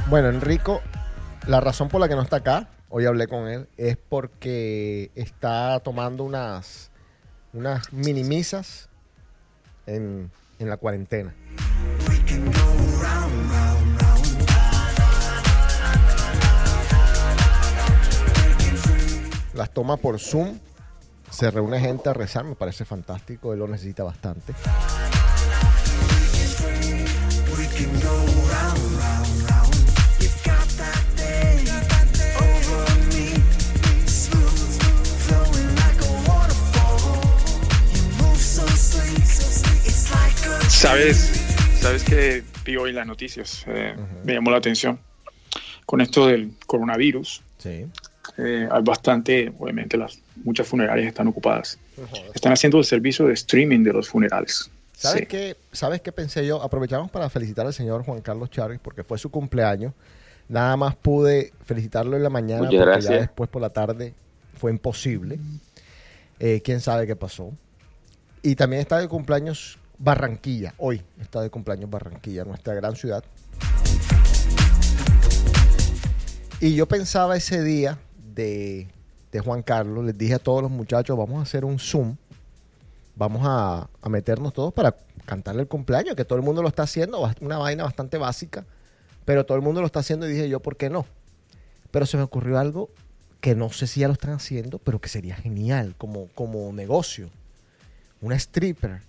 Bueno, 0.10 0.30
Enrico, 0.30 0.82
la 1.48 1.60
razón 1.60 1.90
por 1.90 2.02
la 2.02 2.08
que 2.08 2.16
no 2.16 2.22
está 2.22 2.38
acá, 2.38 2.70
hoy 2.90 3.06
hablé 3.06 3.28
con 3.28 3.48
él, 3.48 3.68
es 3.78 3.98
porque 3.98 5.12
está 5.16 5.80
tomando 5.82 6.24
unas, 6.24 6.92
unas 7.54 7.92
mini 7.92 8.24
misas 8.24 8.90
en, 9.86 10.32
en 10.60 10.70
la 10.70 10.78
cuarentena. 10.78 11.34
Las 19.58 19.72
toma 19.74 19.98
por 19.98 20.20
Zoom, 20.20 20.60
se 21.32 21.50
reúne 21.50 21.80
gente 21.80 22.08
a 22.10 22.14
rezar, 22.14 22.44
me 22.46 22.54
parece 22.56 22.86
fantástico, 22.86 23.54
él 23.54 23.60
lo 23.60 23.68
necesita 23.68 24.04
bastante. 24.04 24.54
¿Sabes, 40.70 41.32
sabes 41.82 42.04
que 42.04 42.44
vi 42.66 42.76
hoy 42.78 42.92
las 42.94 43.08
noticias? 43.08 43.64
Eh, 43.68 43.96
Me 44.24 44.34
llamó 44.34 44.52
la 44.52 44.58
atención. 44.58 45.00
Con 45.86 46.02
esto 46.02 46.28
del 46.28 46.54
coronavirus, 46.66 47.42
Sí. 47.58 47.86
Eh, 48.38 48.68
hay 48.72 48.84
bastante, 48.84 49.52
obviamente 49.60 49.98
las 49.98 50.20
muchas 50.44 50.68
funerarias 50.68 51.08
están 51.08 51.28
ocupadas. 51.28 51.78
Están 52.34 52.54
haciendo 52.54 52.78
el 52.78 52.86
servicio 52.86 53.26
de 53.28 53.34
streaming 53.34 53.84
de 53.84 53.94
los 53.94 54.10
funerales. 54.10 54.70
¿Sabes 54.94 55.22
Sí. 55.22 55.26
qué? 55.28 55.58
¿Sabes 55.72 56.02
qué 56.02 56.12
pensé 56.12 56.46
yo? 56.46 56.62
Aprovechamos 56.62 57.10
para 57.12 57.30
felicitar 57.30 57.66
al 57.66 57.74
señor 57.74 58.04
Juan 58.04 58.22
Carlos 58.22 58.50
Chávez 58.50 58.80
porque 58.82 59.04
fue 59.04 59.18
su 59.18 59.30
cumpleaños. 59.30 59.94
Nada 60.50 60.78
más 60.78 60.96
pude 60.96 61.52
felicitarlo 61.66 62.16
en 62.16 62.24
la 62.24 62.30
mañana 62.30 62.64
Muchas 62.64 62.72
porque 62.72 62.86
ya 62.86 62.92
gracias. 62.92 63.20
después 63.22 63.50
por 63.50 63.62
la 63.62 63.70
tarde 63.70 64.14
fue 64.58 64.72
imposible. 64.72 65.40
Eh, 66.40 66.62
¿Quién 66.64 66.80
sabe 66.80 67.06
qué 67.06 67.16
pasó? 67.16 67.52
Y 68.44 68.56
también 68.56 68.82
está 68.82 69.00
de 69.00 69.08
cumpleaños 69.08 69.78
Barranquilla. 70.00 70.74
Hoy 70.78 71.02
está 71.20 71.42
de 71.42 71.50
cumpleaños 71.50 71.90
Barranquilla, 71.90 72.46
nuestra 72.46 72.74
gran 72.76 72.96
ciudad. 72.96 73.24
Y 76.60 76.76
yo 76.76 76.88
pensaba 76.88 77.36
ese 77.38 77.64
día 77.64 78.00
de, 78.44 79.40
Juan 79.44 79.62
Carlos, 79.62 80.04
les 80.04 80.18
dije 80.18 80.34
a 80.34 80.40
todos 80.40 80.64
los 80.64 80.72
muchachos, 80.72 81.16
vamos 81.16 81.38
a 81.40 81.44
hacer 81.44 81.64
un 81.64 81.78
Zoom 81.78 82.16
vamos 83.16 83.42
a, 83.46 83.90
a 84.02 84.10
meternos 84.10 84.54
todos 84.54 84.74
para 84.74 84.96
cantarle 85.26 85.64
el 85.64 85.68
cumpleaños, 85.68 86.16
que 86.16 86.24
todo 86.24 86.38
el 86.38 86.46
mundo 86.46 86.62
lo 86.62 86.68
está 86.68 86.84
haciendo, 86.84 87.30
una 87.42 87.58
vaina 87.58 87.84
bastante 87.84 88.18
básica, 88.18 88.66
pero 89.26 89.46
todo 89.46 89.58
el 89.58 89.64
mundo 89.64 89.82
lo 89.82 89.88
está 89.88 90.00
haciendo 90.00 90.28
y 90.28 90.34
dije 90.34 90.48
yo, 90.48 90.60
¿por 90.60 90.78
qué 90.78 90.90
no? 90.90 91.06
Pero 91.92 92.06
se 92.06 92.18
me 92.18 92.24
ocurrió 92.24 92.58
algo 92.60 92.90
que 93.42 93.56
no 93.56 93.70
sé 93.72 93.88
si 93.88 94.02
ya 94.02 94.08
lo 94.08 94.14
están 94.14 94.32
haciendo, 94.32 94.80
pero 94.80 95.00
que 95.00 95.10
sería 95.10 95.36
genial 95.36 95.96
como, 95.98 96.28
como 96.36 96.72
negocio. 96.74 97.30
Una 98.22 98.36
stripper. 98.36 99.02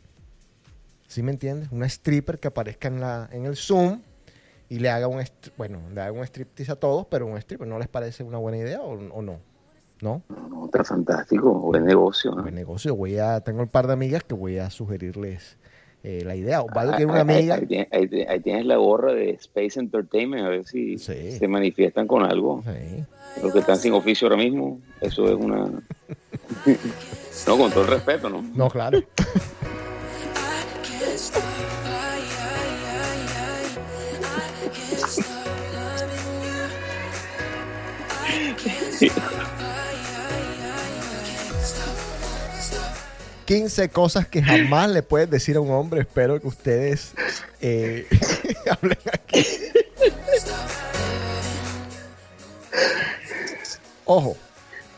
¿Sí 1.06 1.22
me 1.22 1.32
entiendes? 1.32 1.68
Una 1.70 1.86
stripper 1.86 2.38
que 2.38 2.48
aparezca 2.48 2.88
en, 2.88 3.00
la, 3.00 3.28
en 3.32 3.46
el 3.46 3.56
Zoom 3.56 4.00
y 4.68 4.78
le 4.80 4.90
haga 4.90 5.08
un, 5.08 5.22
bueno, 5.56 5.80
le 5.94 6.00
haga 6.00 6.12
un 6.12 6.22
striptease 6.24 6.72
a 6.72 6.76
todos, 6.76 7.06
pero 7.10 7.26
un 7.26 7.36
stripper, 7.38 7.66
¿no 7.66 7.78
les 7.78 7.88
parece 7.88 8.22
una 8.22 8.38
buena 8.38 8.58
idea 8.58 8.80
o, 8.82 8.92
o 8.92 9.22
no? 9.22 9.38
¿No? 10.00 10.22
No, 10.28 10.48
no, 10.48 10.64
está 10.66 10.84
fantástico. 10.84 11.52
Buen 11.52 11.84
negocio. 11.84 12.30
¿no? 12.32 12.42
buen 12.42 12.54
negocio. 12.54 12.94
Voy 12.94 13.18
a, 13.18 13.40
tengo 13.40 13.62
un 13.62 13.68
par 13.68 13.86
de 13.88 13.94
amigas 13.94 14.22
que 14.22 14.34
voy 14.34 14.58
a 14.58 14.70
sugerirles 14.70 15.56
eh, 16.04 16.22
la 16.24 16.36
idea. 16.36 16.62
Osvaldo 16.62 16.92
Ah, 16.92 16.96
tiene 16.96 17.10
una 17.10 17.22
ahí- 17.22 17.36
amiga. 17.38 17.54
Ahí, 17.56 17.66
tienes- 17.66 17.88
ahí 17.90 18.06
tienes- 18.08 18.28
ahí 18.28 18.40
tienes 18.40 18.66
la 18.66 18.76
gorra 18.76 19.12
de 19.12 19.30
Space 19.30 19.80
Entertainment, 19.80 20.44
a 20.46 20.48
ver 20.50 20.64
si 20.64 20.98
Sí. 20.98 21.32
se 21.32 21.48
manifiestan 21.48 22.06
con 22.06 22.22
algo. 22.22 22.62
Sí. 22.64 23.04
Los 23.42 23.52
que 23.52 23.58
están 23.58 23.76
sin 23.76 23.92
oficio 23.94 24.28
ahora 24.28 24.36
mismo, 24.40 24.78
eso 25.00 25.24
es 25.26 25.34
una. 25.34 25.64
no, 27.48 27.58
con 27.58 27.70
todo 27.72 27.82
el 27.82 27.88
respeto, 27.90 28.30
¿no? 28.30 28.42
No, 28.54 28.68
claro. 28.70 29.00
Quince 43.44 43.88
cosas 43.88 44.26
que 44.28 44.42
jamás 44.42 44.90
le 44.90 45.02
puedes 45.02 45.30
decir 45.30 45.56
a 45.56 45.60
un 45.60 45.70
hombre. 45.70 46.02
Espero 46.02 46.40
que 46.40 46.46
ustedes 46.46 47.14
eh, 47.60 48.06
hablen 48.70 48.98
aquí. 49.10 49.46
Ojo, 54.04 54.36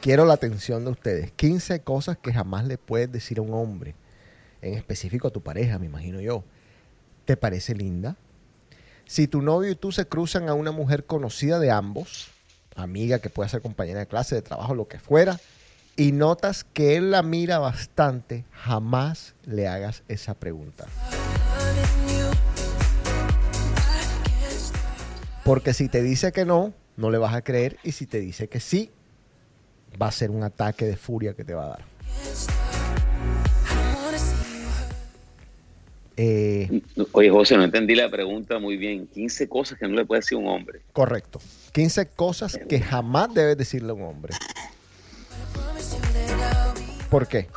quiero 0.00 0.24
la 0.24 0.34
atención 0.34 0.84
de 0.84 0.90
ustedes. 0.92 1.32
15 1.32 1.80
cosas 1.82 2.16
que 2.18 2.32
jamás 2.32 2.64
le 2.64 2.78
puedes 2.78 3.10
decir 3.10 3.38
a 3.38 3.42
un 3.42 3.54
hombre, 3.54 3.94
en 4.62 4.74
específico 4.74 5.28
a 5.28 5.30
tu 5.32 5.42
pareja, 5.42 5.78
me 5.78 5.86
imagino 5.86 6.20
yo. 6.20 6.44
¿Te 7.24 7.36
parece 7.36 7.74
linda? 7.74 8.16
Si 9.06 9.26
tu 9.26 9.42
novio 9.42 9.70
y 9.70 9.76
tú 9.76 9.92
se 9.92 10.06
cruzan 10.06 10.48
a 10.48 10.54
una 10.54 10.70
mujer 10.70 11.06
conocida 11.06 11.58
de 11.58 11.70
ambos, 11.70 12.30
amiga 12.82 13.18
que 13.18 13.30
pueda 13.30 13.48
ser 13.48 13.62
compañera 13.62 14.00
de 14.00 14.06
clase, 14.06 14.34
de 14.34 14.42
trabajo, 14.42 14.74
lo 14.74 14.88
que 14.88 14.98
fuera, 14.98 15.38
y 15.96 16.12
notas 16.12 16.64
que 16.64 16.96
él 16.96 17.10
la 17.10 17.22
mira 17.22 17.58
bastante, 17.58 18.44
jamás 18.52 19.34
le 19.44 19.68
hagas 19.68 20.02
esa 20.08 20.34
pregunta. 20.34 20.86
Porque 25.44 25.74
si 25.74 25.88
te 25.88 26.02
dice 26.02 26.32
que 26.32 26.44
no, 26.44 26.72
no 26.96 27.10
le 27.10 27.18
vas 27.18 27.34
a 27.34 27.42
creer, 27.42 27.78
y 27.82 27.92
si 27.92 28.06
te 28.06 28.20
dice 28.20 28.48
que 28.48 28.60
sí, 28.60 28.90
va 30.00 30.08
a 30.08 30.12
ser 30.12 30.30
un 30.30 30.42
ataque 30.42 30.84
de 30.86 30.96
furia 30.96 31.34
que 31.34 31.44
te 31.44 31.54
va 31.54 31.64
a 31.64 31.68
dar. 31.68 31.84
Eh, 36.16 36.82
Oye, 37.12 37.30
José, 37.30 37.56
no 37.56 37.64
entendí 37.64 37.94
la 37.94 38.08
pregunta 38.10 38.58
muy 38.58 38.76
bien. 38.76 39.06
15 39.06 39.48
cosas 39.48 39.78
que 39.78 39.88
no 39.88 39.94
le 39.94 40.04
puede 40.04 40.20
decir 40.20 40.36
un 40.38 40.48
hombre. 40.48 40.80
correcto. 40.92 41.40
15 41.72 42.06
cosas 42.08 42.58
que 42.68 42.80
jamás 42.80 43.32
debes 43.32 43.56
decirle 43.56 43.90
a 43.90 43.94
un 43.94 44.02
hombre. 44.02 44.34
¿Por 47.08 47.26
qué? 47.26 47.48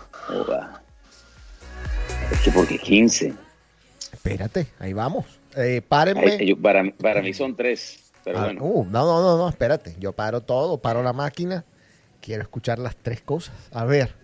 Es 2.31 2.39
que 2.41 2.51
porque 2.51 2.77
15. 2.77 3.33
Espérate, 4.11 4.67
ahí 4.79 4.93
vamos. 4.93 5.25
Eh, 5.55 5.61
Ay, 5.75 5.81
párenme. 5.81 6.45
yo- 6.45 6.57
para, 6.57 6.83
para 6.91 7.21
mí 7.21 7.33
son 7.33 7.55
tres. 7.55 7.99
Pero 8.23 8.39
Ah, 8.39 8.45
bueno. 8.45 8.61
uh, 8.63 8.85
no, 8.85 9.05
no, 9.05 9.21
no, 9.21 9.37
no, 9.37 9.49
espérate. 9.49 9.95
Yo 9.99 10.13
paro 10.13 10.41
todo, 10.41 10.77
paro 10.77 11.03
la 11.03 11.11
máquina. 11.13 11.65
Quiero 12.21 12.41
escuchar 12.41 12.79
las 12.79 12.95
tres 12.95 13.21
cosas. 13.21 13.53
A 13.71 13.83
ver. 13.85 14.15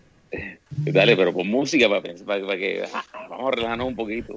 Dale, 0.70 1.18
pero 1.18 1.34
con 1.34 1.48
música 1.48 1.90
para, 1.90 2.02
para, 2.02 2.46
para 2.46 2.58
que 2.58 2.84
ah, 2.94 3.04
vamos 3.30 3.48
a 3.48 3.56
relajarnos 3.56 3.88
un 3.88 3.96
poquito. 3.96 4.36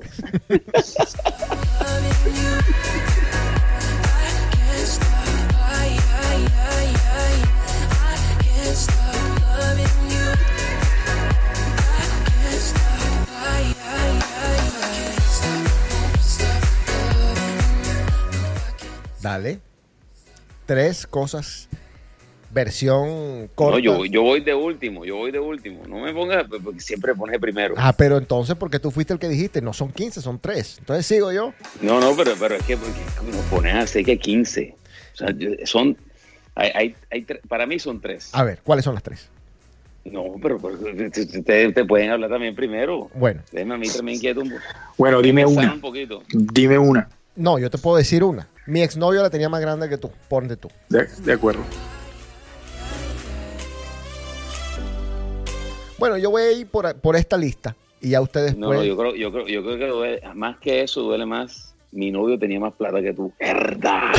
Dale. 19.21 19.61
Tres 20.67 21.07
cosas. 21.07 21.69
Versión 22.53 23.49
corta. 23.55 23.77
No, 23.77 23.79
yo, 23.79 24.05
yo 24.05 24.23
voy 24.23 24.41
de 24.41 24.55
último, 24.55 25.05
yo 25.05 25.17
voy 25.17 25.31
de 25.31 25.39
último. 25.39 25.87
No 25.87 26.01
me 26.01 26.13
pongas, 26.13 26.45
porque 26.63 26.81
siempre 26.81 27.15
pones 27.15 27.39
primero. 27.41 27.75
Ah, 27.79 27.95
pero 27.97 28.19
entonces, 28.19 28.57
porque 28.57 28.79
tú 28.79 28.91
fuiste 28.91 29.15
el 29.15 29.19
que 29.19 29.29
dijiste, 29.29 29.63
no 29.63 29.73
son 29.73 29.91
15, 29.91 30.21
son 30.21 30.39
3. 30.39 30.77
Entonces 30.81 31.07
sigo 31.07 31.33
yo. 31.33 31.55
No, 31.81 31.99
no, 31.99 32.15
pero, 32.15 32.33
pero 32.39 32.57
es 32.57 32.63
que 32.65 32.77
como 32.77 33.41
pones 33.51 33.75
así 33.75 34.05
que 34.05 34.19
15. 34.19 34.75
O 35.15 35.17
sea, 35.17 35.29
son. 35.65 35.97
Hay, 36.55 36.71
hay, 36.75 36.97
hay 37.11 37.27
para 37.49 37.67
mí 37.67 37.79
son 37.79 38.01
tres. 38.01 38.31
A 38.33 38.45
ver, 38.45 38.61
¿cuáles 38.63 38.85
son 38.85 38.95
las 38.95 39.03
tres? 39.03 39.31
No, 40.05 40.35
pero, 40.43 40.59
pero 40.59 40.77
te, 41.11 41.85
pueden 41.85 42.11
hablar 42.11 42.29
también 42.29 42.55
primero. 42.55 43.09
Bueno, 43.15 43.41
Déjame 43.53 43.75
a 43.75 43.79
mí 43.79 43.89
también 43.89 44.19
quieto 44.19 44.41
un 44.41 44.51
poco. 44.51 44.63
Bueno, 44.99 45.23
dime 45.23 45.47
una. 45.47 45.73
un 45.73 45.81
poquito. 45.81 46.23
Dime 46.31 46.79
una. 46.79 47.09
no, 47.37 47.59
yo 47.59 47.71
te 47.71 47.79
puedo 47.79 47.97
decir 47.97 48.25
una. 48.25 48.49
Mi 48.67 48.83
exnovio 48.83 49.23
la 49.23 49.31
tenía 49.31 49.49
más 49.49 49.61
grande 49.61 49.89
que 49.89 49.99
tú. 49.99 50.11
Ponte 50.29 50.57
tú. 50.57 50.69
De, 50.89 51.07
de 51.25 51.33
acuerdo. 51.33 51.63
Bueno, 56.03 56.19
yo 56.19 56.33
voy 56.33 56.43
a 56.43 56.51
ir 56.51 56.67
por, 56.67 56.97
por 56.97 57.15
esta 57.15 57.37
lista. 57.37 57.77
Y 58.01 58.11
ya 58.11 58.21
ustedes 58.21 58.57
No, 58.57 58.67
pueden. 58.67 58.83
no, 58.83 58.89
yo 58.89 58.97
creo, 58.97 59.15
yo 59.15 59.31
creo, 59.31 59.47
yo 59.47 59.63
creo 59.63 59.79
que 59.79 59.87
duele, 59.87 60.21
más 60.35 60.59
que 60.59 60.83
eso 60.83 61.01
duele 61.03 61.25
más. 61.27 61.77
Mi 61.93 62.11
novio 62.11 62.37
tenía 62.41 62.59
más 62.59 62.73
plata 62.73 63.01
que 63.01 63.13
tú. 63.13 63.33
¿Verdad? 63.39 64.11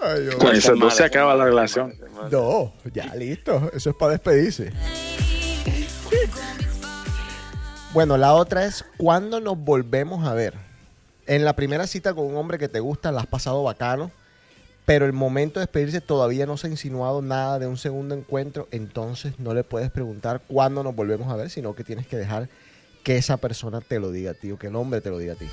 Ay. 0.00 0.26
Con 0.38 0.48
esas 0.48 0.64
Esa 0.64 0.74
dos 0.74 0.96
se 0.96 1.04
acaba 1.04 1.34
la 1.36 1.44
relación. 1.44 1.94
No, 2.30 2.72
ya 2.92 3.14
listo. 3.14 3.70
Eso 3.72 3.90
es 3.90 3.96
para 3.96 4.12
despedirse. 4.12 4.72
Bueno, 7.92 8.16
la 8.16 8.32
otra 8.32 8.64
es 8.64 8.86
¿cuándo 8.96 9.38
nos 9.38 9.58
volvemos 9.58 10.26
a 10.26 10.32
ver? 10.32 10.54
En 11.26 11.44
la 11.44 11.54
primera 11.54 11.86
cita 11.86 12.14
con 12.14 12.24
un 12.24 12.36
hombre 12.36 12.56
que 12.56 12.70
te 12.70 12.80
gusta, 12.80 13.12
la 13.12 13.20
has 13.20 13.26
pasado 13.26 13.62
bacano, 13.62 14.10
pero 14.86 15.04
el 15.04 15.12
momento 15.12 15.60
de 15.60 15.66
despedirse 15.66 16.00
todavía 16.00 16.46
no 16.46 16.56
se 16.56 16.68
ha 16.68 16.70
insinuado 16.70 17.20
nada 17.20 17.58
de 17.58 17.66
un 17.66 17.76
segundo 17.76 18.14
encuentro, 18.14 18.66
entonces 18.70 19.38
no 19.38 19.52
le 19.52 19.62
puedes 19.62 19.90
preguntar 19.90 20.40
cuándo 20.48 20.82
nos 20.82 20.96
volvemos 20.96 21.30
a 21.30 21.36
ver, 21.36 21.50
sino 21.50 21.74
que 21.74 21.84
tienes 21.84 22.06
que 22.06 22.16
dejar 22.16 22.48
que 23.04 23.18
esa 23.18 23.36
persona 23.36 23.82
te 23.82 24.00
lo 24.00 24.10
diga 24.10 24.30
a 24.30 24.34
ti 24.34 24.50
o 24.52 24.58
que 24.58 24.68
el 24.68 24.76
hombre 24.76 25.02
te 25.02 25.10
lo 25.10 25.18
diga 25.18 25.34
a 25.34 25.36
ti. 25.36 25.48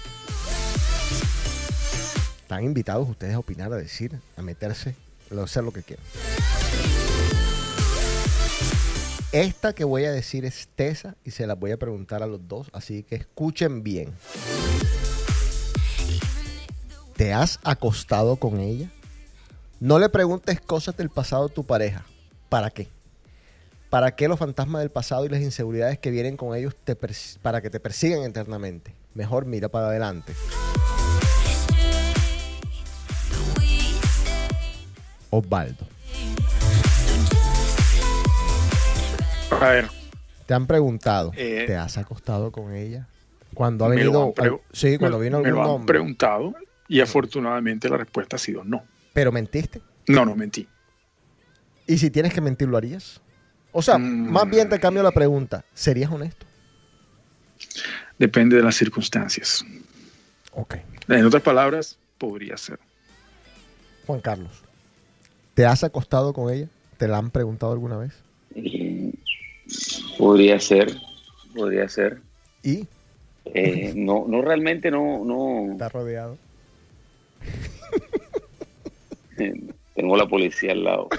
Están 2.42 2.64
invitados 2.64 3.10
ustedes 3.10 3.36
a 3.36 3.40
opinar, 3.40 3.74
a 3.74 3.76
decir, 3.76 4.18
a 4.38 4.42
meterse, 4.42 4.96
a 5.30 5.44
hacer 5.44 5.66
lo 5.66 5.74
que 5.74 5.84
quieran. 5.84 6.06
Esta 9.32 9.74
que 9.74 9.84
voy 9.84 10.06
a 10.06 10.12
decir 10.12 10.44
es 10.44 10.70
tesa 10.76 11.16
y 11.24 11.30
se 11.30 11.46
la 11.46 11.54
voy 11.54 11.70
a 11.70 11.78
preguntar 11.78 12.24
a 12.24 12.26
los 12.26 12.48
dos, 12.48 12.72
así 12.74 13.04
que 13.04 13.14
escuchen 13.14 13.84
bien. 13.84 14.12
¿Te 17.16 17.32
has 17.32 17.60
acostado 17.64 18.38
con 18.38 18.60
ella? 18.60 18.90
No 19.80 20.00
le 20.00 20.10
preguntes 20.10 20.60
cosas 20.60 20.98
del 20.98 21.12
pasado 21.12 21.46
a 21.46 21.50
tu 21.50 21.64
pareja. 21.64 22.06
¿Para 22.50 22.72
qué? 22.72 22.88
¿Para 23.92 24.16
qué 24.16 24.28
los 24.28 24.40
fantasmas 24.40 24.82
del 24.82 24.90
pasado 24.90 25.26
y 25.26 25.30
las 25.30 25.42
inseguridades 25.42 26.00
que 26.00 26.10
vienen 26.10 26.36
con 26.36 26.56
ellos 26.56 26.76
te 26.84 26.96
para 26.96 27.62
que 27.62 27.70
te 27.70 27.80
persigan 27.80 28.24
eternamente? 28.24 28.96
Mejor 29.14 29.46
mira 29.46 29.70
para 29.70 29.90
adelante. 29.90 30.34
Osvaldo, 35.30 35.86
A 39.52 39.70
ver, 39.70 39.88
¿te 40.46 40.54
han 40.54 40.68
preguntado? 40.68 41.32
Eh, 41.36 41.64
¿Te 41.68 41.76
has 41.76 41.98
acostado 41.98 42.52
con 42.52 42.74
ella? 42.74 43.08
Cuando 43.54 43.86
ha 43.86 43.90
me 43.90 43.96
venido... 43.96 44.34
sí, 44.72 44.98
cuando 44.98 45.18
me- 45.18 45.24
vino 45.26 45.40
me 45.42 45.48
algún 45.50 45.64
lo 45.64 45.70
han 45.70 45.76
hombre. 45.76 45.94
preguntado 45.94 46.54
y 46.88 47.02
afortunadamente 47.02 47.90
la 47.90 47.98
respuesta 47.98 48.36
ha 48.36 48.40
sido 48.40 48.64
no. 48.64 48.84
Pero 49.14 49.32
mentiste. 49.32 49.82
No, 50.08 50.26
no 50.26 50.36
mentí. 50.36 50.68
¿Y 51.88 51.98
si 51.98 52.10
tienes 52.12 52.34
que 52.34 52.42
mentir, 52.42 52.68
lo 52.68 52.78
harías? 52.78 53.22
O 53.72 53.82
sea, 53.82 53.98
Mm. 53.98 54.32
más 54.32 54.50
bien 54.50 54.70
te 54.70 54.80
cambio 54.80 55.04
la 55.04 55.12
pregunta. 55.12 55.64
¿Serías 55.74 56.12
honesto? 56.12 56.46
Depende 58.18 58.56
de 58.58 58.64
las 58.64 58.76
circunstancias. 58.76 59.64
Ok. 60.54 60.76
En 61.08 61.26
otras 61.26 61.42
palabras, 61.44 61.98
podría 62.18 62.58
ser. 62.58 62.80
Juan 64.06 64.22
Carlos, 64.22 64.52
¿te 65.54 65.66
has 65.66 65.84
acostado 65.84 66.34
con 66.34 66.52
ella? 66.54 66.68
¿Te 66.98 67.08
la 67.08 67.18
han 67.18 67.30
preguntado 67.32 67.72
alguna 67.72 67.98
vez? 67.98 68.14
Podría 70.18 70.60
ser, 70.60 70.96
podría 71.56 71.88
ser. 71.90 72.22
¿Y? 72.64 72.88
Eh, 73.46 73.94
no, 73.96 74.26
no 74.28 74.42
realmente 74.42 74.92
no, 74.92 75.24
no. 75.26 75.72
¿Está 75.74 75.90
rodeado? 75.90 76.38
Tengo 79.96 80.18
la 80.18 80.28
policía 80.28 80.74
al 80.74 80.84
lado. 80.84 81.10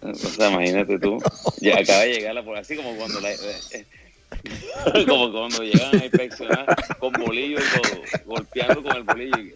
O 0.00 0.14
sea, 0.14 0.50
imagínate 0.50 0.98
tú. 0.98 1.18
Ya 1.60 1.78
acaba 1.78 2.00
de 2.00 2.14
llegar 2.14 2.34
la 2.34 2.44
policía, 2.44 2.62
así 2.62 2.76
como 2.76 2.96
cuando 2.96 3.20
la, 3.20 3.30
eh, 3.30 3.86
como 5.06 5.30
cuando 5.32 5.62
llegan 5.62 6.00
a 6.00 6.04
inspeccionar 6.04 6.98
con 6.98 7.12
bolillo 7.12 7.58
y 7.58 7.80
todo, 7.80 8.02
golpeando 8.26 8.82
con 8.82 8.96
el 8.96 9.02
bolillo. 9.04 9.54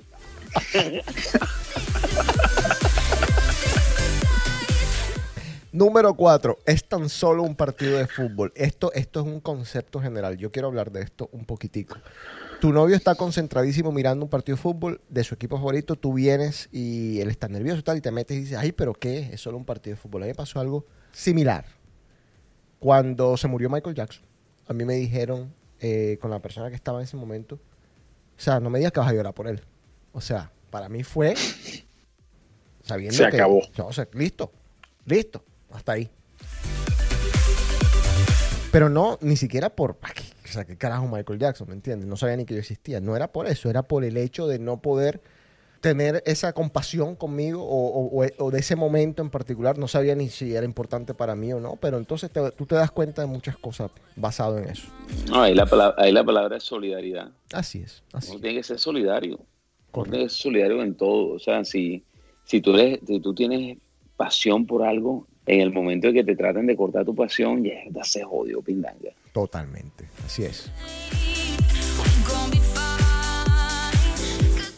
Número 5.76 6.14
cuatro, 6.14 6.58
es 6.64 6.88
tan 6.88 7.10
solo 7.10 7.42
un 7.42 7.54
partido 7.54 7.98
de 7.98 8.06
fútbol. 8.06 8.50
Esto, 8.56 8.90
esto 8.94 9.20
es 9.20 9.26
un 9.26 9.40
concepto 9.40 10.00
general. 10.00 10.38
Yo 10.38 10.50
quiero 10.50 10.68
hablar 10.68 10.90
de 10.90 11.02
esto 11.02 11.28
un 11.32 11.44
poquitico. 11.44 11.98
Tu 12.62 12.72
novio 12.72 12.96
está 12.96 13.14
concentradísimo 13.14 13.92
mirando 13.92 14.24
un 14.24 14.30
partido 14.30 14.56
de 14.56 14.62
fútbol 14.62 15.02
de 15.10 15.22
su 15.22 15.34
equipo 15.34 15.58
favorito. 15.58 15.94
Tú 15.96 16.14
vienes 16.14 16.70
y 16.72 17.20
él 17.20 17.28
está 17.28 17.48
nervioso 17.48 17.80
y 17.80 17.82
tal, 17.82 17.98
y 17.98 18.00
te 18.00 18.10
metes 18.10 18.38
y 18.38 18.40
dices, 18.40 18.56
ay, 18.56 18.72
pero 18.72 18.94
¿qué? 18.94 19.28
Es 19.34 19.42
solo 19.42 19.58
un 19.58 19.66
partido 19.66 19.96
de 19.96 20.00
fútbol. 20.00 20.22
A 20.22 20.24
mí 20.24 20.30
me 20.30 20.34
pasó 20.34 20.60
algo 20.60 20.86
similar. 21.12 21.66
Cuando 22.78 23.36
se 23.36 23.46
murió 23.46 23.68
Michael 23.68 23.94
Jackson, 23.94 24.24
a 24.68 24.72
mí 24.72 24.86
me 24.86 24.94
dijeron 24.94 25.52
eh, 25.80 26.16
con 26.22 26.30
la 26.30 26.38
persona 26.40 26.70
que 26.70 26.76
estaba 26.76 27.00
en 27.00 27.04
ese 27.04 27.18
momento, 27.18 27.56
o 27.56 28.40
sea, 28.40 28.60
no 28.60 28.70
me 28.70 28.78
digas 28.78 28.92
que 28.92 29.00
vas 29.00 29.10
a 29.10 29.12
llorar 29.12 29.34
por 29.34 29.46
él. 29.46 29.60
O 30.12 30.22
sea, 30.22 30.50
para 30.70 30.88
mí 30.88 31.02
fue 31.02 31.34
sabiendo 32.82 33.14
Se 33.16 33.28
que- 33.28 33.36
acabó. 33.36 33.60
o 33.84 33.92
sea, 33.92 34.08
listo, 34.14 34.50
listo, 35.04 35.44
hasta 35.72 35.92
ahí. 35.92 36.10
Pero 38.72 38.88
no, 38.90 39.18
ni 39.22 39.36
siquiera 39.36 39.70
por, 39.70 39.96
"Ah, 40.02 40.10
o 40.44 40.48
sea, 40.48 40.64
qué 40.64 40.76
carajo 40.76 41.06
Michael 41.08 41.38
Jackson, 41.38 41.68
¿me 41.68 41.74
entiendes? 41.74 42.06
No 42.08 42.16
sabía 42.16 42.36
ni 42.36 42.44
que 42.44 42.54
yo 42.54 42.60
existía. 42.60 43.00
No 43.00 43.16
era 43.16 43.28
por 43.32 43.46
eso, 43.46 43.70
era 43.70 43.82
por 43.82 44.04
el 44.04 44.16
hecho 44.16 44.46
de 44.46 44.58
no 44.58 44.80
poder 44.82 45.20
tener 45.80 46.22
esa 46.26 46.52
compasión 46.52 47.14
conmigo 47.14 47.62
o, 47.62 47.86
o- 47.86 48.22
o- 48.24 48.44
o 48.46 48.50
de 48.50 48.58
ese 48.58 48.76
momento 48.76 49.22
en 49.22 49.30
particular. 49.30 49.78
No 49.78 49.88
sabía 49.88 50.14
ni 50.14 50.28
si 50.28 50.54
era 50.54 50.64
importante 50.66 51.14
para 51.14 51.34
mí 51.36 51.52
o 51.52 51.60
no, 51.60 51.76
pero 51.76 51.96
entonces 51.96 52.30
te- 52.30 52.50
tú 52.50 52.66
te 52.66 52.74
das 52.74 52.90
cuenta 52.90 53.22
de 53.22 53.28
muchas 53.28 53.56
cosas 53.56 53.90
basado 54.16 54.58
en 54.58 54.68
eso. 54.68 54.88
No, 55.28 55.42
ahí 55.42 55.54
la 55.54 55.64
palabra, 55.66 55.94
ahí 56.02 56.12
la 56.12 56.24
palabra 56.24 56.56
es 56.56 56.64
solidaridad. 56.64 57.30
Así 57.52 57.80
es, 57.82 58.02
así 58.12 58.32
Uno 58.32 58.40
tiene 58.40 58.56
que 58.56 58.62
ser 58.64 58.78
solidario. 58.78 59.36
Uno 59.36 59.46
Correcto. 59.92 60.10
tiene 60.10 60.24
que 60.26 60.30
ser 60.30 60.42
solidario 60.42 60.82
en 60.82 60.94
todo. 60.96 61.34
O 61.34 61.38
sea, 61.38 61.64
si, 61.64 62.04
si, 62.44 62.60
tú 62.60 62.74
eres, 62.76 63.00
si 63.06 63.20
tú 63.20 63.32
tienes 63.34 63.78
pasión 64.16 64.66
por 64.66 64.82
algo, 64.82 65.26
en 65.46 65.60
el 65.60 65.72
momento 65.72 66.08
en 66.08 66.14
que 66.14 66.24
te 66.24 66.34
traten 66.36 66.66
de 66.66 66.76
cortar 66.76 67.04
tu 67.04 67.14
pasión, 67.14 67.62
ya 67.64 68.04
se 68.04 68.22
jodió, 68.24 68.60
pindanga. 68.62 69.10
Totalmente, 69.32 70.04
así 70.24 70.44
es. 70.44 70.70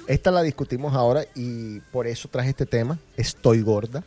Esta 0.06 0.30
la 0.30 0.42
discutimos 0.42 0.94
ahora 0.94 1.24
y 1.34 1.80
por 1.92 2.06
eso 2.06 2.28
traje 2.28 2.50
este 2.50 2.64
tema. 2.66 2.98
Estoy 3.16 3.60
gorda. 3.60 4.04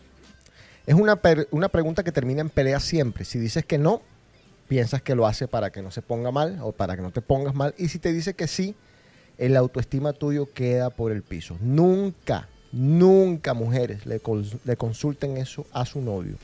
Es 0.87 0.95
una, 0.95 1.15
per- 1.17 1.47
una 1.51 1.69
pregunta 1.69 2.03
que 2.03 2.11
termina 2.11 2.41
en 2.41 2.49
pelea 2.49 2.79
siempre. 2.79 3.23
Si 3.23 3.37
dices 3.37 3.63
que 3.65 3.77
no, 3.77 4.01
piensas 4.67 5.01
que 5.03 5.13
lo 5.13 5.27
hace 5.27 5.47
para 5.47 5.69
que 5.71 5.83
no 5.83 5.91
se 5.91 6.01
ponga 6.01 6.31
mal 6.31 6.57
o 6.63 6.71
para 6.71 6.95
que 6.95 7.03
no 7.03 7.11
te 7.11 7.21
pongas 7.21 7.53
mal. 7.53 7.75
Y 7.77 7.89
si 7.89 7.99
te 7.99 8.11
dice 8.13 8.33
que 8.33 8.47
sí, 8.47 8.73
el 9.37 9.55
autoestima 9.55 10.13
tuyo 10.13 10.51
queda 10.51 10.89
por 10.89 11.11
el 11.11 11.21
piso. 11.21 11.55
Nunca, 11.61 12.47
nunca 12.71 13.53
mujeres 13.53 14.07
le, 14.07 14.19
cons- 14.23 14.57
le 14.65 14.75
consulten 14.77 15.37
eso 15.37 15.67
a 15.71 15.85
su 15.85 16.01
novio. 16.01 16.35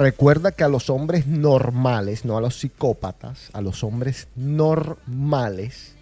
Recuerda 0.00 0.52
que 0.52 0.64
a 0.64 0.68
los 0.68 0.88
hombres 0.88 1.26
normales, 1.26 2.24
no 2.24 2.38
a 2.38 2.40
los 2.40 2.58
psicópatas, 2.58 3.50
a 3.52 3.60
los 3.60 3.84
hombres 3.84 4.28
normales, 4.34 5.94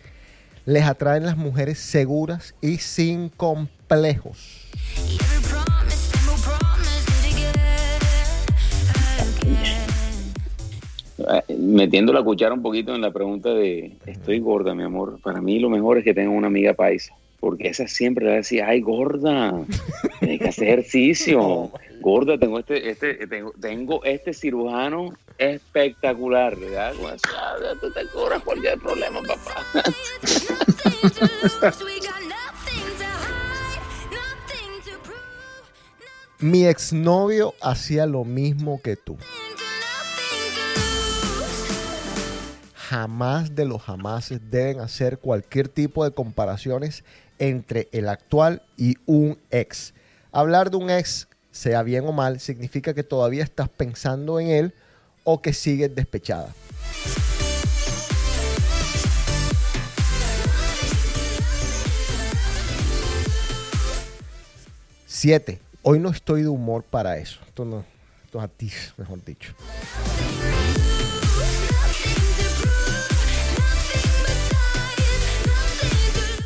les 0.67 0.85
atraen 0.85 1.25
las 1.25 1.37
mujeres 1.37 1.79
seguras 1.79 2.55
y 2.61 2.79
sin 2.79 3.29
complejos. 3.31 4.69
Metiendo 11.49 12.13
la 12.13 12.23
cuchara 12.23 12.55
un 12.55 12.63
poquito 12.63 12.95
en 12.95 13.01
la 13.01 13.11
pregunta 13.11 13.51
de 13.51 13.97
estoy 14.07 14.39
gorda, 14.39 14.75
mi 14.75 14.85
amor. 14.85 15.19
Para 15.23 15.41
mí 15.41 15.59
lo 15.59 15.69
mejor 15.69 15.99
es 15.99 16.05
que 16.05 16.15
tenga 16.15 16.31
una 16.31 16.47
amiga 16.47 16.75
paisa. 16.75 17.15
Porque 17.41 17.69
esa 17.69 17.87
siempre 17.87 18.25
le 18.25 18.31
va 18.31 18.35
a 18.35 18.39
decir, 18.39 18.63
ay, 18.63 18.81
gorda, 18.81 19.55
tienes 20.21 20.41
que 20.41 20.49
hacer 20.49 20.69
ejercicio. 20.69 21.71
Gorda, 22.01 22.39
tengo 22.39 22.59
este, 22.59 22.91
este, 22.91 23.27
tengo, 23.27 23.53
tengo 23.61 24.05
este 24.05 24.33
cirujano 24.33 25.13
espectacular, 25.39 26.57
¿verdad? 26.57 26.93
Ah, 27.37 27.55
tú 27.81 27.93
te 27.93 28.07
cobras 28.13 28.43
cualquier 28.43 28.79
problema, 28.79 29.21
papá. 29.23 29.83
Mi 36.41 36.67
exnovio 36.67 37.55
hacía 37.61 38.07
lo 38.07 38.25
mismo 38.25 38.81
que 38.83 38.97
tú. 38.97 39.17
Jamás 42.89 43.55
de 43.55 43.67
los 43.67 43.83
jamases 43.83 44.41
deben 44.51 44.81
hacer 44.81 45.19
cualquier 45.19 45.69
tipo 45.69 46.05
de 46.05 46.13
comparaciones 46.13 47.05
entre 47.39 47.91
el 47.93 48.09
actual 48.09 48.63
y 48.79 48.97
un 49.05 49.39
ex. 49.51 49.93
Hablar 50.33 50.71
de 50.71 50.79
un 50.79 50.89
ex, 50.89 51.29
sea 51.51 51.83
bien 51.83 52.07
o 52.07 52.13
mal, 52.13 52.41
significa 52.41 52.95
que 52.95 53.03
todavía 53.03 53.45
estás 53.45 53.69
pensando 53.69 54.41
en 54.41 54.49
él 54.49 54.75
o 55.25 55.43
que 55.43 55.53
sigues 55.53 55.95
despechada. 55.95 56.55
Siete. 65.05 65.61
Hoy 65.83 65.99
no 65.99 66.09
estoy 66.09 66.41
de 66.41 66.49
humor 66.49 66.85
para 66.85 67.19
eso. 67.19 67.39
Esto 67.47 67.67
no, 67.67 67.85
es 68.33 68.41
a 68.41 68.49
ti, 68.49 68.71
mejor 68.97 69.23
dicho. 69.23 69.55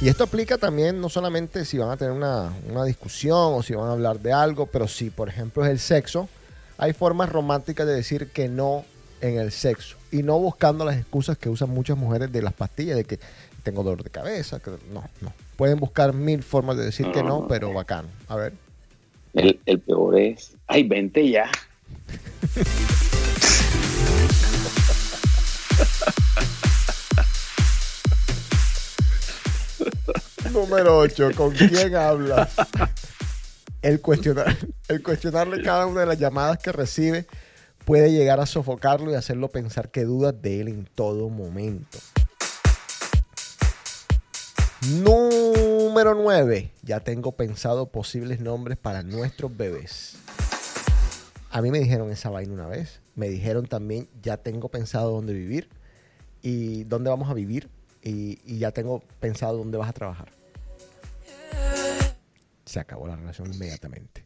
Y 0.02 0.08
esto 0.08 0.24
aplica 0.24 0.58
también 0.58 1.00
no 1.00 1.08
solamente 1.08 1.64
si 1.64 1.78
van 1.78 1.90
a 1.90 1.96
tener 1.96 2.12
una, 2.12 2.52
una 2.68 2.84
discusión 2.84 3.54
o 3.54 3.62
si 3.62 3.72
van 3.72 3.86
a 3.86 3.92
hablar 3.92 4.18
de 4.18 4.32
algo, 4.32 4.66
pero 4.66 4.88
si 4.88 5.10
por 5.10 5.28
ejemplo 5.28 5.64
es 5.64 5.70
el 5.70 5.78
sexo, 5.78 6.28
hay 6.76 6.92
formas 6.92 7.28
románticas 7.28 7.86
de 7.86 7.94
decir 7.94 8.26
que 8.32 8.48
no 8.48 8.84
en 9.20 9.38
el 9.38 9.52
sexo 9.52 9.96
y 10.10 10.24
no 10.24 10.40
buscando 10.40 10.84
las 10.84 10.96
excusas 10.96 11.38
que 11.38 11.48
usan 11.48 11.70
muchas 11.70 11.96
mujeres 11.96 12.32
de 12.32 12.42
las 12.42 12.52
pastillas 12.52 12.96
de 12.96 13.04
que 13.04 13.20
tengo 13.62 13.84
dolor 13.84 14.02
de 14.02 14.10
cabeza, 14.10 14.58
que 14.58 14.72
no, 14.92 15.04
no. 15.20 15.32
Pueden 15.56 15.78
buscar 15.78 16.12
mil 16.12 16.42
formas 16.42 16.76
de 16.76 16.86
decir 16.86 17.12
que 17.12 17.22
no, 17.22 17.46
pero 17.46 17.72
bacán. 17.72 18.06
A 18.26 18.34
ver. 18.34 18.54
El, 19.34 19.60
el 19.66 19.78
peor 19.78 20.18
es, 20.18 20.56
ay, 20.66 20.82
vente 20.82 21.30
ya. 21.30 21.48
Número 30.52 30.98
8. 30.98 31.30
¿Con 31.34 31.50
quién 31.52 31.94
habla? 31.96 32.48
El, 33.80 34.02
cuestionar, 34.02 34.54
el 34.88 35.02
cuestionarle 35.02 35.62
cada 35.62 35.86
una 35.86 36.00
de 36.00 36.06
las 36.06 36.18
llamadas 36.18 36.58
que 36.58 36.72
recibe 36.72 37.26
puede 37.86 38.12
llegar 38.12 38.38
a 38.38 38.46
sofocarlo 38.46 39.10
y 39.10 39.14
hacerlo 39.14 39.48
pensar 39.48 39.90
que 39.90 40.04
dudas 40.04 40.40
de 40.42 40.60
él 40.60 40.68
en 40.68 40.84
todo 40.84 41.30
momento. 41.30 41.98
Número 44.88 46.14
9. 46.14 46.70
Ya 46.82 47.00
tengo 47.00 47.32
pensado 47.32 47.86
posibles 47.86 48.40
nombres 48.40 48.76
para 48.76 49.02
nuestros 49.02 49.56
bebés. 49.56 50.16
A 51.50 51.62
mí 51.62 51.70
me 51.70 51.80
dijeron 51.80 52.10
esa 52.10 52.28
vaina 52.28 52.52
una 52.52 52.66
vez. 52.66 53.00
Me 53.14 53.30
dijeron 53.30 53.66
también, 53.66 54.06
ya 54.22 54.36
tengo 54.36 54.68
pensado 54.68 55.12
dónde 55.12 55.32
vivir 55.32 55.70
y 56.42 56.84
dónde 56.84 57.08
vamos 57.08 57.30
a 57.30 57.34
vivir 57.34 57.70
y 58.02 58.58
ya 58.58 58.70
tengo 58.72 59.02
pensado 59.18 59.56
dónde 59.56 59.78
vas 59.78 59.88
a 59.88 59.92
trabajar. 59.94 60.41
Se 62.72 62.80
acabó 62.80 63.06
la 63.06 63.16
relación 63.16 63.52
inmediatamente. 63.52 64.24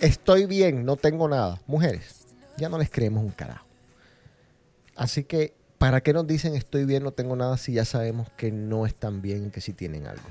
Estoy 0.00 0.46
bien, 0.46 0.84
no 0.84 0.96
tengo 0.96 1.28
nada. 1.28 1.60
Mujeres, 1.68 2.26
ya 2.56 2.68
no 2.68 2.76
les 2.78 2.90
creemos 2.90 3.22
un 3.22 3.30
carajo. 3.30 3.68
Así 4.96 5.22
que, 5.22 5.54
¿para 5.78 6.00
qué 6.00 6.12
nos 6.12 6.26
dicen 6.26 6.56
estoy 6.56 6.86
bien, 6.86 7.04
no 7.04 7.12
tengo 7.12 7.36
nada 7.36 7.56
si 7.56 7.74
ya 7.74 7.84
sabemos 7.84 8.28
que 8.36 8.50
no 8.50 8.84
están 8.84 9.22
bien 9.22 9.46
y 9.46 9.50
que 9.50 9.60
sí 9.60 9.72
tienen 9.72 10.08
algo? 10.08 10.28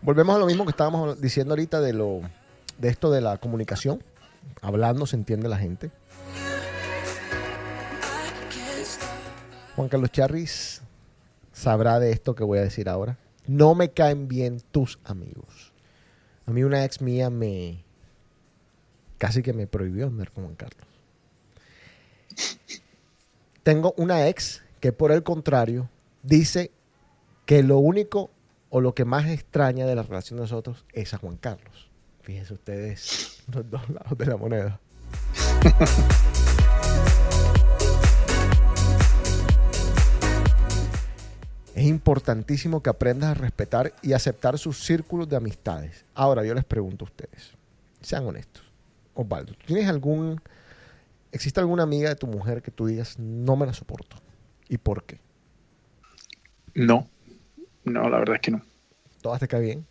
Volvemos 0.00 0.34
a 0.34 0.38
lo 0.40 0.46
mismo 0.46 0.64
que 0.64 0.70
estábamos 0.70 1.20
diciendo 1.20 1.52
ahorita 1.52 1.80
de 1.80 1.92
lo 1.92 2.22
de 2.78 2.88
esto 2.88 3.12
de 3.12 3.20
la 3.20 3.38
comunicación. 3.38 4.02
Hablando 4.60 5.06
se 5.06 5.14
entiende 5.14 5.48
la 5.48 5.58
gente. 5.58 5.92
Juan 9.76 9.88
Carlos 9.88 10.12
Charris 10.12 10.82
sabrá 11.52 11.98
de 11.98 12.12
esto 12.12 12.34
que 12.34 12.44
voy 12.44 12.58
a 12.58 12.62
decir 12.62 12.88
ahora. 12.88 13.18
No 13.46 13.74
me 13.74 13.90
caen 13.90 14.28
bien 14.28 14.60
tus 14.70 14.98
amigos. 15.04 15.72
A 16.46 16.50
mí 16.50 16.62
una 16.62 16.84
ex 16.84 17.00
mía 17.00 17.30
me 17.30 17.84
casi 19.18 19.42
que 19.42 19.52
me 19.52 19.66
prohibió 19.66 20.06
andar 20.06 20.30
con 20.32 20.44
Juan 20.44 20.56
Carlos. 20.56 20.86
Tengo 23.62 23.94
una 23.96 24.28
ex 24.28 24.62
que 24.80 24.92
por 24.92 25.12
el 25.12 25.22
contrario 25.22 25.88
dice 26.22 26.72
que 27.46 27.62
lo 27.62 27.78
único 27.78 28.30
o 28.68 28.80
lo 28.80 28.94
que 28.94 29.04
más 29.04 29.26
extraña 29.26 29.86
de 29.86 29.94
la 29.94 30.02
relación 30.02 30.38
de 30.38 30.42
nosotros 30.42 30.84
es 30.92 31.14
a 31.14 31.18
Juan 31.18 31.36
Carlos. 31.36 31.90
Fíjense 32.22 32.54
ustedes 32.54 33.42
los 33.52 33.68
dos 33.70 33.88
lados 33.88 34.18
de 34.18 34.26
la 34.26 34.36
moneda. 34.36 34.80
Es 41.82 41.88
importantísimo 41.88 42.80
que 42.80 42.90
aprendas 42.90 43.30
a 43.30 43.34
respetar 43.34 43.92
y 44.02 44.12
aceptar 44.12 44.56
sus 44.56 44.84
círculos 44.84 45.28
de 45.28 45.34
amistades. 45.34 46.04
Ahora 46.14 46.44
yo 46.44 46.54
les 46.54 46.64
pregunto 46.64 47.04
a 47.04 47.08
ustedes, 47.08 47.54
sean 48.00 48.24
honestos. 48.24 48.62
Osvaldo, 49.14 49.54
¿tú 49.54 49.66
¿tienes 49.66 49.88
algún, 49.88 50.40
existe 51.32 51.58
alguna 51.58 51.82
amiga 51.82 52.10
de 52.10 52.14
tu 52.14 52.28
mujer 52.28 52.62
que 52.62 52.70
tú 52.70 52.86
digas 52.86 53.18
no 53.18 53.56
me 53.56 53.66
la 53.66 53.72
soporto? 53.72 54.16
¿Y 54.68 54.78
por 54.78 55.02
qué? 55.02 55.18
No, 56.72 57.10
no, 57.82 58.08
la 58.08 58.20
verdad 58.20 58.36
es 58.36 58.42
que 58.42 58.52
no. 58.52 58.62
¿Todas 59.20 59.40
te 59.40 59.48
caen 59.48 59.64
bien? 59.64 59.86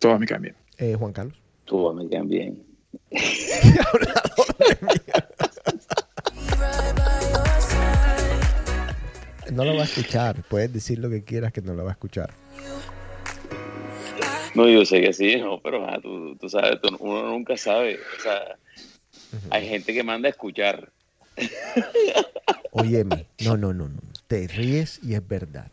Todas 0.00 0.18
me 0.18 0.26
caen 0.26 0.42
bien. 0.42 0.56
Eh, 0.78 0.96
Juan 0.98 1.12
Carlos. 1.12 1.40
Tú 1.64 1.94
me 1.94 2.08
quedan 2.08 2.26
bien. 2.26 2.60
No 9.54 9.64
lo 9.64 9.76
va 9.76 9.82
a 9.82 9.84
escuchar. 9.84 10.42
Puedes 10.48 10.72
decir 10.72 10.98
lo 10.98 11.08
que 11.08 11.22
quieras 11.22 11.52
que 11.52 11.62
no 11.62 11.74
lo 11.74 11.84
va 11.84 11.90
a 11.90 11.92
escuchar. 11.92 12.34
No, 14.54 14.68
yo 14.68 14.84
sé 14.84 15.00
que 15.00 15.12
sí, 15.12 15.36
no, 15.36 15.60
pero 15.60 15.84
ah, 15.88 15.98
tú, 16.02 16.36
tú 16.36 16.48
sabes, 16.48 16.80
tú- 16.80 16.96
uno 17.00 17.28
nunca 17.28 17.56
sabe. 17.56 17.98
O 18.18 18.22
sea, 18.22 18.56
hay 19.50 19.68
gente 19.68 19.92
que 19.92 20.02
manda 20.02 20.28
a 20.28 20.30
escuchar. 20.30 20.90
Óyeme, 22.72 23.26
no, 23.44 23.56
no, 23.56 23.72
no, 23.72 23.88
no. 23.88 24.00
Te 24.26 24.46
ríes 24.48 25.00
y 25.02 25.14
es 25.14 25.26
verdad. 25.26 25.68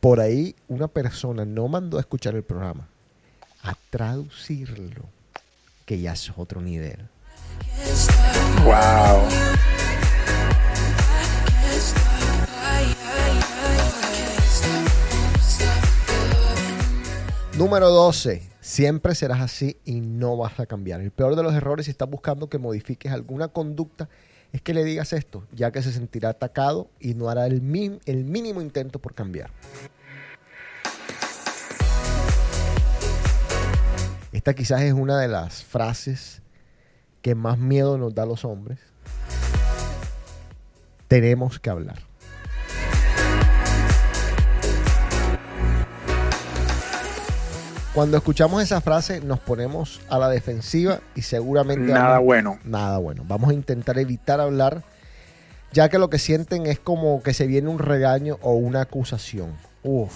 Por 0.00 0.20
ahí 0.20 0.54
una 0.68 0.88
persona 0.88 1.44
no 1.44 1.68
mandó 1.68 1.96
a 1.96 2.00
escuchar 2.00 2.34
el 2.34 2.42
programa, 2.44 2.88
a 3.62 3.74
traducirlo, 3.90 5.04
que 5.86 5.98
ya 6.00 6.12
es 6.12 6.30
otro 6.36 6.60
nivel. 6.60 7.08
Wow. 8.64 9.28
Número 17.58 17.90
12. 17.90 18.40
Siempre 18.60 19.16
serás 19.16 19.40
así 19.40 19.80
y 19.84 20.00
no 20.00 20.36
vas 20.36 20.60
a 20.60 20.66
cambiar. 20.66 21.00
El 21.00 21.10
peor 21.10 21.34
de 21.34 21.42
los 21.42 21.52
errores 21.54 21.86
si 21.86 21.90
estás 21.90 22.08
buscando 22.08 22.48
que 22.48 22.56
modifiques 22.56 23.10
alguna 23.10 23.48
conducta 23.48 24.08
es 24.52 24.62
que 24.62 24.72
le 24.72 24.84
digas 24.84 25.12
esto, 25.12 25.44
ya 25.50 25.72
que 25.72 25.82
se 25.82 25.90
sentirá 25.90 26.28
atacado 26.28 26.88
y 27.00 27.14
no 27.14 27.28
hará 27.28 27.48
el, 27.48 27.60
el 28.06 28.24
mínimo 28.24 28.60
intento 28.60 29.00
por 29.00 29.12
cambiar. 29.12 29.50
Esta 34.30 34.54
quizás 34.54 34.82
es 34.82 34.92
una 34.92 35.18
de 35.18 35.26
las 35.26 35.64
frases 35.64 36.42
que 37.22 37.34
más 37.34 37.58
miedo 37.58 37.98
nos 37.98 38.14
da 38.14 38.22
a 38.22 38.26
los 38.26 38.44
hombres. 38.44 38.78
Tenemos 41.08 41.58
que 41.58 41.70
hablar. 41.70 42.07
Cuando 47.94 48.16
escuchamos 48.16 48.62
esa 48.62 48.80
frase 48.80 49.20
nos 49.20 49.40
ponemos 49.40 50.00
a 50.08 50.18
la 50.18 50.28
defensiva 50.28 51.00
y 51.14 51.22
seguramente 51.22 51.92
Nada 51.92 52.10
vamos- 52.10 52.24
bueno. 52.24 52.58
nada 52.64 52.98
bueno. 52.98 53.24
Vamos 53.26 53.50
a 53.50 53.54
intentar 53.54 53.98
evitar 53.98 54.40
hablar, 54.40 54.84
ya 55.72 55.88
que 55.88 55.98
lo 55.98 56.08
que 56.10 56.18
sienten 56.18 56.66
es 56.66 56.78
como 56.78 57.22
que 57.22 57.34
se 57.34 57.46
viene 57.46 57.68
un 57.68 57.78
regaño 57.78 58.38
o 58.42 58.52
una 58.54 58.82
acusación. 58.82 59.52
Uf, 59.82 60.12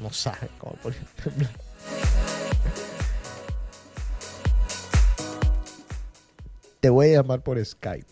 no 0.00 0.10
sabe 0.12 0.48
cómo 0.58 0.76
temblar. 1.22 1.50
Te 6.80 6.90
voy 6.90 7.08
a 7.10 7.22
llamar 7.22 7.40
por 7.42 7.64
Skype. 7.64 8.06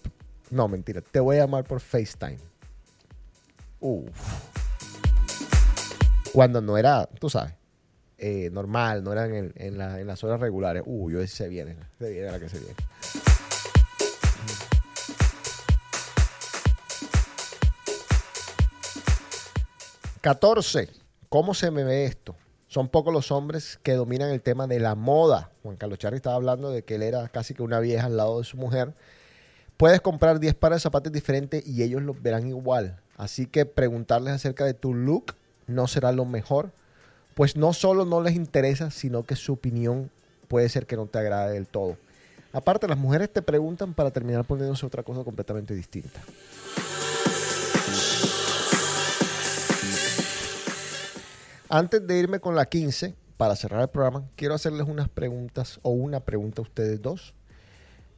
No, 0.50 0.68
mentira. 0.68 1.00
Te 1.00 1.20
voy 1.20 1.36
a 1.36 1.40
llamar 1.40 1.64
por 1.64 1.80
FaceTime. 1.80 2.38
Uf. 3.80 4.08
Cuando 6.32 6.60
no 6.60 6.76
era, 6.76 7.06
tú 7.20 7.30
sabes, 7.30 7.54
eh, 8.18 8.50
normal, 8.52 9.02
no 9.04 9.12
eran 9.12 9.34
en, 9.34 9.52
en 9.56 9.78
la- 9.78 10.00
en 10.00 10.06
las 10.06 10.22
horas 10.24 10.40
regulares. 10.40 10.82
Uy, 10.86 11.14
hoy 11.14 11.28
se 11.28 11.48
viene, 11.48 11.76
se 11.98 12.10
viene 12.10 12.30
la 12.30 12.38
que 12.40 12.48
se 12.48 12.58
viene. 12.58 12.74
Catorce. 20.20 20.88
¿Cómo 21.28 21.54
se 21.54 21.70
me 21.70 21.84
ve 21.84 22.04
esto? 22.04 22.36
Son 22.68 22.88
pocos 22.88 23.12
los 23.12 23.30
hombres 23.30 23.78
que 23.82 23.92
dominan 23.94 24.30
el 24.30 24.40
tema 24.42 24.66
de 24.66 24.80
la 24.80 24.94
moda. 24.94 25.50
Juan 25.62 25.76
Carlos 25.76 25.98
Charri 25.98 26.16
estaba 26.16 26.36
hablando 26.36 26.70
de 26.70 26.82
que 26.82 26.96
él 26.96 27.02
era 27.02 27.28
casi 27.28 27.54
que 27.54 27.62
una 27.62 27.80
vieja 27.80 28.06
al 28.06 28.16
lado 28.16 28.38
de 28.38 28.44
su 28.44 28.56
mujer. 28.56 28.94
Puedes 29.76 30.00
comprar 30.00 30.38
10 30.40 30.54
pares 30.54 30.76
de 30.76 30.80
zapatos 30.80 31.12
diferentes 31.12 31.66
y 31.66 31.82
ellos 31.82 32.02
los 32.02 32.20
verán 32.22 32.48
igual. 32.48 33.00
Así 33.16 33.46
que 33.46 33.66
preguntarles 33.66 34.32
acerca 34.34 34.64
de 34.64 34.74
tu 34.74 34.94
look 34.94 35.34
no 35.66 35.86
será 35.86 36.12
lo 36.12 36.24
mejor, 36.24 36.72
pues 37.34 37.56
no 37.56 37.72
solo 37.72 38.04
no 38.04 38.20
les 38.20 38.34
interesa, 38.34 38.90
sino 38.90 39.24
que 39.24 39.36
su 39.36 39.54
opinión 39.54 40.10
puede 40.48 40.68
ser 40.68 40.86
que 40.86 40.96
no 40.96 41.06
te 41.06 41.18
agrade 41.18 41.54
del 41.54 41.66
todo. 41.66 41.96
Aparte, 42.52 42.86
las 42.86 42.98
mujeres 42.98 43.32
te 43.32 43.42
preguntan 43.42 43.94
para 43.94 44.12
terminar 44.12 44.44
poniéndose 44.44 44.86
otra 44.86 45.02
cosa 45.02 45.24
completamente 45.24 45.74
distinta. 45.74 46.20
Antes 51.68 52.06
de 52.06 52.18
irme 52.18 52.38
con 52.38 52.54
la 52.54 52.66
15, 52.66 53.14
para 53.36 53.56
cerrar 53.56 53.80
el 53.82 53.88
programa, 53.88 54.24
quiero 54.36 54.54
hacerles 54.54 54.86
unas 54.86 55.08
preguntas 55.08 55.80
o 55.82 55.90
una 55.90 56.20
pregunta 56.20 56.62
a 56.62 56.64
ustedes 56.64 57.02
dos. 57.02 57.34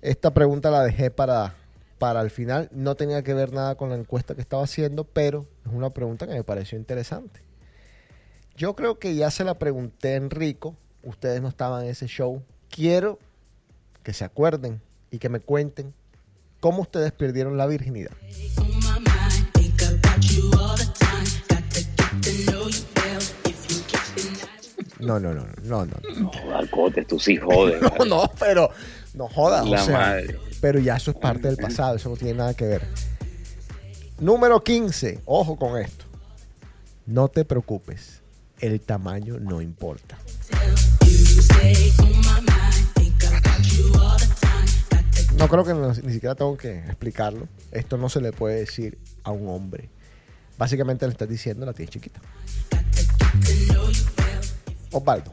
Esta 0.03 0.35
pregunta 0.35 0.71
la 0.71 0.83
dejé 0.83 1.11
para, 1.11 1.55
para 1.99 2.21
el 2.21 2.31
final. 2.31 2.69
No 2.73 2.97
tenía 2.97 3.23
que 3.23 3.33
ver 3.33 3.55
nada 3.55 3.77
con 3.77 3.89
la 3.89 3.97
encuesta 3.97 4.35
que 4.35 4.43
estaba 4.43 4.65
haciendo, 4.65 5.05
pero 5.05 5.47
es 5.65 5.73
una 5.73 5.89
pregunta 5.91 6.27
que 6.27 6.35
me 6.35 6.45
pareció 6.45 6.77
interesante. 6.77 7.46
Yo 8.57 8.75
creo 8.75 8.99
que 8.99 9.15
ya 9.15 9.31
se 9.31 9.45
la 9.45 9.59
pregunté 9.59 10.15
a 10.15 10.17
Enrico. 10.17 10.75
Ustedes 11.03 11.43
no 11.43 11.49
estaban 11.49 11.85
en 11.85 11.91
ese 11.91 12.07
show. 12.07 12.43
Quiero 12.71 13.19
que 14.03 14.13
se 14.13 14.25
acuerden 14.25 14.81
y 15.11 15.19
que 15.19 15.29
me 15.29 15.41
cuenten 15.41 15.93
cómo 16.61 16.83
ustedes 16.83 17.13
perdieron 17.13 17.57
la 17.57 17.67
virginidad. 17.67 18.13
No, 24.99 25.21
no, 25.21 25.35
no, 25.35 25.45
no, 25.63 25.85
no, 25.85 25.93
no. 26.19 26.57
Alcotes, 26.57 27.07
tú 27.07 27.19
sí 27.19 27.37
jodes. 27.37 27.81
No, 27.99 28.05
no, 28.07 28.31
pero 28.39 28.71
no 29.15 29.29
jodas. 29.29 29.67
o 29.67 29.69
La 29.71 29.83
sea, 29.85 29.99
madre. 29.99 30.39
Pero 30.61 30.79
ya 30.81 30.97
eso 30.97 31.11
es 31.11 31.17
parte 31.19 31.49
del 31.49 31.59
pasado, 31.59 31.97
eso 31.97 32.09
no 32.09 32.17
tiene 32.17 32.35
nada 32.39 32.55
que 32.55 32.65
ver. 32.67 32.83
Número 34.19 34.63
15, 34.63 35.21
ojo 35.27 35.57
con 35.57 35.79
esto. 35.81 36.07
No 37.05 37.29
te 37.29 37.45
preocupes, 37.45 38.23
el 38.61 38.81
tamaño 38.81 39.39
no 39.39 39.61
importa. 39.61 40.17
No 45.39 45.49
creo 45.49 45.65
que 45.65 45.75
no- 45.75 45.93
ni 45.93 46.13
siquiera 46.13 46.35
tengo 46.35 46.57
que 46.57 46.79
explicarlo. 46.79 47.47
Esto 47.71 47.99
no 47.99 48.09
se 48.09 48.21
le 48.21 48.33
puede 48.33 48.57
decir 48.61 48.97
a 49.23 49.31
un 49.33 49.49
hombre. 49.49 49.89
Básicamente 50.57 51.05
le 51.07 51.13
estás 51.13 51.29
diciendo 51.29 51.67
la 51.67 51.73
tienes 51.75 51.91
chiquita. 51.93 52.21
Osvaldo, 54.93 55.33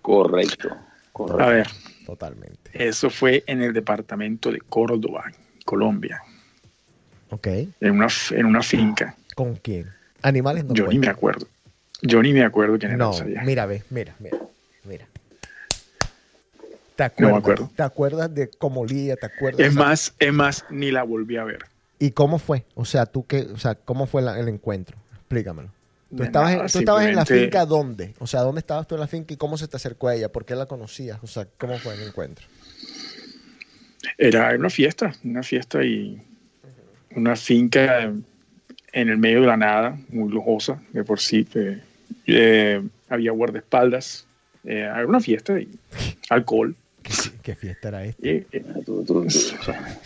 Correcto. 0.00 0.68
A 0.72 1.12
Correcto. 1.12 1.46
ver, 1.46 1.66
totalmente. 2.06 2.70
eso 2.72 3.10
fue 3.10 3.44
en 3.46 3.60
el 3.62 3.74
departamento 3.74 4.50
de 4.50 4.58
Córdoba, 4.60 5.30
Colombia, 5.66 6.22
Ok. 7.30 7.46
en 7.46 7.90
una, 7.90 8.06
en 8.30 8.46
una 8.46 8.62
finca. 8.62 9.14
¿Con 9.34 9.56
quién? 9.56 9.86
Animales 10.22 10.64
no 10.64 10.72
Yo 10.74 10.86
ni 10.88 10.98
me 10.98 11.08
acuerdo. 11.08 11.46
Yo 12.02 12.22
ni 12.22 12.32
me 12.32 12.44
acuerdo 12.44 12.78
quién 12.78 12.92
era 12.92 12.98
No, 12.98 13.12
mira, 13.44 13.66
ve, 13.66 13.82
mira, 13.90 14.14
mira, 14.18 14.36
mira. 14.84 15.06
¿Te 16.96 17.04
No 17.04 17.06
acuerdas? 17.06 17.32
me 17.32 17.38
acuerdo. 17.38 17.70
¿Te 17.76 17.82
acuerdas 17.82 18.34
de 18.34 18.50
cómo 18.58 18.80
olía? 18.82 19.16
¿Te 19.16 19.26
acuerdas? 19.26 19.66
Es 19.66 19.74
más, 19.74 20.14
es 20.18 20.32
más, 20.32 20.64
ni 20.68 20.90
la 20.90 21.04
volví 21.04 21.36
a 21.36 21.44
ver. 21.44 21.60
¿Y 21.98 22.10
cómo 22.10 22.38
fue? 22.38 22.64
O 22.74 22.84
sea, 22.84 23.06
tú 23.06 23.26
qué, 23.26 23.42
o 23.54 23.58
sea, 23.58 23.76
¿cómo 23.76 24.06
fue 24.06 24.22
la- 24.22 24.38
el 24.38 24.48
encuentro? 24.48 24.98
Explícamelo. 25.12 25.70
¿Tú 26.14 26.22
estabas, 26.24 26.52
en, 26.52 26.58
tú 26.68 26.78
estabas 26.80 27.06
en 27.06 27.14
la 27.16 27.24
finca 27.24 27.64
dónde? 27.64 28.14
O 28.18 28.26
sea, 28.26 28.40
¿dónde 28.40 28.58
estabas 28.58 28.86
tú 28.86 28.96
en 28.96 29.00
la 29.00 29.06
finca 29.06 29.32
y 29.32 29.36
cómo 29.36 29.56
se 29.56 29.68
te 29.68 29.76
acercó 29.76 30.08
a 30.08 30.14
ella? 30.14 30.30
¿Por 30.30 30.44
qué 30.44 30.54
la 30.54 30.66
conocías? 30.66 31.18
O 31.22 31.26
sea, 31.26 31.46
¿cómo 31.58 31.78
fue 31.78 31.94
el 31.94 32.02
encuentro? 32.02 32.46
Era 34.18 34.54
una 34.54 34.68
fiesta, 34.68 35.12
una 35.24 35.42
fiesta 35.42 35.82
y 35.84 36.20
una 37.16 37.36
finca 37.36 38.02
en 38.02 39.08
el 39.08 39.18
medio 39.18 39.42
de 39.42 39.46
la 39.46 39.56
nada, 39.56 39.98
muy 40.10 40.30
lujosa, 40.30 40.82
de 40.92 41.04
por 41.04 41.20
sí. 41.20 41.44
que, 41.44 41.80
eh, 42.26 42.82
había 43.08 43.32
guardaespaldas, 43.32 44.26
eh, 44.64 44.78
era 44.80 45.06
una 45.06 45.20
fiesta 45.20 45.58
y 45.58 45.68
alcohol. 46.30 46.74
¿Qué, 47.02 47.12
qué 47.42 47.54
fiesta 47.56 47.88
era 47.88 48.04
esta? 48.04 48.26
Y, 48.26 48.30
eh, 48.52 48.64
Tú, 48.86 49.04
tú, 49.04 49.04
tú, 49.04 49.26
o 49.26 49.30
sea, 49.30 49.98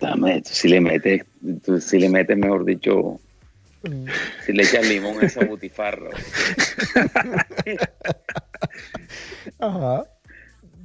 dame, 0.00 0.40
tú 0.42 0.50
si 0.52 0.68
le 0.68 0.80
metes, 0.80 1.24
tú 1.64 1.80
si 1.80 1.98
le 1.98 2.08
metes, 2.08 2.36
mejor 2.36 2.64
dicho, 2.64 3.18
si 4.46 4.52
le 4.52 4.62
echas 4.62 4.88
limón 4.88 5.20
a 5.20 5.26
esa 5.26 5.44
butifarra. 5.46 6.10
Ajá. 9.58 10.04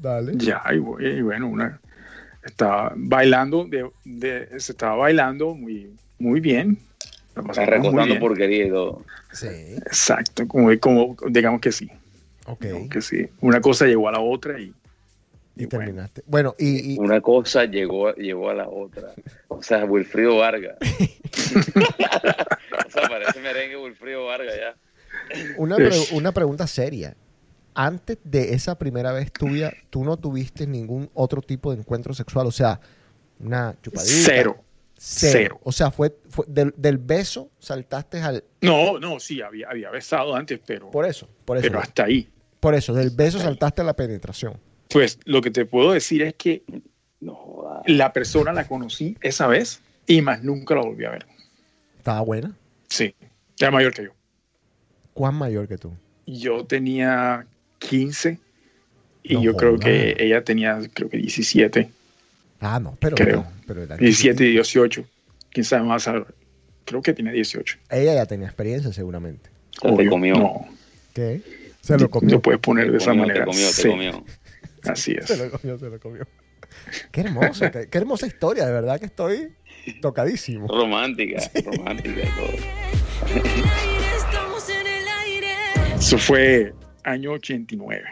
Dale. 0.01 0.31
ya, 0.37 0.61
y, 0.71 0.77
bu- 0.77 1.01
y 1.01 1.21
bueno, 1.21 1.47
una, 1.49 1.79
estaba 2.43 2.93
bailando, 2.95 3.65
de, 3.65 3.89
de- 4.05 4.47
se 4.59 4.71
estaba 4.71 4.95
bailando 4.95 5.53
muy, 5.55 5.93
muy 6.19 6.39
bien. 6.39 6.77
Estás 7.41 8.07
bien. 8.07 8.19
porquería 8.19 8.65
y 8.65 8.69
todo. 8.69 9.03
Sí. 9.31 9.47
Exacto, 9.77 10.47
como, 10.47 10.69
como 10.79 11.15
digamos 11.29 11.61
que 11.61 11.71
sí, 11.71 11.89
Ok. 12.45 12.61
digamos 12.63 12.89
que 12.89 13.01
sí. 13.01 13.27
Una 13.41 13.61
cosa 13.61 13.85
llegó 13.85 14.07
a 14.09 14.11
la 14.13 14.19
otra 14.19 14.59
y, 14.59 14.65
Y 14.65 15.63
y 15.63 15.65
bueno. 15.65 15.69
terminaste. 15.85 16.23
Bueno, 16.25 16.55
y, 16.57 16.93
y- 16.93 16.97
Una 16.97 17.21
cosa 17.21 17.65
llegó, 17.65 18.13
llegó 18.15 18.49
a 18.49 18.53
la 18.53 18.67
otra. 18.67 19.13
O 19.47 19.61
sea, 19.63 19.85
Wilfrido 19.85 20.37
Vargas. 20.37 20.77
o 21.59 22.89
sea, 22.91 23.07
parece 23.09 23.39
merengue 23.41 23.77
Wilfrido 23.77 24.25
Vargas 24.25 24.53
ya. 24.55 24.75
una, 25.57 25.75
pre- 25.75 25.91
una 26.13 26.31
pregunta 26.31 26.67
seria. 26.67 27.15
Antes 27.75 28.17
de 28.23 28.53
esa 28.55 28.77
primera 28.77 29.11
vez 29.13 29.31
tuya, 29.31 29.71
¿tú 29.89 30.03
no 30.03 30.17
tuviste 30.17 30.67
ningún 30.67 31.09
otro 31.13 31.41
tipo 31.41 31.71
de 31.73 31.79
encuentro 31.79 32.13
sexual? 32.13 32.47
O 32.47 32.51
sea, 32.51 32.79
una 33.39 33.75
chupadita. 33.81 34.11
cero. 34.11 34.57
Cero. 35.01 35.31
Cero. 35.31 35.59
O 35.63 35.71
sea, 35.71 35.91
fue, 35.91 36.13
fue 36.29 36.45
del, 36.47 36.73
del 36.75 36.97
beso 36.97 37.49
saltaste 37.59 38.19
al. 38.21 38.43
No, 38.61 38.99
no, 38.99 39.19
sí, 39.19 39.41
había, 39.41 39.69
había 39.69 39.89
besado 39.89 40.35
antes, 40.35 40.59
pero, 40.65 40.91
Por 40.91 41.05
eso, 41.05 41.27
por 41.45 41.57
eso. 41.57 41.63
pero 41.67 41.79
hasta 41.79 42.03
ahí. 42.03 42.27
Por 42.59 42.75
eso, 42.75 42.93
del 42.93 43.09
beso 43.11 43.39
saltaste 43.39 43.81
a 43.81 43.85
la 43.85 43.95
penetración. 43.95 44.59
Pues 44.89 45.17
lo 45.23 45.41
que 45.41 45.51
te 45.51 45.65
puedo 45.65 45.93
decir 45.93 46.21
es 46.23 46.33
que 46.33 46.63
No 47.21 47.81
la 47.85 48.11
persona 48.11 48.51
la 48.51 48.67
conocí 48.67 49.15
esa 49.21 49.47
vez 49.47 49.79
y 50.05 50.21
más 50.21 50.43
nunca 50.43 50.75
la 50.75 50.81
volví 50.81 51.05
a 51.05 51.11
ver. 51.11 51.25
¿Estaba 51.97 52.21
buena? 52.21 52.57
Sí, 52.89 53.15
era 53.59 53.71
mayor 53.71 53.93
que 53.93 54.03
yo. 54.03 54.11
¿Cuán 55.13 55.35
mayor 55.35 55.67
que 55.67 55.77
tú? 55.77 55.93
Yo 56.25 56.65
tenía 56.65 57.45
15 57.79 58.39
y 59.23 59.33
No 59.35 59.41
yo 59.43 59.55
creo 59.55 59.77
que 59.79 60.15
ella 60.19 60.43
tenía, 60.43 60.79
creo 60.93 61.09
que 61.09 61.17
17, 61.17 61.89
Ah, 62.59 62.79
no, 62.79 62.97
pero... 62.99 63.15
Creo. 63.15 63.45
pero 63.65 63.83
era 63.83 63.95
17 63.97 64.43
y 64.45 64.51
18. 64.51 65.05
Quién 65.51 65.63
sabe 65.65 65.83
más, 65.83 66.09
creo 66.85 67.01
que 67.01 67.13
tiene 67.13 67.31
18. 67.31 67.77
Ella 67.89 68.13
ya 68.15 68.25
tenía 68.25 68.47
experiencia 68.47 68.91
seguramente. 68.93 69.49
Obvio, 69.81 70.09
comió. 70.09 70.35
No, 70.35 70.67
¿Qué? 71.13 71.41
Se 71.81 71.97
lo 71.97 72.09
comió. 72.09 72.35
Lo 72.35 72.41
puedes 72.41 72.59
poner 72.59 72.85
de 72.87 72.91
Te 72.91 72.97
esa 72.97 73.11
comió, 73.11 73.21
manera. 73.27 73.45
te 73.45 73.51
comió, 73.51 73.67
te 73.67 73.73
Sí, 73.73 73.87
comió. 73.87 74.23
Así 74.85 75.11
es. 75.13 75.25
Se 75.25 75.37
lo 75.37 75.49
comió, 75.51 75.79
se 75.79 75.89
lo 75.89 75.99
comió. 75.99 76.27
Qué 77.11 77.21
hermoso, 77.21 77.71
qué, 77.71 77.87
qué 77.89 77.97
hermosa 77.97 78.27
historia, 78.27 78.65
de 78.65 78.71
verdad 78.73 78.99
que 78.99 79.05
estoy 79.07 79.53
tocadísimo. 80.01 80.67
Romántica, 80.67 81.41
romántica 81.65 82.21
todo. 82.35 83.39
Estamos 84.17 84.69
en 84.69 84.85
el 84.87 85.07
aire. 85.25 85.47
Eso 85.95 86.17
fue 86.17 86.73
año 87.03 87.31
89. 87.33 88.03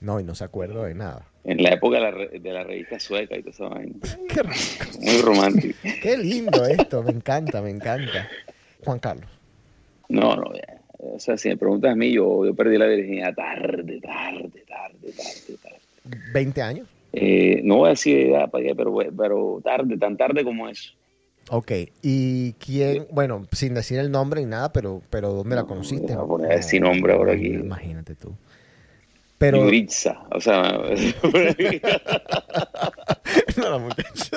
No, 0.00 0.20
y 0.20 0.24
no 0.24 0.34
se 0.34 0.44
acuerda 0.44 0.84
de 0.84 0.94
nada. 0.94 1.27
En 1.44 1.62
la 1.62 1.70
época 1.70 1.96
de 1.96 2.02
la, 2.02 2.10
re- 2.10 2.38
de 2.38 2.52
la 2.52 2.64
revista 2.64 2.98
sueca 3.00 3.36
y 3.36 3.40
toda 3.42 3.50
esa 3.52 3.68
vaina. 3.68 3.94
Qué, 4.28 4.42
rico. 4.42 4.98
Muy 5.00 5.22
romántica. 5.22 5.78
Qué 6.02 6.16
lindo 6.18 6.64
esto, 6.66 7.02
me 7.02 7.10
encanta, 7.12 7.62
me 7.62 7.70
encanta. 7.70 8.28
Juan 8.84 8.98
Carlos. 8.98 9.30
No, 10.08 10.36
no, 10.36 10.52
ya. 10.54 10.78
O 10.98 11.18
sea, 11.20 11.36
si 11.36 11.48
me 11.48 11.56
preguntas 11.56 11.92
a 11.92 11.94
mí, 11.94 12.12
yo, 12.12 12.44
yo 12.44 12.54
perdí 12.54 12.76
la 12.76 12.86
virginidad 12.86 13.34
tarde, 13.34 14.00
tarde, 14.00 14.50
tarde, 14.66 15.12
tarde, 15.12 15.58
tarde. 15.62 15.78
20 16.32 16.62
años. 16.62 16.88
Eh, 17.12 17.60
no 17.64 17.76
voy 17.78 17.86
a 17.86 17.90
decir 17.90 18.18
edad 18.18 18.50
para 18.50 18.64
qué, 18.64 18.74
pero, 18.74 18.94
pero 19.16 19.60
tarde, 19.62 19.96
tan 19.96 20.16
tarde 20.16 20.42
como 20.44 20.68
eso. 20.68 20.92
Ok, 21.50 21.72
¿y 22.02 22.52
quién? 22.54 23.06
Bueno, 23.10 23.46
sin 23.52 23.72
decir 23.74 23.98
el 23.98 24.10
nombre 24.10 24.40
ni 24.42 24.46
nada, 24.46 24.70
pero, 24.72 25.00
pero 25.08 25.32
¿dónde 25.32 25.54
la 25.56 25.62
No, 25.62 25.68
conociste? 25.68 26.14
voy 26.14 26.24
a 26.24 26.28
poner 26.28 26.62
sin 26.62 26.82
nombre 26.82 27.14
ahora 27.14 27.32
aquí. 27.32 27.46
Imagínate 27.54 28.14
tú. 28.14 28.34
Pero, 29.38 29.58
Yuritza, 29.58 30.20
o 30.32 30.40
sea, 30.40 30.62
no, 33.56 33.70
la 33.70 33.78
muchacha, 33.78 34.36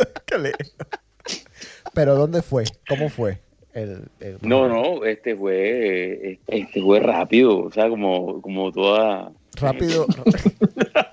pero 1.94 2.16
¿dónde 2.16 2.42
fue? 2.42 2.64
¿Cómo 2.88 3.10
fue? 3.10 3.40
El, 3.74 4.04
el- 4.20 4.38
no, 4.42 4.68
no, 4.68 5.04
este 5.06 5.36
fue, 5.36 6.40
este 6.48 6.82
fue 6.82 7.00
rápido, 7.00 7.58
o 7.60 7.72
sea, 7.72 7.90
como, 7.90 8.42
como 8.42 8.72
toda 8.72 9.32
Rápido. 9.60 10.06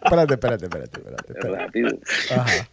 espérate, 0.04 0.34
espérate, 0.34 0.64
espérate, 0.66 0.98
espérate. 0.98 1.32
espérate. 1.32 1.48
rápido, 1.64 1.88
Ajá. 2.30 2.68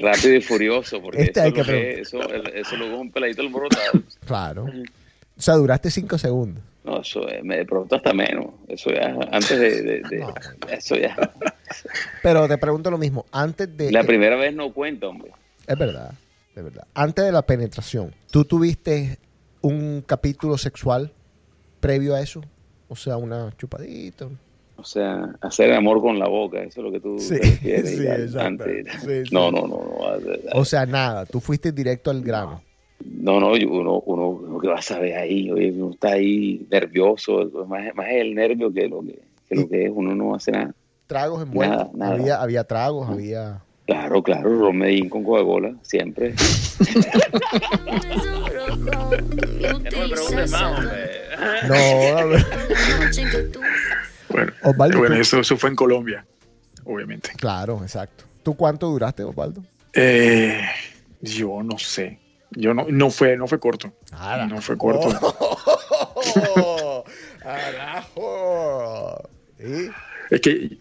rápido 0.00 0.34
y 0.34 0.40
furioso, 0.42 1.00
porque 1.00 1.22
Este 1.22 1.40
eso, 1.40 1.46
hay 1.46 1.52
lo 1.52 1.64
que 1.64 2.00
eso, 2.00 2.20
eso 2.20 2.76
lo 2.76 2.84
coge 2.86 2.96
un 2.96 3.10
peladito 3.10 3.42
alborotado. 3.42 3.92
Claro. 4.26 4.66
O 5.36 5.40
sea, 5.40 5.54
duraste 5.54 5.90
cinco 5.90 6.18
segundos. 6.18 6.62
No, 6.86 7.00
eso 7.00 7.28
eh, 7.28 7.40
me 7.42 7.56
de 7.56 7.64
pronto 7.64 7.96
hasta 7.96 8.12
menos. 8.14 8.46
Eso 8.68 8.90
ya, 8.90 9.16
antes 9.32 9.58
de, 9.58 9.82
de- 9.82 10.00
de- 10.08 10.18
No. 10.20 10.32
eso 10.70 10.94
ya. 10.96 11.16
Pero 12.22 12.46
te 12.48 12.56
pregunto 12.58 12.90
lo 12.90 12.98
mismo. 12.98 13.26
Antes 13.32 13.76
de. 13.76 13.90
La 13.90 14.04
primera 14.04 14.36
vez 14.36 14.54
no 14.54 14.72
cuenta, 14.72 15.08
hombre. 15.08 15.32
Es 15.66 15.76
verdad, 15.76 16.12
es 16.54 16.62
verdad. 16.62 16.86
Antes 16.94 17.24
de 17.24 17.32
la 17.32 17.42
penetración, 17.42 18.14
¿tú 18.30 18.44
tuviste 18.44 19.18
un 19.62 20.02
capítulo 20.06 20.56
sexual 20.58 21.12
previo 21.80 22.14
a 22.14 22.20
eso? 22.20 22.40
O 22.88 22.94
sea, 22.94 23.16
una 23.16 23.52
chupadita. 23.58 24.28
O 24.76 24.84
sea, 24.84 25.34
hacer 25.40 25.70
el 25.70 25.76
amor 25.76 26.00
con 26.00 26.18
la 26.20 26.28
boca, 26.28 26.60
eso 26.62 26.80
es 26.80 26.84
lo 26.84 26.92
que 26.92 27.00
tú 27.00 27.18
Sí, 27.18 27.34
exacto. 27.64 28.40
antes. 28.40 28.86
Sí, 29.00 29.24
sí. 29.24 29.34
No, 29.34 29.50
no, 29.50 29.62
no, 29.62 29.68
no. 29.78 29.98
O 30.52 30.64
sea, 30.64 30.86
nada. 30.86 31.26
Tú 31.26 31.40
fuiste 31.40 31.72
directo 31.72 32.10
al 32.12 32.22
grano. 32.22 32.62
No, 33.04 33.40
no, 33.40 33.56
yo- 33.56 33.68
uno, 33.70 34.00
uno, 34.06 34.25
que 34.58 34.68
va 34.68 34.78
a 34.78 34.82
saber 34.82 35.16
ahí, 35.16 35.50
oye, 35.50 35.72
uno 35.72 35.92
está 35.92 36.12
ahí 36.12 36.66
nervioso, 36.70 37.50
más, 37.68 37.94
más 37.94 38.06
el 38.10 38.34
nervio 38.34 38.72
que 38.72 38.88
lo 38.88 39.02
que, 39.02 39.20
que 39.48 39.54
lo 39.54 39.68
que 39.68 39.86
es, 39.86 39.92
uno 39.94 40.14
no 40.14 40.34
hace 40.34 40.52
nada. 40.52 40.74
Tragos 41.06 41.42
envueltos. 41.42 41.78
Nada, 41.78 41.90
nada. 41.94 42.12
Había, 42.14 42.42
había 42.42 42.64
tragos, 42.64 43.08
había. 43.08 43.62
Claro, 43.86 44.22
claro, 44.22 44.58
ron 44.58 44.78
Medellín 44.78 45.08
con 45.08 45.22
Coca-Cola, 45.22 45.74
siempre. 45.82 46.34
No 51.66 51.74
a 51.74 52.24
ver. 52.24 52.46
Bueno, 54.28 54.52
Osvaldo, 54.62 54.98
bueno 54.98 55.14
eso, 55.16 55.40
eso 55.40 55.56
fue 55.56 55.70
en 55.70 55.76
Colombia, 55.76 56.26
obviamente. 56.84 57.30
Claro, 57.36 57.80
exacto. 57.82 58.24
¿Tú 58.42 58.54
cuánto 58.54 58.88
duraste, 58.88 59.22
Osvaldo? 59.24 59.62
Eh, 59.92 60.60
yo 61.20 61.62
no 61.62 61.78
sé. 61.78 62.18
Yo 62.52 62.72
no, 62.74 62.86
no 62.88 63.10
fue, 63.10 63.36
no 63.36 63.46
fue 63.46 63.58
corto. 63.58 63.92
No 64.48 64.60
fue 64.60 64.76
corto. 64.78 65.08
Oh. 68.16 69.22
Es 70.30 70.40
que, 70.40 70.78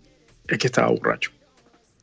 es 0.47 0.57
que 0.57 0.67
estaba 0.67 0.89
borracho. 0.89 1.31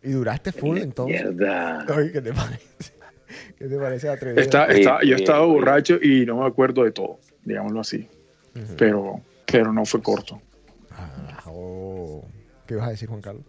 ¿Y 0.02 0.10
duraste 0.12 0.52
full 0.52 0.78
entonces? 0.78 1.22
Mierda. 1.24 1.84
¿qué 2.12 2.20
te 2.20 2.32
parece? 2.32 2.92
¿Qué 3.58 3.66
te 3.66 3.78
parece 3.78 4.08
atrevido? 4.08 4.40
Está, 4.42 4.66
está- 4.66 5.02
yo 5.04 5.16
estaba 5.16 5.44
borracho 5.46 5.98
y 6.02 6.24
no 6.26 6.36
me 6.38 6.46
acuerdo 6.46 6.84
de 6.84 6.92
todo, 6.92 7.18
digámoslo 7.44 7.80
así. 7.80 8.08
pero, 8.76 9.20
pero 9.46 9.72
no 9.72 9.84
fue 9.84 10.02
corto. 10.02 10.40
Carajo. 10.88 12.24
¿Qué 12.66 12.74
ibas 12.74 12.88
a 12.88 12.90
decir, 12.90 13.08
Juan 13.08 13.20
Carlos? 13.22 13.44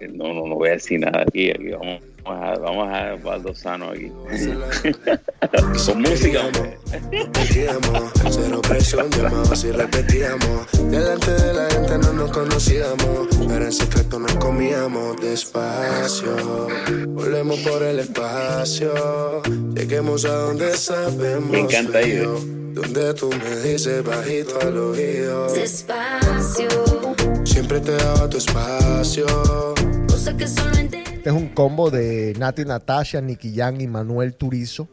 No, 0.00 0.34
no, 0.34 0.46
no 0.46 0.56
voy 0.56 0.68
a 0.68 0.72
decir 0.72 1.00
nada 1.00 1.22
aquí. 1.26 1.50
aquí 1.50 1.70
vamos, 1.70 2.00
vamos 2.22 2.42
a 2.42 2.58
vamos 2.60 2.88
a 2.88 3.14
Osvaldo 3.14 3.54
Sano 3.54 3.90
aquí. 3.90 4.12
Con 5.86 6.02
música, 6.02 6.46
hombre. 6.46 6.78
Repetíamos, 7.10 8.12
cero 8.30 8.60
presión, 8.60 9.10
llamados 9.10 9.64
y 9.64 9.72
repetíamos. 9.72 10.90
Delante 10.90 11.30
de 11.30 11.54
la 11.54 11.70
gente 11.70 11.98
no 11.98 12.12
nos 12.12 12.30
conocíamos, 12.30 13.28
pero 13.48 13.64
en 13.64 13.72
secreto 13.72 14.18
nos 14.18 14.34
comíamos 14.34 15.20
despacio. 15.20 16.68
Volvemos 17.08 17.58
por 17.60 17.82
el 17.82 18.00
espacio, 18.00 19.42
lleguemos 19.74 20.26
a 20.26 20.36
donde 20.36 20.76
sabemos. 20.76 21.50
Me 21.50 21.60
encanta 21.60 22.02
ir, 22.02 22.18
frío, 22.18 22.32
Donde 22.74 23.14
tú 23.14 23.30
me 23.30 23.60
dices 23.60 24.04
bajito 24.04 24.60
al 24.60 24.76
oído. 24.76 25.52
Despacio, 25.54 26.68
Siempre 27.44 27.80
te 27.80 27.92
daba 27.92 28.28
tu 28.28 28.36
espacio. 28.36 29.75
Cosa 30.26 30.36
que 30.36 30.48
solo. 30.48 30.76
Este 30.76 31.30
es 31.30 31.32
un 31.32 31.48
combo 31.48 31.90
de 31.90 32.34
Nati 32.38 32.64
Natasha, 32.64 33.20
Nicky 33.20 33.54
Jam 33.54 33.80
y 33.80 33.86
Manuel 33.86 34.34
Turizo 34.34 34.88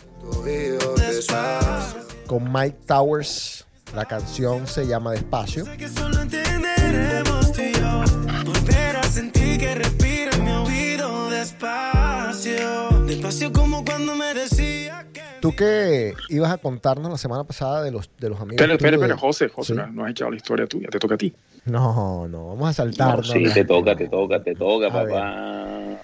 con 2.27 2.51
Mike 2.51 2.77
Towers. 2.85 3.65
La 3.95 4.05
canción 4.05 4.67
se 4.67 4.87
llama 4.87 5.11
Despacio. 5.11 5.65
que 5.77 5.87
solo 5.87 6.21
entenderemos 6.21 7.51
tú 7.51 7.61
y 7.61 7.73
yo. 7.73 8.03
Volver 8.45 8.97
a 8.97 9.03
sentir 9.03 9.59
que 9.59 9.75
respira 9.75 10.31
en 10.35 10.43
mi 10.43 10.51
oído 10.51 11.29
despacio. 11.29 13.05
Despacio 13.05 13.51
como 13.53 13.85
cuando 13.85 14.15
me 14.15 14.33
decía 14.33 15.07
que. 15.12 15.12
Tú 15.43 15.53
que 15.55 16.13
ibas 16.29 16.51
a 16.51 16.57
contarnos 16.57 17.11
la 17.11 17.17
semana 17.17 17.43
pasada 17.43 17.83
de 17.83 17.91
los, 17.91 18.09
de 18.17 18.29
los 18.29 18.39
amigos. 18.39 18.61
Espera, 18.61 18.73
espera, 18.75 18.91
de- 18.97 19.03
espera, 19.03 19.17
José, 19.19 19.49
José, 19.49 19.73
Sí. 19.73 19.77
no, 19.79 19.87
no 19.87 20.05
has 20.05 20.11
echado 20.11 20.31
la 20.31 20.37
historia 20.37 20.65
tuya, 20.67 20.87
te 20.89 20.99
toca 20.99 21.15
a 21.15 21.17
ti. 21.17 21.33
No, 21.65 22.27
no, 22.29 22.47
vamos 22.47 22.63
a 22.63 22.67
No, 22.67 22.73
saltarnos. 22.73 23.29
sí, 23.29 23.43
te 23.53 23.65
toca, 23.65 23.93
te 23.95 24.07
toca, 24.07 24.41
te 24.41 24.55
toca, 24.55 24.87
A 24.87 25.03
ver. 25.03 25.13
papá. 25.13 25.99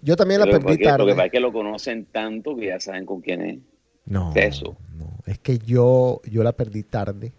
Yo 0.00 0.16
también 0.16 0.40
la 0.40 0.46
Pero 0.46 0.58
perdí 0.60 0.64
porque- 0.78 0.84
Lo 0.84 0.90
que 0.90 0.96
tarde. 0.98 1.10
pasa 1.12 1.26
es 1.26 1.32
que 1.32 1.40
lo 1.40 1.52
conocen 1.52 2.06
tanto 2.06 2.56
que 2.56 2.66
ya 2.68 2.80
saben 2.80 3.04
con 3.04 3.20
quién 3.20 3.42
es. 3.42 3.58
No, 4.06 4.32
Eso. 4.34 4.74
no, 4.96 5.10
es 5.26 5.38
que 5.38 5.58
yo, 5.58 6.22
yo 6.24 6.42
la 6.42 6.52
perdí 6.52 6.82
tarde, 6.82 7.32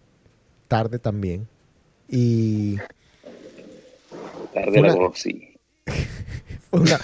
tarde 0.68 1.00
también. 1.00 1.48
Y 2.10 2.76
Tarde 4.54 4.82
la 4.82 4.88
Una- 4.90 4.94
conocí. 4.96 5.54
fue 6.70 6.80
una, 6.82 7.00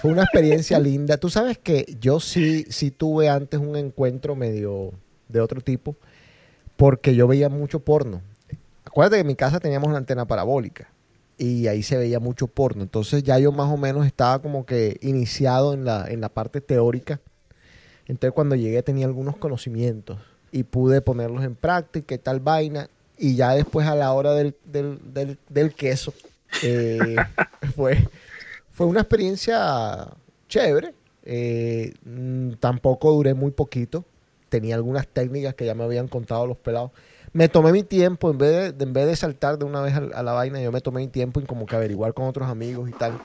fue 0.00 0.10
una 0.10 0.22
experiencia 0.22 0.78
linda. 0.78 1.18
Tú 1.18 1.28
sabes 1.28 1.58
que 1.58 1.96
yo 2.00 2.20
sí, 2.20 2.64
sí 2.70 2.90
tuve 2.90 3.28
antes 3.28 3.60
un 3.60 3.76
encuentro 3.76 4.34
medio 4.34 4.92
de 5.28 5.40
otro 5.40 5.60
tipo, 5.60 5.96
porque 6.76 7.14
yo 7.14 7.28
veía 7.28 7.48
mucho 7.48 7.80
porno. 7.80 8.22
Acuérdate 8.84 9.16
que 9.16 9.20
en 9.20 9.26
mi 9.26 9.36
casa 9.36 9.60
teníamos 9.60 9.88
una 9.88 9.98
antena 9.98 10.26
parabólica 10.26 10.88
y 11.36 11.66
ahí 11.66 11.82
se 11.82 11.98
veía 11.98 12.18
mucho 12.18 12.46
porno. 12.46 12.82
Entonces 12.82 13.22
ya 13.22 13.38
yo 13.38 13.52
más 13.52 13.70
o 13.70 13.76
menos 13.76 14.06
estaba 14.06 14.40
como 14.40 14.64
que 14.64 14.98
iniciado 15.02 15.74
en 15.74 15.84
la, 15.84 16.06
en 16.08 16.20
la 16.20 16.30
parte 16.30 16.60
teórica. 16.60 17.20
Entonces 18.06 18.34
cuando 18.34 18.56
llegué 18.56 18.82
tenía 18.82 19.06
algunos 19.06 19.36
conocimientos 19.36 20.18
y 20.50 20.62
pude 20.62 21.02
ponerlos 21.02 21.44
en 21.44 21.54
práctica 21.54 22.14
y 22.14 22.18
tal 22.18 22.40
vaina. 22.40 22.88
Y 23.18 23.36
ya 23.36 23.52
después 23.52 23.86
a 23.86 23.94
la 23.94 24.12
hora 24.12 24.32
del, 24.32 24.56
del, 24.64 24.98
del, 25.12 25.38
del 25.50 25.74
queso, 25.74 26.14
eh, 26.62 27.16
fue, 27.76 28.08
fue 28.80 28.86
una 28.86 29.00
experiencia 29.00 30.08
chévere. 30.48 30.94
Eh, 31.22 31.92
mm, 32.02 32.52
tampoco 32.52 33.12
duré 33.12 33.34
muy 33.34 33.50
poquito. 33.50 34.06
Tenía 34.48 34.74
algunas 34.74 35.06
técnicas 35.06 35.54
que 35.54 35.66
ya 35.66 35.74
me 35.74 35.84
habían 35.84 36.08
contado 36.08 36.46
los 36.46 36.56
pelados. 36.56 36.90
me 37.34 37.50
tomé 37.50 37.72
mi 37.72 37.82
tiempo, 37.82 38.30
en 38.30 38.38
vez 38.38 38.78
de, 38.78 38.84
en 38.84 38.94
vez 38.94 39.06
de 39.06 39.16
saltar 39.16 39.58
de 39.58 39.66
una 39.66 39.82
vez 39.82 39.94
a, 39.96 40.22
la 40.22 40.32
vaina, 40.32 40.62
yo 40.62 40.72
me 40.72 40.80
tomé 40.80 41.02
mi 41.02 41.08
tiempo 41.08 41.40
en 41.40 41.44
como 41.44 41.66
que 41.66 41.76
averiguar 41.76 42.14
con 42.14 42.24
otros 42.24 42.48
amigos 42.48 42.88
y 42.88 42.92
tal. 42.92 43.20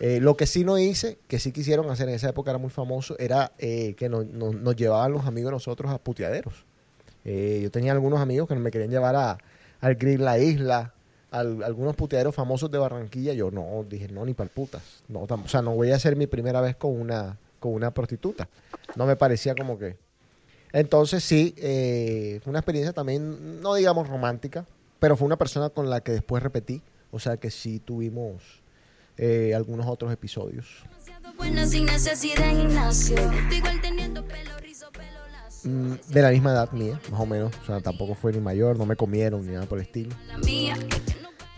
Eh, 0.00 0.18
lo 0.20 0.36
que 0.36 0.46
sí 0.46 0.64
no 0.64 0.78
hice, 0.78 1.16
que 1.28 1.38
sí 1.38 1.52
quisieron 1.52 1.88
hacer 1.90 2.08
en 2.08 2.16
esa 2.16 2.30
época 2.30 2.50
era 2.50 2.58
muy 2.58 2.70
famoso, 2.70 3.16
era 3.20 3.52
eh, 3.58 3.94
que 3.96 4.08
nos, 4.08 4.26
nos- 4.26 4.74
llevaban 4.74 5.12
los 5.12 5.26
amigos 5.26 5.50
de 5.50 5.54
nosotros 5.58 5.92
a 5.92 5.98
puteaderos. 5.98 6.64
Eh, 7.24 7.60
yo 7.62 7.70
tenía 7.70 7.92
algunos 7.92 8.18
amigos 8.18 8.48
que 8.48 8.56
me 8.56 8.72
querían 8.72 8.90
llevar 8.90 9.14
a, 9.14 9.38
al 9.80 9.94
Grill 9.94 10.24
La 10.24 10.40
Isla, 10.40 10.92
al- 11.30 11.62
algunos 11.62 11.94
puteaderos 11.96 12.34
famosos 12.34 12.70
de 12.70 12.78
Barranquilla. 12.78 13.32
Yo 13.32 13.50
no, 13.50 13.84
dije, 13.88 14.08
no, 14.08 14.24
ni 14.24 14.34
para 14.34 14.50
putas. 14.50 14.82
No, 15.08 15.26
tam- 15.26 15.44
o 15.44 15.48
sea, 15.48 15.62
no 15.62 15.74
voy 15.74 15.90
a 15.92 15.96
hacer 15.96 16.16
mi 16.16 16.26
primera 16.26 16.60
vez 16.60 16.76
con 16.76 16.98
una, 16.98 17.36
con 17.60 17.72
una 17.72 17.90
prostituta. 17.92 18.48
No 18.96 19.06
me 19.06 19.16
parecía 19.16 19.54
como 19.54 19.78
que... 19.78 19.96
Entonces 20.72 21.24
sí, 21.24 21.54
eh, 21.56 22.40
fue 22.44 22.50
una 22.50 22.58
experiencia 22.58 22.92
también, 22.92 23.62
no 23.62 23.74
digamos 23.74 24.06
romántica, 24.08 24.66
pero 24.98 25.16
fue 25.16 25.26
una 25.26 25.36
persona 25.38 25.70
con 25.70 25.88
la 25.88 26.00
que 26.02 26.12
después 26.12 26.42
repetí. 26.42 26.82
O 27.10 27.18
sea 27.18 27.38
que 27.38 27.50
sí 27.50 27.78
tuvimos 27.80 28.42
eh, 29.16 29.54
algunos 29.54 29.86
otros 29.86 30.12
episodios. 30.12 30.66
Mm, 35.64 35.92
de 36.12 36.22
la 36.22 36.30
misma 36.30 36.52
edad 36.52 36.70
mía, 36.72 37.00
más 37.10 37.20
o 37.20 37.26
menos. 37.26 37.52
O 37.62 37.64
sea, 37.66 37.80
tampoco 37.80 38.14
fue 38.14 38.32
ni 38.32 38.40
mayor, 38.40 38.76
no 38.78 38.84
me 38.86 38.94
comieron 38.94 39.46
ni 39.46 39.54
nada 39.54 39.66
por 39.66 39.78
el 39.78 39.86
estilo. 39.86 40.14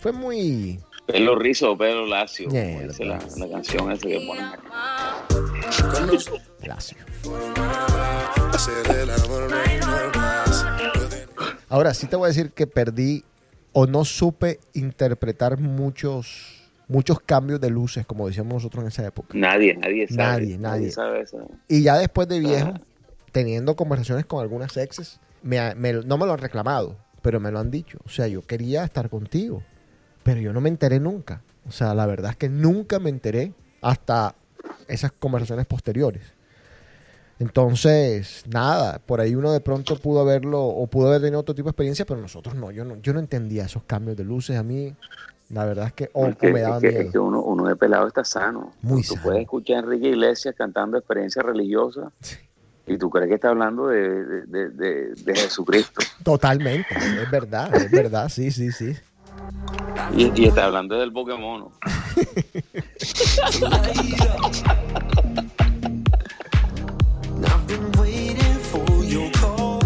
Fue 0.01 0.13
muy... 0.13 0.81
Pelo 1.07 1.37
rizo 1.37 1.77
pelo 1.77 2.07
lacio, 2.07 2.49
dice 2.49 3.05
la, 3.05 3.19
la 3.37 3.49
canción 3.51 3.91
esa 3.91 4.07
que 4.07 4.21
ponen. 4.27 4.47
lacio. 6.65 6.97
Ahora, 11.69 11.95
sí 11.95 12.07
te 12.07 12.17
voy 12.17 12.27
a 12.27 12.29
decir 12.29 12.51
que 12.53 12.67
perdí 12.67 13.25
o 13.73 13.87
no 13.87 14.05
supe 14.05 14.59
interpretar 14.75 15.59
muchos, 15.59 16.63
muchos 16.89 17.21
cambios 17.21 17.61
de 17.61 17.71
luces, 17.71 18.07
como 18.07 18.27
decíamos 18.27 18.55
nosotros 18.55 18.83
en 18.83 18.89
esa 18.89 19.07
época. 19.07 19.29
Nadie, 19.37 19.75
nadie 19.77 20.07
sabe. 20.09 20.17
Nadie, 20.19 20.59
nadie. 20.59 20.91
sabe 20.91 21.23
eso. 21.23 21.49
Y 21.69 21.83
ya 21.83 21.97
después 21.99 22.29
de 22.29 22.41
viejo, 22.41 22.75
teniendo 23.33 23.77
conversaciones 23.77 24.27
con 24.27 24.41
algunas 24.43 24.77
exes, 24.77 25.21
me 25.43 25.75
me- 25.75 25.93
no 26.05 26.19
me 26.19 26.27
lo 26.27 26.33
han 26.33 26.39
reclamado, 26.41 26.97
pero 27.23 27.39
me 27.41 27.51
lo 27.53 27.59
han 27.61 27.71
dicho. 27.71 27.99
O 28.05 28.09
sea, 28.09 28.27
yo 28.27 28.43
quería 28.43 28.83
estar 28.85 29.09
contigo, 29.09 29.63
pero 30.35 30.41
yo 30.41 30.53
no 30.53 30.61
me 30.61 30.69
enteré 30.69 31.01
nunca. 31.01 31.43
O 31.69 31.73
sea, 31.73 31.95
la 31.95 32.07
verdad 32.07 32.31
es 32.33 32.37
que 32.37 32.49
nunca 32.49 32.99
me 32.99 33.11
enteré 33.11 33.53
hasta 33.83 34.35
esas 34.89 35.13
conversaciones 35.13 35.67
posteriores. 35.67 36.23
Entonces, 37.39 38.45
nada, 38.53 38.99
por 38.99 39.21
ahí 39.21 39.35
uno 39.35 39.51
de 39.53 39.61
pronto 39.61 39.97
pudo 39.99 40.21
haberlo 40.21 40.63
o 40.63 40.87
pudo 40.89 41.09
haber 41.09 41.23
tenido 41.23 41.41
otro 41.41 41.55
tipo 41.55 41.67
de 41.69 41.71
experiencia, 41.71 42.05
pero 42.05 42.21
nosotros 42.21 42.55
no. 42.55 42.71
Yo 42.71 42.85
no, 42.85 42.97
yo 42.97 43.15
no 43.15 43.19
entendía 43.21 43.65
esos 43.65 43.83
cambios 43.85 44.17
de 44.17 44.25
luces. 44.25 44.59
A 44.59 44.63
mí, 44.63 44.95
la 45.49 45.65
verdad 45.65 45.87
es 45.87 45.93
que, 45.95 46.11
o, 46.13 46.27
es 46.27 46.35
o 46.35 46.39
que, 46.39 46.53
me 46.53 46.61
es 46.61 46.65
daba 46.67 46.81
que- 46.81 46.89
miedo. 46.89 47.01
es 47.03 47.13
que 47.13 47.19
uno, 47.19 47.43
uno 47.43 47.67
de 47.67 47.77
pelado 47.77 48.07
está 48.07 48.25
sano. 48.25 48.73
Muy 48.83 49.01
tú 49.03 49.15
sano. 49.15 49.23
puedes 49.23 49.41
escuchar 49.43 49.77
a 49.77 49.81
Enrique 49.81 50.09
Iglesias 50.09 50.55
cantando 50.57 50.99
experiencias 50.99 51.43
religiosas 51.45 52.13
y 52.87 52.99
tú 52.99 53.09
crees 53.09 53.29
que 53.29 53.37
está 53.37 53.49
hablando 53.49 53.87
de, 53.89 54.25
de- 54.25 54.47
de- 54.47 54.69
de- 54.71 55.15
de 55.15 55.35
Jesucristo. 55.35 56.03
Totalmente, 56.23 56.95
es 56.95 57.31
verdad, 57.31 57.75
es 57.75 57.91
verdad, 57.91 58.29
sí, 58.29 58.51
sí, 58.51 58.71
sí. 58.71 58.95
Y, 60.17 60.43
y 60.43 60.47
está 60.47 60.65
hablando 60.67 60.99
del 60.99 61.13
Pokémon. 61.13 61.69
I've 67.43 67.67
been 67.67 67.93
waiting 67.99 68.59
for 68.71 69.05
your 69.05 69.31
call. 69.33 69.81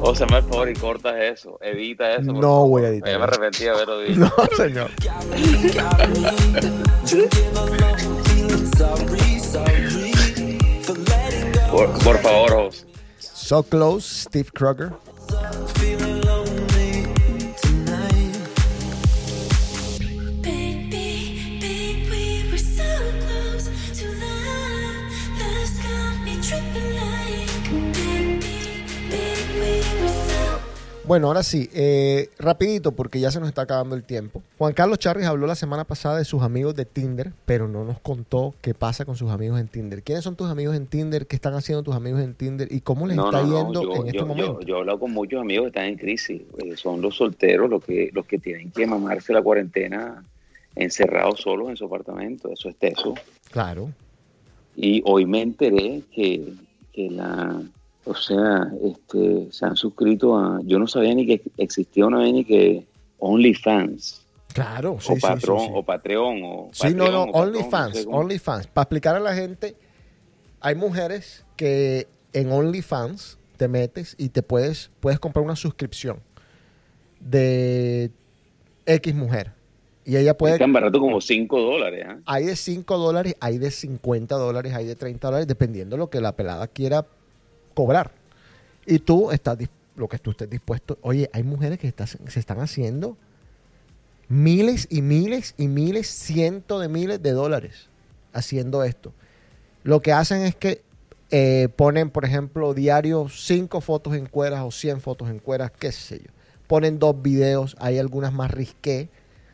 O 0.00 0.14
sea, 0.14 0.26
me 0.30 0.42
por 0.42 0.50
favor 0.50 0.68
y 0.70 0.74
cortas 0.74 1.14
eso, 1.16 1.58
edita 1.60 2.12
eso. 2.14 2.32
No 2.32 2.40
favor. 2.40 2.68
voy 2.68 2.84
a 2.84 2.88
editar 2.88 3.10
Ya 3.12 3.18
me 3.18 3.24
arrepentí 3.24 3.64
de 3.64 3.70
haberlo 3.70 4.00
dicho. 4.00 4.20
No, 4.20 4.30
señor. 4.56 4.90
Por, 11.70 11.90
por 12.04 12.18
favor, 12.18 12.50
José. 12.52 12.86
So 13.18 13.62
Close, 13.62 14.22
Steve 14.24 14.50
Kroger. 14.52 14.92
Bueno, 31.06 31.26
ahora 31.26 31.42
sí, 31.42 31.68
eh, 31.74 32.30
rapidito 32.38 32.92
porque 32.92 33.20
ya 33.20 33.30
se 33.30 33.38
nos 33.38 33.50
está 33.50 33.62
acabando 33.62 33.94
el 33.94 34.04
tiempo. 34.04 34.42
Juan 34.56 34.72
Carlos 34.72 34.98
Charris 34.98 35.26
habló 35.26 35.46
la 35.46 35.54
semana 35.54 35.84
pasada 35.84 36.16
de 36.16 36.24
sus 36.24 36.42
amigos 36.42 36.74
de 36.76 36.86
Tinder, 36.86 37.32
pero 37.44 37.68
no 37.68 37.84
nos 37.84 38.00
contó 38.00 38.54
qué 38.62 38.72
pasa 38.72 39.04
con 39.04 39.14
sus 39.14 39.30
amigos 39.30 39.60
en 39.60 39.68
Tinder. 39.68 40.02
¿Quiénes 40.02 40.24
son 40.24 40.34
tus 40.34 40.48
amigos 40.48 40.74
en 40.76 40.86
Tinder? 40.86 41.26
¿Qué 41.26 41.36
están 41.36 41.52
haciendo 41.52 41.82
tus 41.82 41.94
amigos 41.94 42.22
en 42.22 42.32
Tinder? 42.34 42.68
¿Y 42.72 42.80
cómo 42.80 43.06
les 43.06 43.16
No, 43.16 43.26
está 43.26 43.42
no, 43.42 43.48
no, 43.48 43.58
yendo 43.58 43.82
yo, 43.82 43.94
en 44.00 44.06
este 44.06 44.18
yo- 44.18 44.26
momento? 44.26 44.60
yo- 44.60 44.66
yo 44.66 44.76
he 44.76 44.78
hablado 44.80 44.98
con 45.00 45.10
muchos 45.12 45.42
amigos 45.42 45.64
que 45.64 45.68
están 45.68 45.84
en 45.84 45.96
crisis. 45.98 46.40
Eh, 46.56 46.74
son 46.76 47.02
los 47.02 47.14
solteros 47.16 47.68
los 47.68 47.84
que, 47.84 48.08
los 48.14 48.24
que 48.24 48.38
tienen 48.38 48.70
que 48.70 48.86
mamarse 48.86 49.34
la 49.34 49.42
cuarentena 49.42 50.24
encerrados 50.74 51.42
solos 51.42 51.68
en 51.68 51.76
su 51.76 51.84
apartamento. 51.84 52.50
Eso 52.50 52.70
es 52.70 52.76
teso. 52.76 53.12
Claro. 53.50 53.90
Y 54.74 55.02
hoy 55.04 55.26
me 55.26 55.42
enteré 55.42 56.00
que, 56.14 56.50
que 56.94 57.10
la, 57.10 57.60
o 58.04 58.14
sea, 58.14 58.68
este, 58.82 59.48
se 59.50 59.66
han 59.66 59.76
suscrito 59.76 60.36
a, 60.36 60.60
yo 60.64 60.78
no 60.78 60.86
sabía 60.86 61.14
ni 61.14 61.26
que 61.26 61.42
existía 61.58 62.06
una 62.06 62.18
vaina 62.18 62.38
ni 62.38 62.44
que 62.44 62.84
OnlyFans 63.18 64.24
Claro, 64.54 64.98
sí, 65.00 65.12
o 65.12 65.16
sí, 65.16 65.20
Patreon 65.20 65.58
sí, 65.58 65.66
sí. 65.66 65.72
o 65.74 65.82
Patreon 65.82 66.40
o 66.44 66.70
Sí, 66.72 66.94
no, 66.94 67.04
Patreon, 67.04 67.12
no, 67.12 67.32
OnlyFans, 67.32 67.88
no 67.88 67.94
sé 67.94 68.04
cómo. 68.04 68.18
OnlyFans. 68.18 68.66
Para 68.68 68.82
explicar 68.84 69.16
a 69.16 69.20
la 69.20 69.34
gente, 69.34 69.74
hay 70.60 70.76
mujeres 70.76 71.44
que 71.56 72.06
en 72.32 72.52
OnlyFans 72.52 73.36
te 73.56 73.66
metes 73.66 74.14
y 74.16 74.28
te 74.28 74.44
puedes, 74.44 74.92
puedes 75.00 75.18
comprar 75.18 75.44
una 75.44 75.56
suscripción 75.56 76.20
de 77.18 78.12
X 78.86 79.14
mujer. 79.14 79.52
Y 80.04 80.16
ella 80.16 80.36
puede 80.36 80.54
Es 80.54 80.60
tan 80.60 80.72
barato 80.72 81.00
como 81.00 81.20
5 81.20 81.60
dólares. 81.60 82.06
¿ah? 82.06 82.18
hay 82.26 82.44
de 82.44 82.54
5 82.54 82.96
dólares, 82.96 83.34
hay 83.40 83.58
de 83.58 83.72
50 83.72 84.36
dólares, 84.36 84.72
hay 84.72 84.86
de 84.86 84.94
30 84.94 85.26
dólares, 85.26 85.48
dependiendo 85.48 85.96
de 85.96 85.98
lo 85.98 86.10
que 86.10 86.20
la 86.20 86.36
pelada 86.36 86.68
quiera 86.68 87.04
cobrar. 87.74 88.12
Y 88.86 89.00
tú 89.00 89.30
estás, 89.30 89.58
lo 89.96 90.08
que 90.08 90.18
tú 90.18 90.30
estés 90.30 90.48
dispuesto. 90.48 90.98
Oye, 91.02 91.28
hay 91.32 91.42
mujeres 91.42 91.78
que 91.78 91.92
se 92.28 92.40
están 92.40 92.60
haciendo 92.60 93.16
miles 94.28 94.86
y 94.90 95.02
miles 95.02 95.54
y 95.56 95.68
miles, 95.68 96.08
cientos 96.08 96.80
de 96.80 96.88
miles 96.88 97.22
de 97.22 97.32
dólares 97.32 97.88
haciendo 98.32 98.84
esto. 98.84 99.12
Lo 99.82 100.00
que 100.00 100.12
hacen 100.12 100.42
es 100.42 100.56
que 100.56 100.82
eh, 101.30 101.68
ponen, 101.76 102.10
por 102.10 102.24
ejemplo, 102.24 102.74
diario 102.74 103.28
5 103.28 103.80
fotos 103.80 104.14
en 104.14 104.26
cueras 104.26 104.62
o 104.64 104.70
100 104.70 105.00
fotos 105.00 105.30
en 105.30 105.38
cueras, 105.38 105.70
qué 105.78 105.92
sé 105.92 106.18
yo. 106.18 106.30
Ponen 106.66 106.98
dos 106.98 107.20
videos, 107.20 107.76
hay 107.78 107.98
algunas 107.98 108.32
más 108.32 108.50
risqué 108.50 109.08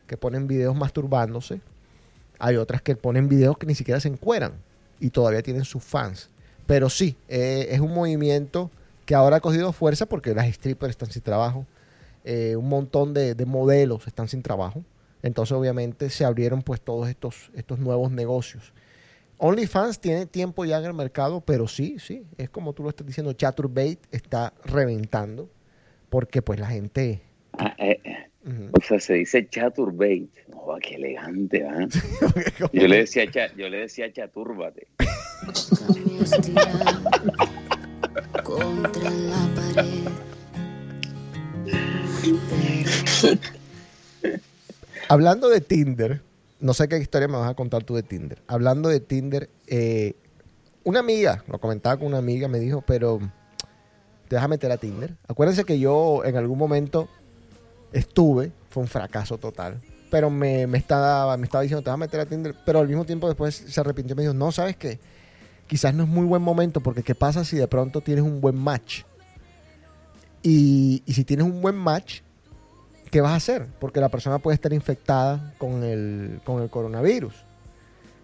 que 0.06 0.16
ponen 0.16 0.46
videos 0.46 0.76
masturbándose. 0.76 1.60
Hay 2.38 2.56
otras 2.56 2.82
que 2.82 2.96
ponen 2.96 3.28
videos 3.28 3.58
que 3.58 3.66
ni 3.66 3.74
siquiera 3.74 4.00
se 4.00 4.08
encueran 4.08 4.54
y 4.98 5.10
todavía 5.10 5.42
tienen 5.42 5.64
sus 5.64 5.82
fans. 5.82 6.30
Pero 6.70 6.88
sí, 6.88 7.16
eh, 7.26 7.66
es 7.70 7.80
un 7.80 7.92
movimiento 7.92 8.70
que 9.04 9.16
ahora 9.16 9.38
ha 9.38 9.40
cogido 9.40 9.72
fuerza 9.72 10.06
porque 10.06 10.32
las 10.36 10.46
strippers 10.54 10.90
están 10.90 11.10
sin 11.10 11.20
trabajo. 11.20 11.66
eh, 12.22 12.54
un 12.54 12.68
montón 12.68 13.12
de, 13.12 13.34
de 13.34 13.44
modelos 13.44 14.06
están 14.06 14.28
sin 14.28 14.40
trabajo. 14.40 14.84
Entonces, 15.20 15.50
obviamente, 15.50 16.10
se 16.10 16.24
abrieron 16.24 16.62
pues 16.62 16.80
todos 16.80 17.08
estos, 17.08 17.50
estos 17.54 17.80
nuevos 17.80 18.12
negocios. 18.12 18.72
OnlyFans 19.38 19.98
tiene 19.98 20.26
tiempo 20.26 20.64
ya 20.64 20.78
en 20.78 20.84
el 20.84 20.94
mercado, 20.94 21.40
pero 21.40 21.66
sí, 21.66 21.96
sí, 21.98 22.24
es 22.38 22.48
como 22.50 22.72
tú 22.72 22.84
lo 22.84 22.90
estás 22.90 23.04
diciendo, 23.04 23.32
Chaturbate 23.32 23.98
está 24.12 24.52
reventando 24.64 25.50
porque 26.08 26.40
pues 26.40 26.60
la 26.60 26.68
gente... 26.68 27.20
Ah, 27.58 27.74
eh, 27.78 28.00
eh. 28.47 28.70
O 28.72 28.80
sea, 28.82 28.99
se 29.01 29.14
dice 29.14 29.49
chaturbate. 29.49 30.28
No, 30.49 30.76
qué 30.82 30.95
elegante, 30.97 31.66
¿ah? 31.66 31.86
Yo 32.72 32.86
le 32.88 32.99
decía, 32.99 33.30
cha- 33.30 33.53
yo 33.57 33.68
le 33.68 33.78
decía 33.78 34.12
chatúrbate. 34.12 34.86
contra 38.45 39.11
la 39.11 39.49
pared. 39.74 40.09
Hablando 45.09 45.49
de 45.49 45.61
Tinder, 45.61 46.20
no 46.61 46.74
sé 46.74 46.88
qué 46.88 46.99
historia 46.99 47.26
me 47.28 47.36
vas 47.36 47.51
a 47.51 47.55
contar 47.55 47.82
tú 47.84 47.95
de 47.97 48.03
Tinder. 48.03 48.38
Hablando 48.47 48.88
de 48.88 49.01
Tinder, 49.01 49.49
eh, 49.66 50.14
una 50.84 51.01
amiga, 51.01 51.45
lo 51.49 51.59
comentaba 51.59 51.97
con 51.97 52.07
una 52.09 52.18
amiga, 52.18 52.49
me 52.49 52.61
dijo, 52.61 52.82
pero 52.86 53.18
te 54.28 54.36
vas 54.36 54.45
a 54.45 54.49
meter 54.49 54.70
a 54.70 54.76
Tinder. 54.76 55.16
Acuérdense 55.26 55.64
que 55.64 55.78
yo 55.78 56.24
en 56.24 56.36
algún 56.36 56.59
momento 56.59 57.09
estuve, 57.93 58.53
fue 58.70 58.82
un 58.82 58.88
fracaso 58.88 59.38
total, 59.38 59.80
pero 60.11 60.30
me, 60.30 60.66
me, 60.66 60.78
estaba, 60.78 61.36
me 61.36 61.45
estaba 61.45 61.62
diciendo, 61.62 61.82
te 61.82 61.91
vas 61.91 61.95
a 61.95 61.99
meter 61.99 62.20
a 62.20 62.26
Tinder, 62.26 62.55
pero 62.64 62.80
al 62.80 62.88
mismo 62.88 63.05
tiempo 63.05 63.26
después 63.28 63.55
se 63.68 63.80
arrepintió 63.80 64.14
y 64.14 64.16
me 64.16 64.22
dijo, 64.22 64.34
no, 64.34 64.51
sabes 64.53 64.76
qué, 64.76 64.99
quizás 65.66 65.95
no 65.95 66.03
es 66.05 66.09
muy 66.09 66.26
buen 66.26 66.43
momento 66.43 66.80
porque 66.80 67.03
qué 67.03 67.14
pasa 67.14 67.45
si 67.45 67.57
de 67.57 67.68
pronto 67.68 68.01
tienes 68.01 68.24
un 68.24 68.41
buen 68.41 68.57
match. 68.57 69.03
Y, 70.43 71.03
y 71.07 71.12
si 71.12 71.24
tienes 71.24 71.45
un 71.47 71.61
buen 71.61 71.76
match, 71.76 72.20
¿qué 73.11 73.20
vas 73.20 73.32
a 73.32 73.36
hacer? 73.36 73.66
Porque 73.78 74.01
la 74.01 74.09
persona 74.09 74.38
puede 74.38 74.55
estar 74.55 74.72
infectada 74.72 75.55
con 75.59 75.84
el, 75.84 76.41
con 76.45 76.62
el 76.62 76.70
coronavirus. 76.70 77.34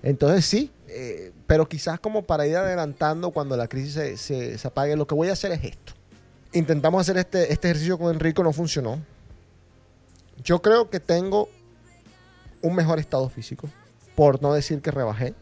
Entonces 0.03 0.47
sí, 0.47 0.71
eh, 0.89 1.33
pero 1.47 1.69
quizás 1.69 2.01
como 2.01 2.23
para 2.23 2.47
ir 2.47 2.57
adelantando 2.57 3.31
cuando 3.33 3.57
la 3.57 3.69
crisis 3.69 3.93
se, 3.95 4.17
se- 4.17 4.57
se 4.59 4.69
apague, 4.69 4.97
lo 4.97 5.07
que 5.07 5.15
voy 5.15 5.29
a 5.29 5.33
hacer 5.33 5.53
es 5.53 5.65
esto. 5.65 5.93
Intentamos 6.53 7.01
hacer 7.01 7.19
este, 7.19 7.53
este 7.53 7.69
ejercicio 7.69 7.99
con 7.99 8.15
Enrico, 8.15 8.43
no 8.43 8.53
funcionó. 8.53 8.99
Yo 10.43 10.63
creo 10.63 10.91
que 10.91 11.01
tengo 11.01 11.49
un 12.63 12.75
mejor 12.75 12.99
estado 12.99 13.29
físico, 13.29 13.69
por 14.15 14.43
no 14.43 14.53
decir 14.53 14.81
que 14.81 14.91
rebajé. 14.91 15.35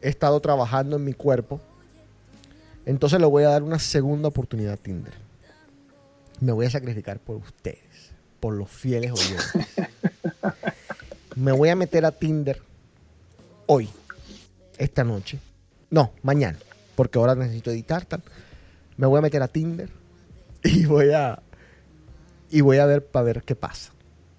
He 0.00 0.08
estado 0.08 0.40
trabajando 0.40 0.96
en 0.96 1.04
mi 1.04 1.12
cuerpo. 1.12 1.60
Entonces 2.84 3.20
le 3.20 3.26
voy 3.26 3.44
a 3.44 3.50
dar 3.50 3.62
una 3.62 3.78
segunda 3.78 4.28
oportunidad 4.28 4.74
a 4.74 4.76
Tinder. 4.76 5.14
Me 6.40 6.52
voy 6.52 6.66
a 6.66 6.70
sacrificar 6.70 7.20
por 7.20 7.36
ustedes, 7.36 8.12
por 8.40 8.54
los 8.54 8.68
fieles 8.68 9.12
oyentes. 9.12 9.54
Me 11.36 11.52
voy 11.52 11.70
a 11.70 11.76
meter 11.76 12.04
a 12.04 12.10
Tinder 12.12 12.60
hoy, 13.66 13.88
esta 14.76 15.04
noche. 15.04 15.38
No, 15.88 16.12
mañana, 16.22 16.58
porque 16.94 17.18
ahora 17.18 17.34
necesito 17.34 17.70
editar. 17.70 18.04
tal. 18.04 18.22
Me 18.96 19.06
voy 19.06 19.18
a 19.18 19.22
meter 19.22 19.42
a 19.42 19.48
Tinder 19.48 19.88
y 20.62 20.84
voy 20.84 21.12
a 21.12 21.40
y 22.50 22.60
voy 22.60 22.78
a 22.78 22.86
ver 22.86 23.06
para 23.06 23.24
ver 23.24 23.42
qué 23.44 23.54
pasa. 23.54 23.92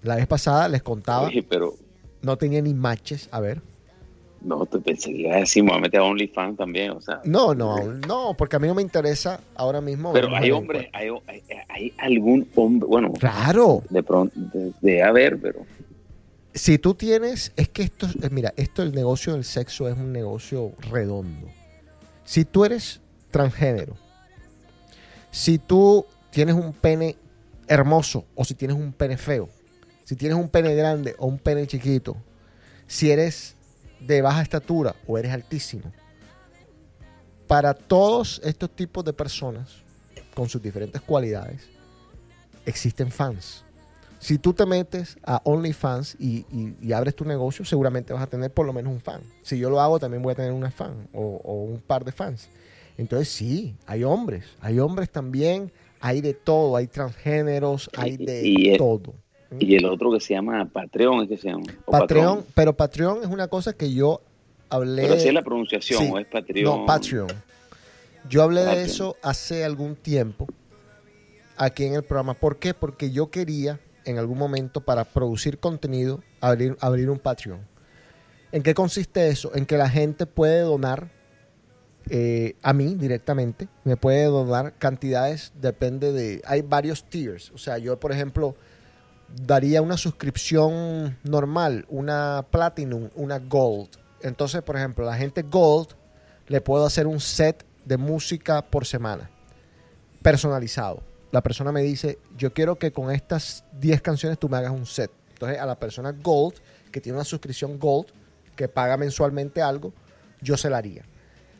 La 0.04 0.16
vez 0.16 0.26
pasada 0.28 0.68
les 0.68 0.82
contaba, 0.82 1.26
Oye, 1.28 1.42
pero 1.42 1.74
no 2.22 2.36
tenía 2.38 2.62
ni 2.62 2.72
matches, 2.74 3.28
a 3.32 3.40
ver. 3.40 3.60
no, 4.42 4.64
te 4.66 4.78
pensé 4.78 5.10
que 5.10 5.22
ibas 5.22 5.36
a 5.36 5.38
decir, 5.40 5.62
me 5.64 5.70
voy 5.70 5.78
a 5.78 5.80
meter 5.80 6.00
a 6.00 6.04
OnlyFans 6.04 6.56
también, 6.58 6.90
o 6.92 7.00
sea. 7.00 7.20
No, 7.24 7.54
no, 7.54 7.92
no, 8.06 8.34
porque 8.36 8.56
a 8.56 8.58
mí 8.58 8.68
no 8.68 8.74
me 8.74 8.82
interesa 8.82 9.40
ahora 9.54 9.80
mismo. 9.80 10.12
Pero 10.12 10.34
hay 10.36 10.50
hombres, 10.50 10.88
hay, 10.92 11.08
hay, 11.26 11.42
hay 11.68 11.92
algún 11.98 12.46
hombre, 12.54 12.86
bueno, 12.86 13.12
Claro. 13.14 13.82
de 13.88 14.02
pronto, 14.02 14.38
de, 14.52 14.72
de 14.82 15.02
haber, 15.02 15.40
pero 15.40 15.60
Si 16.52 16.78
tú 16.78 16.94
tienes, 16.94 17.52
es 17.56 17.68
que 17.70 17.82
esto, 17.82 18.06
es- 18.06 18.30
mira, 18.30 18.52
esto 18.56 18.82
el 18.82 18.94
negocio 18.94 19.32
del 19.32 19.44
sexo 19.44 19.88
es 19.88 19.96
un 19.96 20.12
negocio 20.12 20.72
redondo. 20.90 21.48
Si 22.24 22.44
tú 22.44 22.64
eres 22.66 23.00
transgénero, 23.30 23.96
si 25.30 25.58
tú 25.58 26.04
tienes 26.30 26.54
un 26.54 26.72
pene 26.72 27.16
hermoso 27.66 28.24
o 28.34 28.44
si 28.44 28.54
tienes 28.54 28.76
un 28.76 28.92
pene 28.92 29.16
feo, 29.16 29.48
si 30.04 30.16
tienes 30.16 30.38
un 30.38 30.48
pene 30.48 30.74
grande 30.74 31.14
o 31.18 31.26
un 31.26 31.38
pene 31.38 31.66
chiquito, 31.66 32.16
si 32.86 33.10
eres 33.10 33.54
de 34.00 34.22
baja 34.22 34.42
estatura 34.42 34.94
o 35.06 35.18
eres 35.18 35.32
altísimo, 35.32 35.90
para 37.46 37.74
todos 37.74 38.40
estos 38.44 38.70
tipos 38.70 39.04
de 39.04 39.12
personas, 39.12 39.82
con 40.34 40.48
sus 40.48 40.62
diferentes 40.62 41.00
cualidades, 41.02 41.62
existen 42.66 43.10
fans. 43.10 43.64
Si 44.18 44.38
tú 44.38 44.54
te 44.54 44.64
metes 44.64 45.18
a 45.22 45.40
OnlyFans 45.44 46.16
y, 46.18 46.46
y- 46.50 46.74
y 46.80 46.92
abres 46.92 47.14
tu 47.14 47.24
negocio, 47.26 47.64
seguramente 47.64 48.12
vas 48.14 48.22
a 48.22 48.26
tener 48.26 48.50
por 48.50 48.64
lo 48.64 48.72
menos 48.72 48.92
un 48.92 49.00
fan. 49.00 49.20
Si 49.42 49.58
yo 49.58 49.68
lo 49.68 49.80
hago, 49.80 49.98
también 49.98 50.22
voy 50.22 50.32
a 50.32 50.36
tener 50.36 50.52
una 50.52 50.70
fan 50.70 51.08
o, 51.12 51.40
o 51.44 51.64
un 51.64 51.80
par 51.80 52.04
de 52.04 52.12
fans. 52.12 52.48
Entonces 52.96 53.28
sí, 53.28 53.76
hay 53.86 54.02
hombres, 54.04 54.44
hay 54.60 54.78
hombres 54.78 55.10
también, 55.10 55.70
hay 56.00 56.22
de 56.22 56.32
todo, 56.32 56.76
hay 56.76 56.86
transgéneros, 56.86 57.90
hay 57.96 58.16
de 58.16 58.46
Y- 58.48 58.72
y- 58.74 58.78
todo. 58.78 59.14
Y 59.58 59.76
el 59.76 59.84
otro 59.86 60.12
que 60.12 60.20
se 60.20 60.34
llama 60.34 60.64
Patreon, 60.72 61.22
es 61.22 61.28
que 61.28 61.36
se 61.36 61.48
llama. 61.48 61.64
Patreon, 61.86 62.44
pero 62.54 62.76
Patreon 62.76 63.22
es 63.22 63.28
una 63.28 63.48
cosa 63.48 63.72
que 63.72 63.92
yo 63.92 64.20
hablé. 64.68 65.02
Pero 65.02 65.14
así 65.14 65.28
es 65.28 65.34
la 65.34 65.42
pronunciación, 65.42 66.02
Sí. 66.02 66.10
o 66.12 66.18
es 66.18 66.26
Patreon. 66.26 66.80
No, 66.80 66.86
Patreon. 66.86 67.28
Yo 68.28 68.42
hablé 68.42 68.62
de 68.62 68.82
eso 68.82 69.16
hace 69.22 69.64
algún 69.64 69.96
tiempo 69.96 70.46
aquí 71.56 71.84
en 71.84 71.94
el 71.94 72.02
programa. 72.02 72.34
¿Por 72.34 72.58
qué? 72.58 72.72
Porque 72.74 73.10
yo 73.10 73.30
quería 73.30 73.80
en 74.04 74.18
algún 74.18 74.38
momento 74.38 74.80
para 74.80 75.04
producir 75.04 75.58
contenido 75.58 76.22
abrir, 76.40 76.76
abrir 76.80 77.10
un 77.10 77.18
Patreon. 77.18 77.60
¿En 78.52 78.62
qué 78.62 78.74
consiste 78.74 79.28
eso? 79.28 79.54
En 79.54 79.66
que 79.66 79.76
la 79.76 79.88
gente 79.90 80.26
puede 80.26 80.60
donar 80.60 81.08
eh, 82.08 82.54
a 82.62 82.72
mí 82.72 82.94
directamente. 82.94 83.68
Me 83.84 83.96
puede 83.96 84.24
donar 84.24 84.74
cantidades, 84.78 85.52
depende 85.60 86.12
de... 86.12 86.42
Hay 86.46 86.62
varios 86.62 87.04
tiers. 87.04 87.50
O 87.52 87.58
sea, 87.58 87.78
yo 87.78 87.98
por 87.98 88.12
ejemplo 88.12 88.54
daría 89.28 89.82
una 89.82 89.96
suscripción 89.96 91.18
normal, 91.22 91.86
una 91.88 92.46
platinum, 92.50 93.10
una 93.14 93.38
gold. 93.38 93.88
Entonces, 94.22 94.62
por 94.62 94.76
ejemplo, 94.76 95.04
la 95.04 95.16
gente 95.16 95.42
gold 95.42 95.88
le 96.48 96.60
puedo 96.60 96.86
hacer 96.86 97.06
un 97.06 97.20
set 97.20 97.64
de 97.84 97.96
música 97.96 98.62
por 98.62 98.86
semana, 98.86 99.30
personalizado. 100.22 101.02
La 101.30 101.42
persona 101.42 101.72
me 101.72 101.82
dice, 101.82 102.18
yo 102.36 102.52
quiero 102.52 102.78
que 102.78 102.92
con 102.92 103.10
estas 103.10 103.64
10 103.80 104.00
canciones 104.02 104.38
tú 104.38 104.48
me 104.48 104.56
hagas 104.56 104.72
un 104.72 104.86
set. 104.86 105.10
Entonces, 105.32 105.58
a 105.58 105.66
la 105.66 105.78
persona 105.78 106.12
gold, 106.12 106.54
que 106.92 107.00
tiene 107.00 107.18
una 107.18 107.24
suscripción 107.24 107.78
gold, 107.78 108.06
que 108.54 108.68
paga 108.68 108.96
mensualmente 108.96 109.60
algo, 109.60 109.92
yo 110.40 110.56
se 110.56 110.70
la 110.70 110.78
haría. 110.78 111.04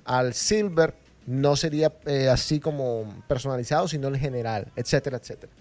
Al 0.04 0.34
silver 0.34 0.94
no 1.26 1.56
sería 1.56 1.92
eh, 2.06 2.28
así 2.28 2.60
como 2.60 3.22
personalizado, 3.26 3.88
sino 3.88 4.08
en 4.08 4.16
general, 4.16 4.70
etcétera, 4.76 5.16
etcétera. 5.16 5.52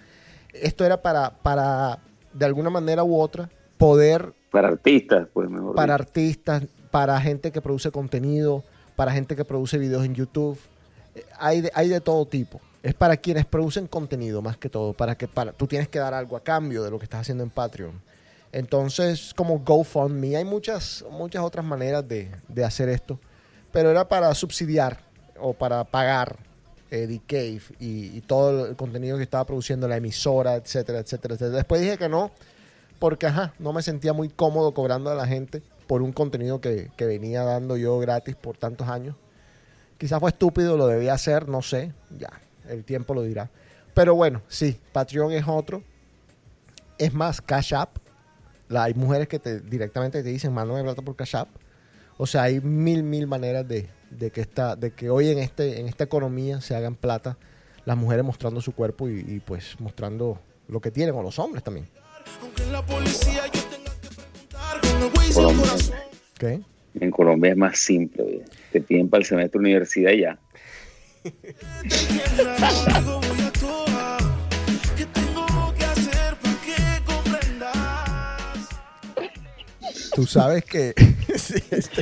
Esto 0.54 0.86
era 0.86 1.02
para, 1.02 1.32
para, 1.42 2.00
de 2.34 2.46
alguna 2.46 2.70
manera 2.70 3.04
u 3.04 3.20
otra, 3.20 3.50
poder 3.78 4.34
Para 4.52 4.70
artistas, 4.70 5.28
pues 5.34 5.50
mejor. 5.50 5.76
para 5.76 5.94
dicho. 5.94 6.04
artistas, 6.04 6.64
para 6.92 7.20
gente 7.20 7.52
que 7.52 7.62
produce 7.62 7.92
contenido, 7.92 8.64
para 8.96 9.12
gente 9.12 9.36
que 9.36 9.44
produce 9.46 9.78
videos 9.78 10.06
en 10.06 10.14
YouTube. 10.14 10.60
Eh, 11.16 11.26
Hay 11.40 11.62
de, 11.62 11.72
hay 11.74 11.90
de 11.90 12.00
todo 12.02 12.26
tipo. 12.26 12.62
Es 12.84 12.94
para 12.94 13.18
quienes 13.18 13.46
producen 13.46 13.88
contenido 13.88 14.42
más 14.42 14.58
que 14.58 14.70
todo, 14.70 14.94
para 14.94 15.16
que 15.16 15.28
para, 15.28 15.54
tú 15.54 15.68
tienes 15.68 15.88
que 15.88 16.00
dar 16.00 16.14
algo 16.14 16.36
a 16.36 16.44
cambio 16.44 16.84
de 16.84 16.92
lo 16.92 17.00
que 17.00 17.06
estás 17.06 17.22
haciendo 17.22 17.44
en 17.44 17.50
Patreon. 17.50 17.94
Entonces, 18.52 19.34
como 19.34 19.60
GoFundMe, 19.60 20.36
hay 20.38 20.46
muchas, 20.46 21.04
muchas 21.10 21.44
otras 21.44 21.66
maneras 21.66 22.08
de, 22.08 22.30
de 22.48 22.64
hacer 22.64 22.90
esto, 22.90 23.20
pero 23.72 23.90
era 23.90 24.08
para 24.08 24.36
subsidiar 24.36 25.00
o 25.40 25.54
para 25.54 25.84
pagar 25.86 26.38
eh, 26.94 27.08
The 27.08 27.22
Cave 27.26 27.62
y, 27.80 28.18
y 28.18 28.22
todo 28.22 28.68
el 28.68 28.76
contenido 28.76 29.18
que 29.18 29.24
estaba 29.24 29.46
produciendo 29.46 29.88
la 29.88 29.98
emisora, 29.98 30.56
etcétera, 30.56 31.00
etcétera, 31.00 31.34
etcétera. 31.34 31.58
Después 31.58 31.82
dije 31.82 31.98
que 31.98 32.08
no, 32.08 32.32
porque 33.00 33.26
ajá, 33.26 33.56
no 33.58 33.74
me 33.74 33.82
sentía 33.82 34.14
muy 34.14 34.30
cómodo 34.30 34.76
cobrando 34.76 35.10
a 35.10 35.16
la 35.16 35.26
gente 35.26 35.64
por 35.88 36.04
un 36.04 36.14
contenido 36.14 36.62
que, 36.62 36.92
venía 37.00 37.42
dando 37.44 37.78
yo 37.78 37.98
gratis 37.98 38.36
por 38.36 38.58
tantos 38.58 38.88
años. 38.88 39.16
Quizás 39.98 40.20
fue 40.20 40.30
estúpido, 40.30 40.78
lo 40.78 40.86
debía 40.86 41.16
hacer, 41.16 41.50
no 41.50 41.64
sé, 41.64 41.94
ya, 42.16 42.30
el 42.70 42.84
tiempo 42.84 43.16
lo 43.16 43.24
dirá. 43.24 43.50
Pero 43.96 44.14
bueno, 44.14 44.44
sí, 44.48 44.80
Patreon 44.92 45.32
es 45.32 45.46
otro. 45.48 45.82
Es 47.00 47.12
más, 47.12 47.42
Cash 47.42 47.74
App. 47.74 47.98
Hay 48.70 48.94
mujeres 48.94 49.28
que 49.28 49.40
te, 49.40 49.62
directamente 49.62 50.22
te 50.22 50.30
dicen, 50.30 50.54
mándame 50.54 50.84
plata 50.84 51.02
por 51.02 51.16
Cash 51.16 51.38
App. 51.38 51.50
O 52.18 52.28
sea, 52.28 52.44
hay 52.44 52.62
mil, 52.62 53.02
mil 53.02 53.26
maneras 53.26 53.68
de, 53.68 53.90
de 54.14 54.32
que, 54.32 54.42
esta, 54.42 54.76
de 54.76 54.92
que 54.92 55.10
hoy 55.10 55.30
en, 55.30 55.40
este, 55.40 55.80
en 55.80 55.88
esta 55.88 56.04
economía 56.04 56.62
se 56.62 56.76
hagan 56.76 56.96
plata 56.96 57.38
las 57.86 57.98
mujeres 57.98 58.24
mostrando 58.24 58.62
su 58.62 58.74
cuerpo 58.74 59.10
y, 59.10 59.20
y, 59.28 59.40
pues 59.40 59.80
mostrando 59.80 60.40
lo 60.68 60.80
que 60.80 60.92
tienen, 60.92 61.16
o 61.16 61.22
los 61.22 61.38
hombres 61.40 61.64
también. 61.64 61.88
Aunque 62.42 62.64
en 62.64 62.72
la 62.72 62.86
policía 62.86 63.44
yo 63.52 63.62
tenga 63.64 63.92
que 64.00 64.08
preguntar 64.08 64.82
con 64.82 65.02
el 65.02 65.12
Waze 65.14 65.26
del 65.26 65.34
Colombia. 65.34 65.70
corazón. 65.70 65.96
¿Qué? 66.38 66.62
En 67.00 67.12
Colombia 67.12 67.52
es 67.52 67.58
más 67.58 67.80
simple, 67.80 68.24
oye. 68.24 68.44
te 68.72 68.80
piden 68.82 69.10
para 69.10 69.22
el 69.22 69.26
semestre 69.26 69.60
de 69.60 69.62
universidad 69.62 70.12
y 70.12 70.22
ya. 70.22 70.40
Tú 80.16 80.28
sabes 80.28 80.64
que 80.64 80.94
sí, 81.38 81.56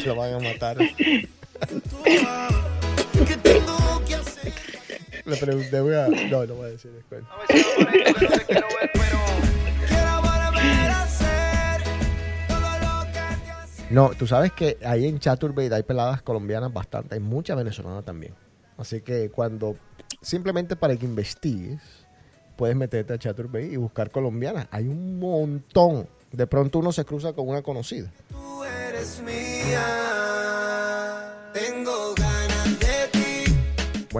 lo 0.05 0.15
van 0.15 0.33
a 0.33 0.39
matar. 0.39 0.77
Le 5.25 5.37
pregunté, 5.37 5.81
voy 5.81 5.93
a... 5.93 6.07
No, 6.07 6.45
no 6.45 6.55
voy 6.55 6.65
a 6.65 6.69
decir 6.69 6.91
hacía. 6.91 7.21
No, 13.91 14.11
tú 14.17 14.25
sabes 14.25 14.53
que 14.53 14.77
ahí 14.85 15.05
en 15.05 15.19
Chaturbate 15.19 15.75
hay 15.75 15.83
peladas 15.83 16.21
colombianas 16.21 16.73
bastante, 16.73 17.15
hay 17.15 17.19
muchas 17.19 17.57
venezolanas 17.57 18.05
también. 18.05 18.33
Así 18.77 19.01
que 19.01 19.29
cuando, 19.29 19.75
simplemente 20.21 20.77
para 20.77 20.95
que 20.95 21.05
investigues, 21.05 21.81
puedes 22.55 22.75
meterte 22.75 23.13
a 23.13 23.19
Chaturbate 23.19 23.67
y 23.67 23.75
buscar 23.75 24.09
colombianas. 24.09 24.67
Hay 24.71 24.87
un 24.87 25.19
montón. 25.19 26.07
De 26.31 26.47
pronto 26.47 26.79
uno 26.79 26.93
se 26.93 27.03
cruza 27.03 27.33
con 27.33 27.49
una 27.49 27.61
conocida. 27.61 28.09
Tú 28.29 28.63
eres 28.63 29.21
mía. 29.21 30.00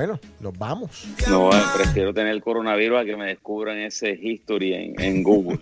Bueno, 0.02 0.20
nos 0.40 0.58
vamos. 0.58 1.08
No, 1.30 1.52
prefiero 1.78 2.12
tener 2.12 2.32
el 2.32 2.42
coronavirus 2.42 3.02
a 3.02 3.06
que 3.06 3.16
me 3.16 3.28
descubran 3.28 3.78
ese 3.78 4.18
history 4.20 4.74
en, 4.74 5.00
en 5.00 5.22
Google. 5.22 5.60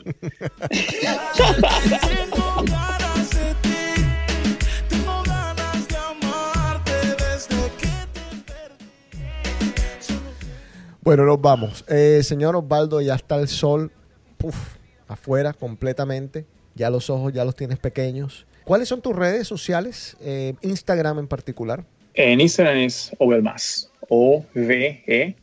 Bueno, 11.02 11.26
nos 11.26 11.41
vamos. 11.41 11.84
Eh, 11.90 12.22
señor 12.24 12.56
Osvaldo, 12.56 13.02
ya 13.02 13.16
está 13.16 13.36
el 13.36 13.49
sol 13.49 13.91
puf, 14.38 14.56
afuera 15.10 15.52
completamente. 15.52 16.45
Ya 16.76 16.90
los 16.90 17.10
ojos 17.10 17.34
ya 17.34 17.44
los 17.44 17.56
tienes 17.56 17.78
pequeños. 17.78 18.48
¿Cuáles 18.64 18.88
son 18.88 19.02
tus 19.02 19.14
redes 19.14 19.49
sociales? 19.49 20.16
Eh, 20.22 20.53
Instagram 20.61 21.20
en 21.20 21.28
particular. 21.28 21.84
En 22.22 22.41
Instagram 22.41 22.80
es 22.80 23.16
Obelmas. 23.20 23.90
O-V-E-L-M-A-S-S. 24.10 25.40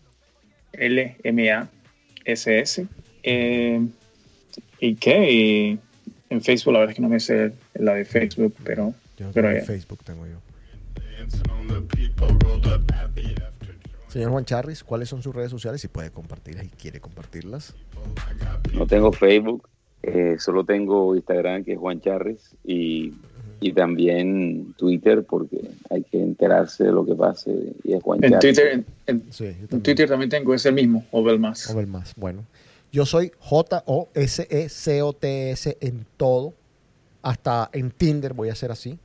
Eh, 3.23 3.87
¿Y 4.81 4.95
qué? 4.97 5.33
Y 5.33 5.79
en 6.29 6.43
Facebook, 6.43 6.75
la 6.75 6.81
verdad 6.81 6.91
es 6.91 6.97
que 6.97 7.03
no 7.03 7.09
me 7.09 7.19
sé 7.19 7.55
la 7.77 7.95
de 7.95 8.05
Facebook, 8.05 8.55
pero, 8.63 8.93
Yo 9.17 9.25
no 9.25 9.33
pero 9.33 9.49
tengo 9.49 9.61
ya. 9.61 9.67
Facebook, 9.67 10.05
tengo 10.05 10.27
yo. 10.27 10.37
Señor 14.09 14.33
Juan 14.33 14.45
Charris, 14.45 14.85
¿cuáles 14.85 15.09
son 15.09 15.23
sus 15.23 15.35
redes 15.35 15.51
sociales? 15.51 15.81
Si 15.81 15.89
puede 15.89 16.11
compartirlas 16.11 16.67
y 16.67 16.69
quiere 16.69 17.01
compartirlas. 17.01 17.75
No 18.75 18.87
tengo 18.87 19.13
Facebook, 19.13 19.67
eh, 20.03 20.37
solo 20.39 20.63
tengo 20.65 21.17
Instagram, 21.17 21.65
que 21.65 21.73
es 21.73 21.79
Juan 21.79 22.03
Charris, 22.03 22.55
y, 22.65 23.15
y 23.61 23.73
también 23.73 24.75
Twitter, 24.77 25.25
porque 25.25 25.71
hay 25.91 26.03
que 26.05 26.21
enterarse 26.23 26.85
de 26.85 26.93
lo 26.93 27.05
que 27.07 27.15
pase, 27.15 27.73
y 27.85 27.93
es 27.95 28.03
Juan 28.03 28.23
En. 28.23 28.39
Twitter, 28.39 28.67
en, 28.73 28.87
en- 29.07 29.23
Sí, 29.33 29.45
yo 29.45 29.51
en 29.51 29.57
también. 29.59 29.83
Twitter 29.83 30.09
también 30.09 30.31
tengo 30.31 30.55
ese 30.55 30.71
mismo, 30.73 31.05
Obelmas. 31.11 31.71
O 31.71 31.75
ver 31.77 31.87
más. 31.87 32.13
Bueno, 32.17 32.45
yo 32.93 33.05
soy 33.07 33.33
J-O-S-E-C-O-T-S 34.57 35.77
en 35.81 36.07
todo. 36.17 36.55
Hasta 37.23 37.71
en 37.73 37.91
Tinder 37.91 38.35
voy 38.35 38.49
a 38.51 38.53
hacer 38.53 38.71
así. 38.71 38.99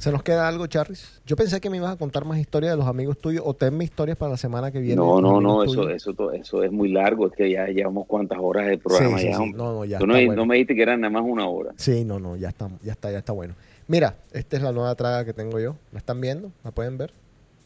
¿Se 0.00 0.10
nos 0.10 0.22
queda 0.22 0.48
algo, 0.48 0.66
Charris? 0.66 1.20
Yo 1.26 1.36
pensé 1.36 1.60
que 1.60 1.68
me 1.68 1.76
ibas 1.76 1.92
a 1.92 1.96
contar 1.96 2.24
más 2.24 2.38
historias 2.38 2.72
de 2.72 2.78
los 2.78 2.86
amigos 2.86 3.18
tuyos 3.18 3.42
o 3.46 3.52
tenme 3.52 3.84
historias 3.84 4.16
para 4.16 4.30
la 4.30 4.38
semana 4.38 4.70
que 4.70 4.80
viene. 4.80 4.96
No, 4.96 5.20
no, 5.20 5.42
no, 5.42 5.62
eso, 5.62 5.82
tuyos. 5.82 5.92
eso, 5.92 6.32
eso 6.32 6.62
es 6.62 6.72
muy 6.72 6.88
largo, 6.88 7.26
es 7.26 7.34
que 7.34 7.50
ya 7.50 7.66
llevamos 7.66 8.06
cuántas 8.06 8.38
horas 8.40 8.66
de 8.66 8.78
programa. 8.78 9.18
Sí, 9.18 9.26
sí, 9.26 9.30
ya, 9.30 9.36
sí. 9.36 9.52
No, 9.54 9.74
no, 9.74 9.84
ya 9.84 9.98
Tú 9.98 10.06
no, 10.06 10.14
está 10.14 10.22
no 10.22 10.26
bueno. 10.28 10.46
me 10.46 10.54
dijiste 10.54 10.74
que 10.74 10.82
eran 10.82 11.02
nada 11.02 11.12
más 11.12 11.22
una 11.26 11.46
hora. 11.46 11.72
Sí, 11.76 12.02
no, 12.06 12.18
no, 12.18 12.34
ya 12.36 12.48
está, 12.48 12.70
ya 12.82 12.92
está, 12.92 13.12
ya 13.12 13.18
está 13.18 13.34
bueno. 13.34 13.52
Mira, 13.88 14.14
esta 14.32 14.56
es 14.56 14.62
la 14.62 14.72
nueva 14.72 14.94
traga 14.94 15.26
que 15.26 15.34
tengo 15.34 15.60
yo. 15.60 15.76
¿La 15.92 15.98
están 15.98 16.18
viendo? 16.18 16.50
¿La 16.64 16.70
pueden 16.70 16.96
ver? 16.96 17.12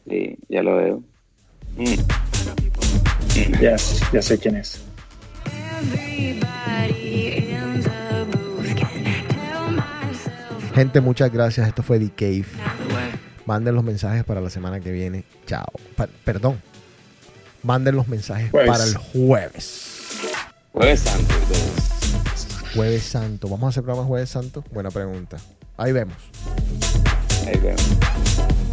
Sí, 0.08 0.36
ya 0.48 0.64
lo 0.64 0.76
veo. 0.76 1.02
Mm. 1.76 1.94
Ya, 3.60 3.76
ya 4.12 4.22
sé 4.22 4.38
quién 4.40 4.56
es. 4.56 4.84
Everybody 5.46 7.03
Gente, 10.74 11.00
muchas 11.00 11.32
gracias. 11.32 11.68
Esto 11.68 11.82
fue 11.82 11.98
The 11.98 12.10
Cave. 12.10 12.44
Manden 13.46 13.74
los 13.74 13.84
mensajes 13.84 14.24
para 14.24 14.40
la 14.40 14.50
semana 14.50 14.80
que 14.80 14.90
viene. 14.90 15.24
Chao. 15.46 15.66
Pa- 15.96 16.08
perdón. 16.24 16.60
Manden 17.62 17.94
los 17.96 18.08
mensajes 18.08 18.50
Jueves. 18.50 18.70
para 18.70 18.84
el 18.84 18.96
jueves. 18.96 19.90
Jueves 20.72 21.00
Santo. 21.00 21.34
entonces. 21.34 22.48
Jueves 22.74 23.02
Santo. 23.04 23.48
¿Vamos 23.48 23.66
a 23.66 23.68
hacer 23.70 23.82
programa 23.84 24.06
Jueves 24.06 24.30
Santo? 24.30 24.64
Buena 24.72 24.90
pregunta. 24.90 25.36
Ahí 25.76 25.92
vemos. 25.92 26.16
Ahí 27.46 27.58
vemos. 27.60 28.63